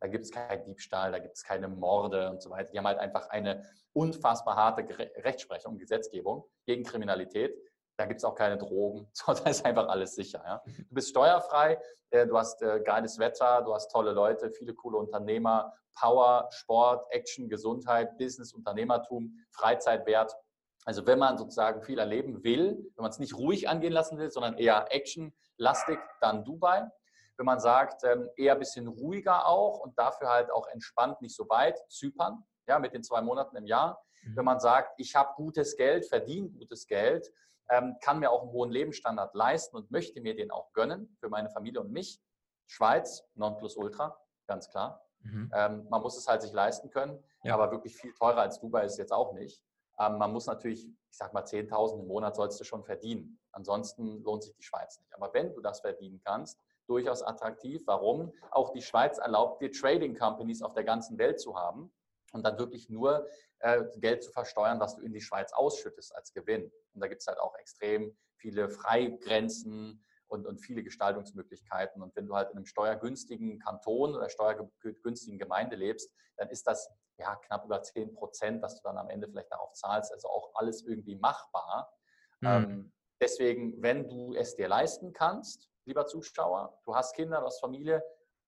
Da 0.00 0.08
gibt 0.08 0.24
es 0.24 0.32
keinen 0.32 0.64
Diebstahl, 0.64 1.12
da 1.12 1.18
gibt 1.18 1.36
es 1.36 1.44
keine 1.44 1.68
Morde 1.68 2.30
und 2.30 2.42
so 2.42 2.50
weiter. 2.50 2.72
Die 2.72 2.78
haben 2.78 2.86
halt 2.86 2.98
einfach 2.98 3.28
eine 3.28 3.64
unfassbar 3.92 4.56
harte 4.56 4.82
Rechtsprechung, 5.22 5.78
Gesetzgebung 5.78 6.44
gegen 6.66 6.82
Kriminalität. 6.82 7.56
Da 8.00 8.06
gibt 8.06 8.16
es 8.16 8.24
auch 8.24 8.34
keine 8.34 8.56
Drogen, 8.56 9.06
so, 9.12 9.34
da 9.34 9.50
ist 9.50 9.62
einfach 9.66 9.86
alles 9.88 10.14
sicher. 10.14 10.42
Ja. 10.42 10.62
Du 10.64 10.94
bist 10.94 11.10
steuerfrei, 11.10 11.78
äh, 12.08 12.26
du 12.26 12.38
hast 12.38 12.62
äh, 12.62 12.80
geiles 12.80 13.18
Wetter, 13.18 13.60
du 13.60 13.74
hast 13.74 13.90
tolle 13.90 14.12
Leute, 14.12 14.50
viele 14.52 14.72
coole 14.72 14.96
Unternehmer, 14.96 15.74
Power, 16.00 16.48
Sport, 16.50 17.04
Action, 17.10 17.50
Gesundheit, 17.50 18.16
Business, 18.16 18.54
Unternehmertum, 18.54 19.38
Freizeitwert. 19.50 20.34
Also 20.86 21.06
wenn 21.06 21.18
man 21.18 21.36
sozusagen 21.36 21.82
viel 21.82 21.98
erleben 21.98 22.42
will, 22.42 22.90
wenn 22.96 23.02
man 23.02 23.10
es 23.10 23.18
nicht 23.18 23.36
ruhig 23.36 23.68
angehen 23.68 23.92
lassen 23.92 24.16
will, 24.16 24.30
sondern 24.30 24.56
eher 24.56 24.86
actionlastig, 24.90 25.98
dann 26.22 26.42
Dubai. 26.42 26.88
Wenn 27.36 27.44
man 27.44 27.60
sagt, 27.60 28.02
ähm, 28.04 28.30
eher 28.34 28.54
ein 28.54 28.60
bisschen 28.60 28.88
ruhiger 28.88 29.46
auch 29.46 29.78
und 29.80 29.98
dafür 29.98 30.30
halt 30.30 30.50
auch 30.50 30.68
entspannt, 30.68 31.20
nicht 31.20 31.36
so 31.36 31.46
weit, 31.50 31.78
Zypern, 31.90 32.44
ja, 32.66 32.78
mit 32.78 32.94
den 32.94 33.02
zwei 33.02 33.20
Monaten 33.20 33.56
im 33.56 33.66
Jahr. 33.66 34.02
Mhm. 34.22 34.36
Wenn 34.38 34.44
man 34.46 34.58
sagt, 34.58 34.94
ich 34.96 35.14
habe 35.14 35.34
gutes 35.36 35.76
Geld, 35.76 36.06
verdiene 36.06 36.48
gutes 36.48 36.86
Geld, 36.86 37.30
ähm, 37.70 37.96
kann 38.00 38.18
mir 38.18 38.30
auch 38.30 38.42
einen 38.42 38.52
hohen 38.52 38.70
Lebensstandard 38.70 39.34
leisten 39.34 39.76
und 39.76 39.90
möchte 39.90 40.20
mir 40.20 40.34
den 40.34 40.50
auch 40.50 40.72
gönnen 40.72 41.16
für 41.20 41.28
meine 41.28 41.50
Familie 41.50 41.80
und 41.80 41.92
mich. 41.92 42.20
Schweiz, 42.66 43.24
Nonplusultra, 43.34 44.16
ganz 44.46 44.68
klar. 44.68 45.04
Mhm. 45.20 45.50
Ähm, 45.54 45.86
man 45.88 46.02
muss 46.02 46.16
es 46.16 46.28
halt 46.28 46.42
sich 46.42 46.52
leisten 46.52 46.90
können, 46.90 47.22
ja. 47.42 47.54
aber 47.54 47.70
wirklich 47.70 47.96
viel 47.96 48.12
teurer 48.14 48.42
als 48.42 48.60
Dubai 48.60 48.84
ist 48.84 48.92
es 48.92 48.98
jetzt 48.98 49.12
auch 49.12 49.32
nicht. 49.32 49.62
Ähm, 49.98 50.18
man 50.18 50.32
muss 50.32 50.46
natürlich, 50.46 50.86
ich 50.86 51.16
sag 51.16 51.32
mal, 51.32 51.42
10.000 51.42 52.00
im 52.00 52.06
Monat 52.06 52.36
sollst 52.36 52.58
du 52.60 52.64
schon 52.64 52.84
verdienen. 52.84 53.40
Ansonsten 53.52 54.22
lohnt 54.22 54.44
sich 54.44 54.54
die 54.54 54.62
Schweiz 54.62 54.98
nicht. 55.00 55.14
Aber 55.14 55.32
wenn 55.34 55.52
du 55.52 55.60
das 55.60 55.80
verdienen 55.80 56.20
kannst, 56.24 56.60
durchaus 56.90 57.22
attraktiv. 57.22 57.82
Warum? 57.86 58.32
Auch 58.50 58.70
die 58.70 58.82
Schweiz 58.82 59.18
erlaubt 59.18 59.62
dir 59.62 59.70
Trading 59.70 60.18
Companies 60.18 60.60
auf 60.60 60.74
der 60.74 60.84
ganzen 60.84 61.18
Welt 61.18 61.40
zu 61.40 61.56
haben 61.56 61.92
und 62.32 62.44
dann 62.44 62.58
wirklich 62.58 62.90
nur 62.90 63.26
äh, 63.60 63.84
Geld 63.96 64.22
zu 64.22 64.32
versteuern, 64.32 64.80
was 64.80 64.96
du 64.96 65.02
in 65.02 65.12
die 65.12 65.20
Schweiz 65.20 65.52
ausschüttest 65.52 66.14
als 66.14 66.32
Gewinn. 66.32 66.70
Und 66.92 67.00
da 67.00 67.08
gibt 67.08 67.20
es 67.20 67.26
halt 67.26 67.38
auch 67.38 67.54
extrem 67.56 68.16
viele 68.36 68.68
Freigrenzen 68.70 70.04
und, 70.28 70.46
und 70.46 70.58
viele 70.58 70.82
Gestaltungsmöglichkeiten. 70.82 72.02
Und 72.02 72.14
wenn 72.16 72.26
du 72.26 72.34
halt 72.34 72.50
in 72.50 72.56
einem 72.56 72.66
steuergünstigen 72.66 73.58
Kanton 73.58 74.14
oder 74.14 74.28
steuergünstigen 74.30 75.38
Gemeinde 75.38 75.76
lebst, 75.76 76.10
dann 76.36 76.48
ist 76.48 76.66
das 76.66 76.88
ja 77.18 77.36
knapp 77.36 77.64
über 77.64 77.82
10 77.82 78.14
Prozent, 78.14 78.62
was 78.62 78.76
du 78.76 78.82
dann 78.84 78.96
am 78.96 79.10
Ende 79.10 79.28
vielleicht 79.28 79.52
darauf 79.52 79.72
zahlst. 79.72 80.12
Also 80.12 80.28
auch 80.28 80.54
alles 80.54 80.82
irgendwie 80.82 81.16
machbar. 81.16 81.92
Mhm. 82.40 82.48
Ähm, 82.48 82.92
deswegen, 83.20 83.82
wenn 83.82 84.08
du 84.08 84.34
es 84.34 84.56
dir 84.56 84.68
leisten 84.68 85.12
kannst, 85.12 85.68
lieber 85.84 86.06
Zuschauer, 86.06 86.80
du 86.84 86.94
hast 86.94 87.14
Kinder, 87.14 87.40
du 87.40 87.46
hast 87.46 87.60
Familie, 87.60 88.02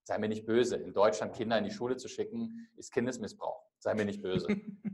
sei 0.05 0.19
mir 0.19 0.29
nicht 0.29 0.47
böse. 0.47 0.77
In 0.77 0.95
Deutschland 0.95 1.35
Kinder 1.35 1.59
in 1.59 1.65
die 1.65 1.71
Schule 1.71 1.97
zu 1.97 2.09
schicken, 2.09 2.69
ist 2.77 2.93
Kindesmissbrauch. 2.93 3.63
Sei 3.79 3.95
mir 3.95 4.05
nicht 4.05 4.23
böse. 4.23 4.47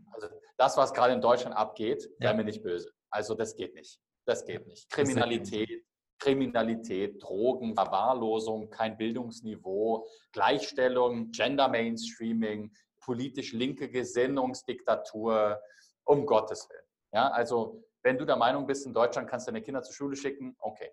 Das, 0.58 0.76
was 0.76 0.92
gerade 0.92 1.14
in 1.14 1.20
Deutschland 1.20 1.56
abgeht, 1.56 2.02
sei 2.02 2.26
ja. 2.26 2.34
mir 2.34 2.44
nicht 2.44 2.62
böse. 2.62 2.92
Also 3.10 3.34
das 3.34 3.56
geht 3.56 3.74
nicht. 3.74 3.98
Das 4.26 4.44
geht 4.44 4.66
nicht. 4.66 4.90
Kriminalität, 4.90 5.84
Kriminalität, 6.18 7.22
Drogen, 7.22 7.74
Verwahrlosung, 7.74 8.68
kein 8.68 8.96
Bildungsniveau, 8.96 10.06
Gleichstellung, 10.32 11.30
Gender 11.30 11.68
Mainstreaming, 11.68 12.72
politisch 13.00 13.52
linke 13.52 13.88
Gesinnungsdiktatur, 13.88 15.60
um 16.04 16.26
Gottes 16.26 16.68
Willen. 16.68 16.82
Ja, 17.14 17.28
also 17.30 17.82
wenn 18.02 18.18
du 18.18 18.24
der 18.24 18.36
Meinung 18.36 18.66
bist, 18.66 18.86
in 18.86 18.94
Deutschland 18.94 19.28
kannst 19.28 19.46
du 19.46 19.52
deine 19.52 19.62
Kinder 19.62 19.82
zur 19.82 19.94
Schule 19.94 20.16
schicken, 20.16 20.56
okay. 20.60 20.90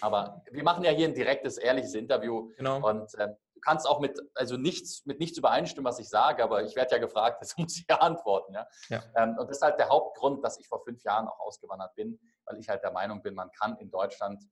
Aber 0.00 0.42
wir 0.50 0.62
machen 0.62 0.84
ja 0.84 0.90
hier 0.90 1.08
ein 1.08 1.14
direktes, 1.14 1.58
ehrliches 1.58 1.94
Interview. 1.94 2.52
Genau. 2.56 2.86
Und 2.88 3.14
äh, 3.14 3.28
du 3.28 3.60
kannst 3.60 3.86
auch 3.86 4.00
mit, 4.00 4.20
also 4.34 4.56
nichts, 4.56 5.04
mit 5.06 5.18
nichts 5.18 5.38
übereinstimmen, 5.38 5.84
was 5.84 5.98
ich 5.98 6.08
sage, 6.08 6.42
aber 6.42 6.62
ich 6.62 6.76
werde 6.76 6.92
ja 6.92 6.98
gefragt, 6.98 7.38
das 7.40 7.56
muss 7.56 7.76
ich 7.76 7.86
ja 7.88 7.96
antworten. 7.96 8.54
Ja? 8.54 8.66
ja. 8.88 9.02
Ähm, 9.16 9.36
und 9.38 9.48
das 9.48 9.58
ist 9.58 9.62
halt 9.62 9.78
der 9.78 9.88
Hauptgrund, 9.88 10.44
dass 10.44 10.58
ich 10.58 10.68
vor 10.68 10.82
fünf 10.82 11.02
Jahren 11.04 11.26
auch 11.26 11.40
ausgewandert 11.40 11.94
bin, 11.94 12.18
weil 12.44 12.58
ich 12.58 12.68
halt 12.68 12.82
der 12.82 12.92
Meinung 12.92 13.22
bin, 13.22 13.34
man 13.34 13.50
kann 13.52 13.76
in 13.78 13.90
Deutschland 13.90 14.42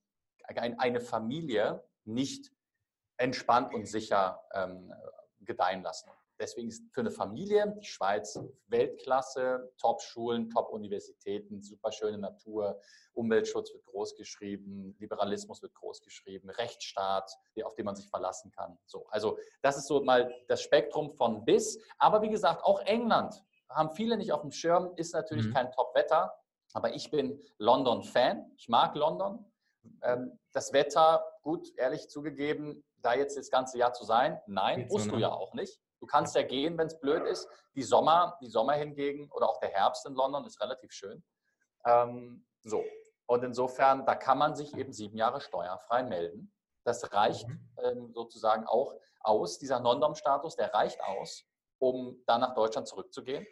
eine 0.44 1.00
Familie 1.00 1.84
nicht 2.04 2.50
entspannt 3.18 3.72
und 3.74 3.86
sicher 3.86 4.42
ähm, 4.52 4.92
gedeihen 5.40 5.82
lassen. 5.82 6.10
Deswegen 6.40 6.68
ist 6.68 6.82
für 6.92 7.00
eine 7.00 7.10
Familie 7.10 7.76
die 7.78 7.86
Schweiz 7.86 8.38
Weltklasse, 8.68 9.72
Top-Schulen, 9.78 10.48
Top-Universitäten, 10.48 11.62
super 11.62 11.92
schöne 11.92 12.16
Natur, 12.16 12.80
Umweltschutz 13.12 13.72
wird 13.74 13.84
großgeschrieben, 13.84 14.96
Liberalismus 14.98 15.60
wird 15.62 15.74
großgeschrieben, 15.74 16.48
Rechtsstaat, 16.48 17.30
auf 17.62 17.74
den 17.74 17.84
man 17.84 17.94
sich 17.94 18.08
verlassen 18.08 18.50
kann. 18.50 18.78
So, 18.86 19.06
also 19.08 19.38
das 19.60 19.76
ist 19.76 19.86
so 19.86 20.02
mal 20.02 20.34
das 20.48 20.62
Spektrum 20.62 21.12
von 21.12 21.44
bis. 21.44 21.78
Aber 21.98 22.22
wie 22.22 22.30
gesagt, 22.30 22.64
auch 22.64 22.80
England 22.80 23.44
haben 23.68 23.90
viele 23.90 24.16
nicht 24.16 24.32
auf 24.32 24.40
dem 24.40 24.50
Schirm, 24.50 24.92
ist 24.96 25.12
natürlich 25.12 25.46
mhm. 25.46 25.54
kein 25.54 25.72
Top-Wetter. 25.72 26.34
Aber 26.72 26.94
ich 26.94 27.10
bin 27.10 27.40
London-Fan. 27.58 28.50
Ich 28.56 28.68
mag 28.68 28.94
London. 28.94 29.44
Ähm, 30.02 30.38
das 30.52 30.72
Wetter, 30.72 31.24
gut, 31.42 31.68
ehrlich 31.76 32.08
zugegeben, 32.08 32.84
da 33.02 33.14
jetzt 33.14 33.36
das 33.36 33.50
ganze 33.50 33.78
Jahr 33.78 33.92
zu 33.92 34.04
sein, 34.04 34.40
nein, 34.46 34.86
musst 34.90 35.10
du 35.10 35.16
ne? 35.16 35.22
ja 35.22 35.32
auch 35.32 35.54
nicht. 35.54 35.80
Du 36.00 36.06
kannst 36.06 36.34
ja 36.34 36.42
gehen, 36.42 36.78
wenn 36.78 36.86
es 36.86 36.98
blöd 36.98 37.24
ist. 37.26 37.48
Die 37.74 37.82
Sommer, 37.82 38.36
die 38.40 38.48
Sommer 38.48 38.72
hingegen 38.72 39.30
oder 39.30 39.48
auch 39.48 39.60
der 39.60 39.70
Herbst 39.70 40.06
in 40.06 40.14
London 40.14 40.44
ist 40.44 40.60
relativ 40.60 40.92
schön. 40.92 41.22
Ähm, 41.84 42.46
so. 42.62 42.82
Und 43.26 43.44
insofern, 43.44 44.04
da 44.06 44.16
kann 44.16 44.38
man 44.38 44.56
sich 44.56 44.74
eben 44.76 44.92
sieben 44.92 45.16
Jahre 45.16 45.40
steuerfrei 45.40 46.02
melden. 46.02 46.52
Das 46.84 47.12
reicht 47.12 47.46
mhm. 47.46 47.68
ähm, 47.84 48.12
sozusagen 48.12 48.66
auch 48.66 48.94
aus. 49.20 49.58
Dieser 49.58 49.80
Non-Dom-Status, 49.80 50.56
der 50.56 50.72
reicht 50.74 51.00
aus, 51.02 51.44
um 51.78 52.22
dann 52.26 52.40
nach 52.40 52.54
Deutschland 52.54 52.88
zurückzugehen. 52.88 53.46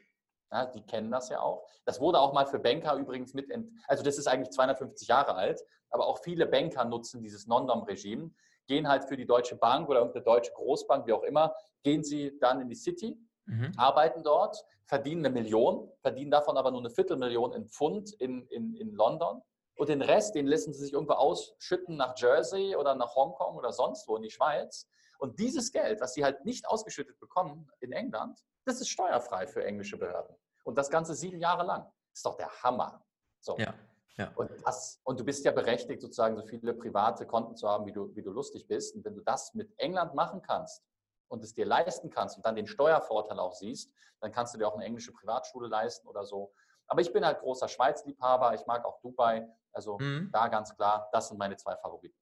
Ja, 0.51 0.65
die 0.65 0.83
kennen 0.83 1.11
das 1.11 1.29
ja 1.29 1.41
auch. 1.41 1.69
Das 1.85 2.01
wurde 2.01 2.19
auch 2.19 2.33
mal 2.33 2.47
für 2.47 2.59
Banker 2.59 2.95
übrigens 2.95 3.35
mit, 3.35 3.53
also 3.87 4.03
das 4.03 4.17
ist 4.17 4.27
eigentlich 4.27 4.51
250 4.51 5.07
Jahre 5.07 5.35
alt, 5.35 5.61
aber 5.91 6.07
auch 6.07 6.19
viele 6.23 6.47
Banker 6.47 6.87
nutzen 6.87 7.23
dieses 7.23 7.47
Non-Dom-Regime, 7.47 8.31
gehen 8.69 8.87
halt 8.87 9.05
für 9.05 9.17
die 9.17 9.27
Deutsche 9.27 9.57
Bank 9.57 9.89
oder 9.89 9.99
irgendeine 10.01 10.25
deutsche 10.25 10.53
Großbank, 10.53 11.07
wie 11.07 11.13
auch 11.13 11.25
immer, 11.25 11.55
gehen 11.83 12.05
sie 12.05 12.39
dann 12.39 12.61
in 12.61 12.69
die 12.69 12.77
City, 12.77 13.19
mhm. 13.47 13.73
arbeiten 13.77 14.23
dort, 14.23 14.65
verdienen 14.85 15.27
eine 15.27 15.35
Million, 15.35 15.91
verdienen 16.01 16.31
davon 16.31 16.57
aber 16.57 16.71
nur 16.71 16.81
eine 16.81 16.91
Viertelmillion 16.91 17.53
in 17.53 17.67
Pfund 17.67 18.13
in, 18.15 18.47
in, 18.49 18.75
in 18.75 18.93
London. 18.93 19.43
Und 19.77 19.89
den 19.89 20.03
Rest, 20.03 20.35
den 20.35 20.47
lassen 20.47 20.73
sie 20.73 20.81
sich 20.81 20.93
irgendwo 20.93 21.15
ausschütten 21.15 21.97
nach 21.97 22.15
Jersey 22.17 22.77
oder 22.77 22.95
nach 22.95 23.15
Hongkong 23.15 23.57
oder 23.57 23.73
sonst 23.73 24.07
wo 24.09 24.17
in 24.17 24.23
die 24.23 24.31
Schweiz. 24.31 24.89
Und 25.19 25.39
dieses 25.39 25.73
Geld, 25.73 26.01
was 26.01 26.15
sie 26.15 26.25
halt 26.25 26.45
nicht 26.45 26.67
ausgeschüttet 26.67 27.19
bekommen 27.19 27.71
in 27.81 27.93
England, 27.93 28.41
das 28.65 28.81
ist 28.81 28.89
steuerfrei 28.89 29.47
für 29.47 29.65
englische 29.65 29.97
Behörden. 29.97 30.37
Und 30.65 30.77
das 30.77 30.91
Ganze 30.91 31.15
sieben 31.15 31.41
Jahre 31.41 31.65
lang. 31.65 31.91
Ist 32.13 32.27
doch 32.27 32.37
der 32.37 32.51
Hammer. 32.63 33.05
So. 33.41 33.57
Ja, 33.59 33.73
ja. 34.19 34.33
Und, 34.35 34.51
das, 34.65 35.01
und 35.05 35.19
du 35.21 35.25
bist 35.25 35.45
ja 35.45 35.53
berechtigt, 35.53 36.03
sozusagen 36.03 36.37
so 36.37 36.43
viele 36.43 36.75
private 36.75 37.27
Konten 37.27 37.57
zu 37.57 37.69
haben, 37.69 37.87
wie 37.87 37.93
du, 37.93 38.15
wie 38.15 38.23
du 38.23 38.31
lustig 38.31 38.67
bist. 38.67 38.95
Und 38.97 39.05
wenn 39.05 39.15
du 39.15 39.23
das 39.23 39.55
mit 39.55 39.73
England 39.79 40.15
machen 40.15 40.43
kannst 40.43 40.83
und 41.29 41.43
es 41.45 41.55
dir 41.55 41.65
leisten 41.65 42.11
kannst 42.11 42.37
und 42.37 42.45
dann 42.45 42.57
den 42.57 42.67
Steuervorteil 42.67 43.39
auch 43.39 43.55
siehst, 43.55 43.93
dann 44.21 44.33
kannst 44.33 44.53
du 44.53 44.59
dir 44.59 44.67
auch 44.67 44.75
eine 44.75 44.85
englische 44.85 45.13
Privatschule 45.13 45.69
leisten 45.69 46.09
oder 46.09 46.25
so. 46.25 46.53
Aber 46.89 47.01
ich 47.01 47.13
bin 47.13 47.25
halt 47.25 47.41
großer 47.41 47.69
Schweiz-Liebhaber. 47.69 48.55
Ich 48.55 48.67
mag 48.67 48.85
auch 48.85 49.01
Dubai. 49.01 49.47
Also 49.73 49.99
mhm. 49.99 50.31
da 50.33 50.49
ganz 50.49 50.75
klar, 50.75 51.09
das 51.13 51.29
sind 51.29 51.39
meine 51.39 51.57
zwei 51.57 51.77
Favoriten. 51.77 52.17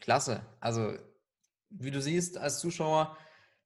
Klasse. 0.00 0.40
Also 0.58 0.94
wie 1.68 1.90
du 1.92 2.00
siehst 2.00 2.36
als 2.36 2.58
Zuschauer, 2.58 3.16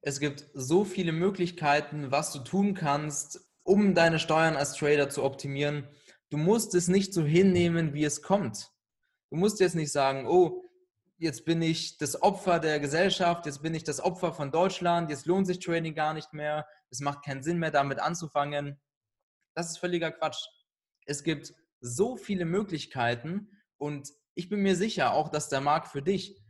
es 0.01 0.19
gibt 0.19 0.45
so 0.53 0.83
viele 0.83 1.11
Möglichkeiten, 1.11 2.11
was 2.11 2.31
du 2.31 2.39
tun 2.39 2.75
kannst, 2.75 3.49
um 3.63 3.95
deine 3.95 4.19
Steuern 4.19 4.55
als 4.55 4.73
Trader 4.73 5.09
zu 5.09 5.23
optimieren. 5.23 5.87
Du 6.29 6.37
musst 6.37 6.75
es 6.75 6.87
nicht 6.87 7.13
so 7.13 7.23
hinnehmen, 7.23 7.93
wie 7.93 8.03
es 8.03 8.21
kommt. 8.21 8.71
Du 9.29 9.37
musst 9.37 9.59
jetzt 9.59 9.75
nicht 9.75 9.91
sagen, 9.91 10.27
oh, 10.27 10.69
jetzt 11.17 11.45
bin 11.45 11.61
ich 11.61 11.97
das 11.97 12.21
Opfer 12.21 12.59
der 12.59 12.79
Gesellschaft, 12.79 13.45
jetzt 13.45 13.61
bin 13.61 13.73
ich 13.73 13.83
das 13.83 14.01
Opfer 14.01 14.33
von 14.33 14.51
Deutschland, 14.51 15.09
jetzt 15.09 15.25
lohnt 15.25 15.47
sich 15.47 15.59
Trading 15.59 15.93
gar 15.93 16.13
nicht 16.13 16.33
mehr, 16.33 16.67
es 16.89 16.99
macht 16.99 17.23
keinen 17.23 17.43
Sinn 17.43 17.59
mehr, 17.59 17.71
damit 17.71 17.99
anzufangen. 17.99 18.79
Das 19.53 19.69
ist 19.69 19.77
völliger 19.77 20.11
Quatsch. 20.11 20.45
Es 21.05 21.23
gibt 21.23 21.53
so 21.79 22.17
viele 22.17 22.45
Möglichkeiten 22.45 23.49
und 23.77 24.11
ich 24.33 24.49
bin 24.49 24.61
mir 24.61 24.75
sicher 24.75 25.13
auch, 25.13 25.29
dass 25.29 25.49
der 25.49 25.61
Markt 25.61 25.87
für 25.87 26.01
dich 26.01 26.41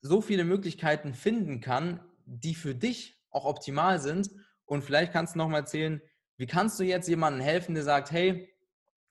so 0.00 0.20
viele 0.20 0.44
Möglichkeiten 0.44 1.14
finden 1.14 1.60
kann, 1.60 2.00
die 2.24 2.54
für 2.54 2.74
dich 2.74 3.20
auch 3.30 3.44
optimal 3.44 4.00
sind. 4.00 4.30
Und 4.64 4.82
vielleicht 4.82 5.12
kannst 5.12 5.34
du 5.34 5.38
noch 5.38 5.48
mal 5.48 5.58
erzählen, 5.58 6.00
wie 6.36 6.46
kannst 6.46 6.78
du 6.78 6.84
jetzt 6.84 7.08
jemandem 7.08 7.42
helfen, 7.42 7.74
der 7.74 7.84
sagt, 7.84 8.10
hey, 8.10 8.52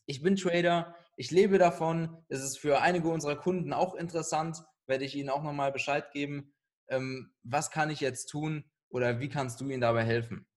ich 0.06 0.22
bin 0.22 0.36
Trader, 0.36 0.96
ich 1.18 1.32
lebe 1.32 1.58
davon, 1.58 2.24
es 2.30 2.44
ist 2.44 2.60
für 2.60 2.82
einige 2.82 3.08
unserer 3.08 3.36
Kunden 3.36 3.74
auch 3.74 3.96
interessant, 3.96 4.64
werde 4.86 5.06
ich 5.06 5.16
ihnen 5.16 5.30
auch 5.30 5.44
noch 5.44 5.54
mal 5.54 5.72
Bescheid 5.72 6.12
geben, 6.12 6.54
ähm, 6.90 7.34
was 7.44 7.72
kann 7.72 7.90
ich 7.90 8.00
jetzt 8.00 8.28
tun 8.28 8.70
oder 8.90 9.20
wie 9.20 9.30
kannst 9.30 9.60
du 9.60 9.70
ihnen 9.70 9.82
dabei 9.82 10.04
helfen? 10.04 10.48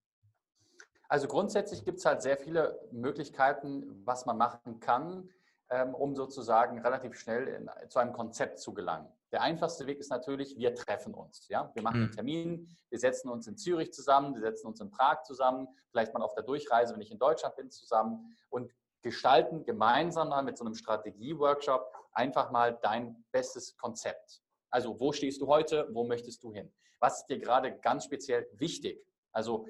Also 1.08 1.26
grundsätzlich 1.26 1.84
gibt 1.84 1.98
es 1.98 2.04
halt 2.04 2.20
sehr 2.20 2.36
viele 2.36 2.78
Möglichkeiten, 2.92 4.02
was 4.04 4.26
man 4.26 4.36
machen 4.36 4.78
kann, 4.80 5.30
ähm, 5.70 5.94
um 5.94 6.14
sozusagen 6.14 6.80
relativ 6.80 7.18
schnell 7.18 7.48
in, 7.48 7.70
zu 7.88 7.98
einem 7.98 8.12
Konzept 8.12 8.58
zu 8.58 8.74
gelangen. 8.74 9.08
Der 9.30 9.42
einfachste 9.42 9.86
Weg 9.86 9.98
ist 9.98 10.10
natürlich, 10.10 10.56
wir 10.56 10.74
treffen 10.74 11.14
uns. 11.14 11.48
Ja? 11.48 11.70
Wir 11.74 11.82
machen 11.82 11.96
einen 11.96 12.06
mhm. 12.06 12.14
Termin, 12.14 12.78
wir 12.88 12.98
setzen 12.98 13.28
uns 13.28 13.46
in 13.46 13.56
Zürich 13.56 13.92
zusammen, 13.92 14.34
wir 14.34 14.40
setzen 14.40 14.66
uns 14.66 14.80
in 14.80 14.90
Prag 14.90 15.22
zusammen, 15.24 15.68
vielleicht 15.90 16.14
mal 16.14 16.22
auf 16.22 16.34
der 16.34 16.44
Durchreise, 16.44 16.94
wenn 16.94 17.02
ich 17.02 17.10
in 17.10 17.18
Deutschland 17.18 17.54
bin, 17.56 17.70
zusammen 17.70 18.36
und 18.48 18.72
gestalten 19.02 19.64
gemeinsam 19.64 20.30
mal 20.30 20.42
mit 20.42 20.56
so 20.56 20.64
einem 20.64 20.74
Strategie-Workshop 20.74 21.92
einfach 22.12 22.50
mal 22.50 22.78
dein 22.82 23.24
bestes 23.30 23.76
Konzept. 23.76 24.42
Also 24.70 24.98
wo 24.98 25.12
stehst 25.12 25.40
du 25.40 25.46
heute, 25.46 25.88
wo 25.92 26.04
möchtest 26.04 26.42
du 26.42 26.52
hin? 26.52 26.72
Was 26.98 27.20
ist 27.20 27.26
dir 27.26 27.38
gerade 27.38 27.78
ganz 27.78 28.04
speziell 28.04 28.48
wichtig? 28.54 29.06
Also 29.32 29.66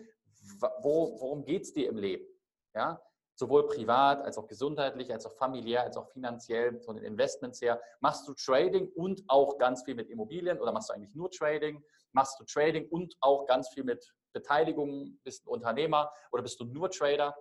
wo, 0.82 1.20
worum 1.20 1.44
geht 1.44 1.62
es 1.62 1.72
dir 1.72 1.88
im 1.88 1.98
Leben? 1.98 2.26
Ja? 2.74 3.00
Sowohl 3.38 3.68
privat 3.68 4.20
als 4.20 4.36
auch 4.36 4.48
gesundheitlich, 4.48 5.12
als 5.12 5.24
auch 5.24 5.32
familiär, 5.32 5.84
als 5.84 5.96
auch 5.96 6.08
finanziell, 6.08 6.80
von 6.80 6.96
den 6.96 7.04
Investments 7.04 7.62
her. 7.62 7.80
Machst 8.00 8.26
du 8.26 8.34
Trading 8.34 8.90
und 8.96 9.22
auch 9.28 9.58
ganz 9.58 9.84
viel 9.84 9.94
mit 9.94 10.10
Immobilien 10.10 10.58
oder 10.60 10.72
machst 10.72 10.90
du 10.90 10.94
eigentlich 10.94 11.14
nur 11.14 11.30
Trading? 11.30 11.82
Machst 12.10 12.40
du 12.40 12.44
Trading 12.44 12.88
und 12.88 13.16
auch 13.20 13.46
ganz 13.46 13.68
viel 13.68 13.84
mit 13.84 14.12
Beteiligungen? 14.32 15.20
Bist 15.22 15.46
du 15.46 15.50
Unternehmer 15.50 16.10
oder 16.32 16.42
bist 16.42 16.58
du 16.58 16.64
nur 16.64 16.90
Trader? 16.90 17.36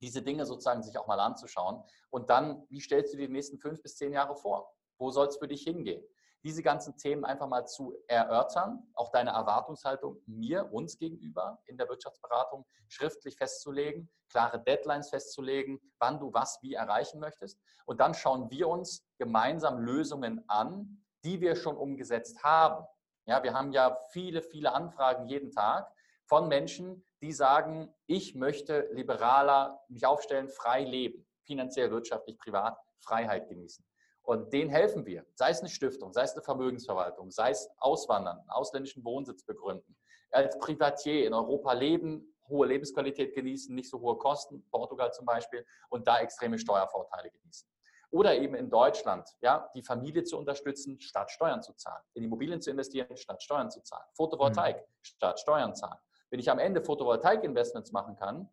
Diese 0.00 0.22
Dinge 0.22 0.46
sozusagen 0.46 0.82
sich 0.82 0.96
auch 0.96 1.06
mal 1.06 1.20
anzuschauen. 1.20 1.82
Und 2.08 2.30
dann, 2.30 2.66
wie 2.70 2.80
stellst 2.80 3.12
du 3.12 3.18
dir 3.18 3.26
die 3.26 3.32
nächsten 3.32 3.58
fünf 3.58 3.82
bis 3.82 3.96
zehn 3.96 4.14
Jahre 4.14 4.34
vor? 4.34 4.74
Wo 4.96 5.10
soll 5.10 5.26
es 5.26 5.36
für 5.36 5.48
dich 5.48 5.62
hingehen? 5.64 6.02
Diese 6.44 6.62
ganzen 6.62 6.96
Themen 6.96 7.24
einfach 7.24 7.46
mal 7.46 7.66
zu 7.66 7.94
erörtern, 8.08 8.82
auch 8.94 9.10
deine 9.10 9.30
Erwartungshaltung 9.30 10.20
mir, 10.26 10.72
uns 10.72 10.98
gegenüber 10.98 11.60
in 11.66 11.76
der 11.76 11.88
Wirtschaftsberatung 11.88 12.66
schriftlich 12.88 13.36
festzulegen, 13.36 14.10
klare 14.28 14.62
Deadlines 14.62 15.10
festzulegen, 15.10 15.80
wann 15.98 16.18
du 16.18 16.32
was 16.32 16.58
wie 16.62 16.74
erreichen 16.74 17.20
möchtest. 17.20 17.60
Und 17.86 18.00
dann 18.00 18.14
schauen 18.14 18.50
wir 18.50 18.68
uns 18.68 19.06
gemeinsam 19.18 19.78
Lösungen 19.78 20.44
an, 20.48 21.04
die 21.24 21.40
wir 21.40 21.56
schon 21.56 21.76
umgesetzt 21.76 22.42
haben. 22.42 22.84
Ja, 23.26 23.42
wir 23.42 23.54
haben 23.54 23.72
ja 23.72 23.98
viele, 24.10 24.42
viele 24.42 24.72
Anfragen 24.72 25.26
jeden 25.26 25.52
Tag 25.52 25.92
von 26.24 26.48
Menschen, 26.48 27.04
die 27.20 27.32
sagen, 27.32 27.94
ich 28.06 28.34
möchte 28.34 28.88
liberaler 28.92 29.80
mich 29.88 30.04
aufstellen, 30.06 30.48
frei 30.48 30.82
leben, 30.82 31.24
finanziell, 31.44 31.90
wirtschaftlich, 31.90 32.36
privat, 32.38 32.76
Freiheit 33.00 33.48
genießen. 33.48 33.84
Und 34.22 34.52
denen 34.52 34.70
helfen 34.70 35.04
wir, 35.04 35.26
sei 35.34 35.50
es 35.50 35.60
eine 35.60 35.68
Stiftung, 35.68 36.12
sei 36.12 36.22
es 36.22 36.32
eine 36.32 36.42
Vermögensverwaltung, 36.42 37.30
sei 37.30 37.50
es 37.50 37.68
Auswandern, 37.78 38.38
einen 38.38 38.50
ausländischen 38.50 39.04
Wohnsitz 39.04 39.42
begründen, 39.44 39.96
als 40.30 40.58
Privatier 40.58 41.26
in 41.26 41.34
Europa 41.34 41.72
leben, 41.72 42.32
hohe 42.48 42.66
Lebensqualität 42.66 43.34
genießen, 43.34 43.74
nicht 43.74 43.90
so 43.90 44.00
hohe 44.00 44.16
Kosten, 44.16 44.64
Portugal 44.70 45.12
zum 45.12 45.26
Beispiel, 45.26 45.66
und 45.90 46.06
da 46.06 46.20
extreme 46.20 46.58
Steuervorteile 46.58 47.30
genießen. 47.30 47.68
Oder 48.10 48.36
eben 48.36 48.54
in 48.54 48.68
Deutschland, 48.68 49.26
ja, 49.40 49.70
die 49.74 49.82
Familie 49.82 50.22
zu 50.22 50.38
unterstützen, 50.38 51.00
statt 51.00 51.30
Steuern 51.30 51.62
zu 51.62 51.72
zahlen. 51.72 52.02
In 52.12 52.24
Immobilien 52.24 52.60
zu 52.60 52.70
investieren, 52.70 53.16
statt 53.16 53.42
Steuern 53.42 53.70
zu 53.70 53.82
zahlen. 53.82 54.04
Photovoltaik, 54.14 54.76
mhm. 54.76 54.82
statt 55.02 55.40
Steuern 55.40 55.74
zahlen. 55.74 55.98
Wenn 56.30 56.38
ich 56.38 56.50
am 56.50 56.58
Ende 56.58 56.82
Photovoltaik-Investments 56.82 57.90
machen 57.92 58.16
kann, 58.16 58.50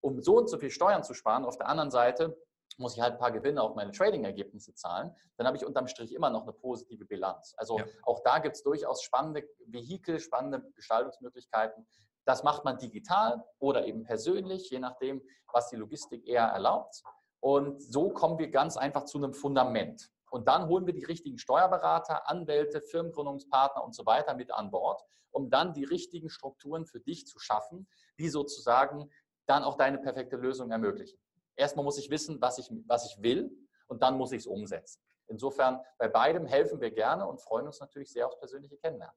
um 0.00 0.20
so 0.20 0.36
und 0.36 0.48
so 0.48 0.58
viel 0.58 0.70
Steuern 0.70 1.04
zu 1.04 1.14
sparen, 1.14 1.44
auf 1.44 1.56
der 1.56 1.68
anderen 1.68 1.90
Seite 1.92 2.36
muss 2.78 2.94
ich 2.94 3.00
halt 3.00 3.14
ein 3.14 3.18
paar 3.18 3.32
Gewinne 3.32 3.62
auf 3.62 3.74
meine 3.74 3.92
Trading-Ergebnisse 3.92 4.74
zahlen, 4.74 5.14
dann 5.36 5.46
habe 5.46 5.56
ich 5.56 5.66
unterm 5.66 5.88
Strich 5.88 6.14
immer 6.14 6.30
noch 6.30 6.42
eine 6.42 6.52
positive 6.52 7.04
Bilanz. 7.04 7.54
Also 7.56 7.78
ja. 7.78 7.84
auch 8.04 8.20
da 8.22 8.38
gibt 8.38 8.56
es 8.56 8.62
durchaus 8.62 9.02
spannende 9.02 9.46
Vehikel, 9.66 10.20
spannende 10.20 10.62
Gestaltungsmöglichkeiten. 10.74 11.86
Das 12.24 12.42
macht 12.42 12.64
man 12.64 12.78
digital 12.78 13.44
oder 13.58 13.86
eben 13.86 14.04
persönlich, 14.04 14.70
je 14.70 14.78
nachdem, 14.78 15.22
was 15.52 15.68
die 15.70 15.76
Logistik 15.76 16.26
eher 16.26 16.44
erlaubt. 16.44 17.02
Und 17.40 17.82
so 17.82 18.10
kommen 18.10 18.38
wir 18.38 18.50
ganz 18.50 18.76
einfach 18.76 19.04
zu 19.04 19.18
einem 19.18 19.34
Fundament. 19.34 20.10
Und 20.30 20.46
dann 20.46 20.68
holen 20.68 20.86
wir 20.86 20.92
die 20.92 21.04
richtigen 21.04 21.38
Steuerberater, 21.38 22.28
Anwälte, 22.28 22.82
Firmengründungspartner 22.82 23.82
und 23.82 23.94
so 23.94 24.04
weiter 24.06 24.34
mit 24.34 24.52
an 24.52 24.70
Bord, 24.70 25.02
um 25.30 25.50
dann 25.50 25.72
die 25.72 25.84
richtigen 25.84 26.28
Strukturen 26.28 26.84
für 26.84 27.00
dich 27.00 27.26
zu 27.26 27.38
schaffen, 27.38 27.88
die 28.18 28.28
sozusagen 28.28 29.10
dann 29.46 29.64
auch 29.64 29.76
deine 29.76 29.98
perfekte 29.98 30.36
Lösung 30.36 30.70
ermöglichen. 30.70 31.18
Erstmal 31.58 31.84
muss 31.84 31.98
ich 31.98 32.08
wissen, 32.08 32.40
was 32.40 32.58
ich, 32.58 32.70
was 32.86 33.04
ich 33.04 33.20
will 33.22 33.50
und 33.88 34.02
dann 34.02 34.16
muss 34.16 34.32
ich 34.32 34.38
es 34.38 34.46
umsetzen. 34.46 35.02
Insofern, 35.26 35.80
bei 35.98 36.08
beidem 36.08 36.46
helfen 36.46 36.80
wir 36.80 36.90
gerne 36.90 37.26
und 37.26 37.42
freuen 37.42 37.66
uns 37.66 37.80
natürlich 37.80 38.10
sehr 38.10 38.26
aufs 38.26 38.38
persönliche 38.38 38.78
Kennenlernen. 38.78 39.16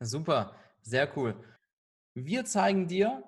Super, 0.00 0.54
sehr 0.80 1.14
cool. 1.16 1.34
Wir 2.14 2.44
zeigen 2.44 2.86
dir, 2.86 3.24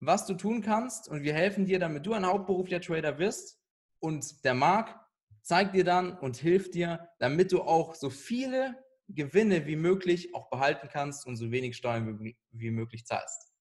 was 0.00 0.26
du 0.26 0.34
tun 0.34 0.62
kannst 0.62 1.08
und 1.08 1.22
wir 1.22 1.34
helfen 1.34 1.66
dir, 1.66 1.78
damit 1.78 2.06
du 2.06 2.14
ein 2.14 2.26
hauptberuflicher 2.26 2.80
Trader 2.80 3.18
wirst. 3.18 3.60
Und 4.00 4.44
der 4.44 4.54
Marc 4.54 4.98
zeigt 5.42 5.74
dir 5.74 5.84
dann 5.84 6.18
und 6.18 6.36
hilft 6.36 6.74
dir, 6.74 7.08
damit 7.18 7.52
du 7.52 7.62
auch 7.62 7.94
so 7.94 8.08
viele 8.10 8.82
Gewinne 9.08 9.66
wie 9.66 9.76
möglich 9.76 10.34
auch 10.34 10.48
behalten 10.50 10.88
kannst 10.90 11.26
und 11.26 11.36
so 11.36 11.50
wenig 11.50 11.76
Steuern 11.76 12.18
wie 12.50 12.70
möglich 12.70 13.04
zahlst. 13.06 13.52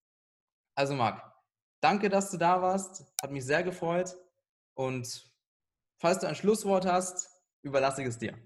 Also 0.76 0.93
Marc, 0.93 1.22
Danke, 1.80 2.09
dass 2.09 2.32
du 2.32 2.38
da 2.38 2.61
warst. 2.61 3.05
Hat 3.21 3.32
mich 3.32 3.45
sehr 3.45 3.63
gefreut. 3.63 4.15
Und 4.73 5.32
falls 5.99 6.19
du 6.19 6.28
ein 6.28 6.36
Schlusswort 6.36 6.86
hast, 6.86 7.30
überlasse 7.61 8.01
ich 8.01 8.07
es 8.07 8.17
dir. 8.17 8.38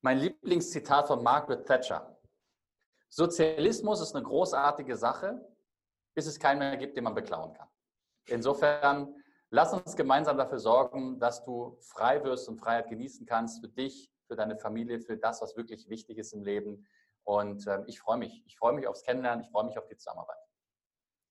Mein 0.00 0.18
Lieblingszitat 0.18 1.06
von 1.06 1.22
Margaret 1.22 1.66
Thatcher. 1.66 2.18
Sozialismus 3.08 4.00
ist 4.00 4.14
eine 4.14 4.24
großartige 4.24 4.96
Sache, 4.96 5.40
bis 6.14 6.26
es 6.26 6.38
keinen 6.38 6.58
mehr 6.58 6.76
gibt, 6.76 6.96
den 6.96 7.04
man 7.04 7.14
beklauen 7.14 7.52
kann. 7.52 7.68
Insofern, 8.26 9.14
lass 9.50 9.72
uns 9.72 9.94
gemeinsam 9.94 10.36
dafür 10.36 10.58
sorgen, 10.58 11.20
dass 11.20 11.44
du 11.44 11.78
frei 11.80 12.22
wirst 12.24 12.48
und 12.48 12.58
Freiheit 12.58 12.88
genießen 12.88 13.24
kannst 13.26 13.60
für 13.60 13.68
dich, 13.68 14.10
für 14.26 14.34
deine 14.34 14.58
Familie, 14.58 15.00
für 15.00 15.16
das, 15.16 15.40
was 15.42 15.56
wirklich 15.56 15.88
wichtig 15.88 16.18
ist 16.18 16.32
im 16.32 16.42
Leben. 16.42 16.86
Und 17.22 17.66
äh, 17.66 17.82
ich 17.86 18.00
freue 18.00 18.18
mich. 18.18 18.42
Ich 18.46 18.56
freue 18.56 18.72
mich 18.72 18.86
aufs 18.86 19.02
Kennenlernen. 19.02 19.44
Ich 19.44 19.50
freue 19.50 19.64
mich 19.64 19.78
auf 19.78 19.86
die 19.86 19.96
Zusammenarbeit. 19.96 20.43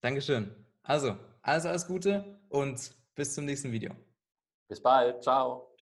Dankeschön. 0.04 0.54
Also, 0.84 1.16
alles, 1.42 1.66
alles 1.66 1.88
Gute 1.88 2.38
und 2.50 2.94
bis 3.16 3.34
zum 3.34 3.46
nächsten 3.46 3.72
Video. 3.72 3.96
Bis 4.68 4.82
bald. 4.82 5.24
Ciao. 5.24 5.73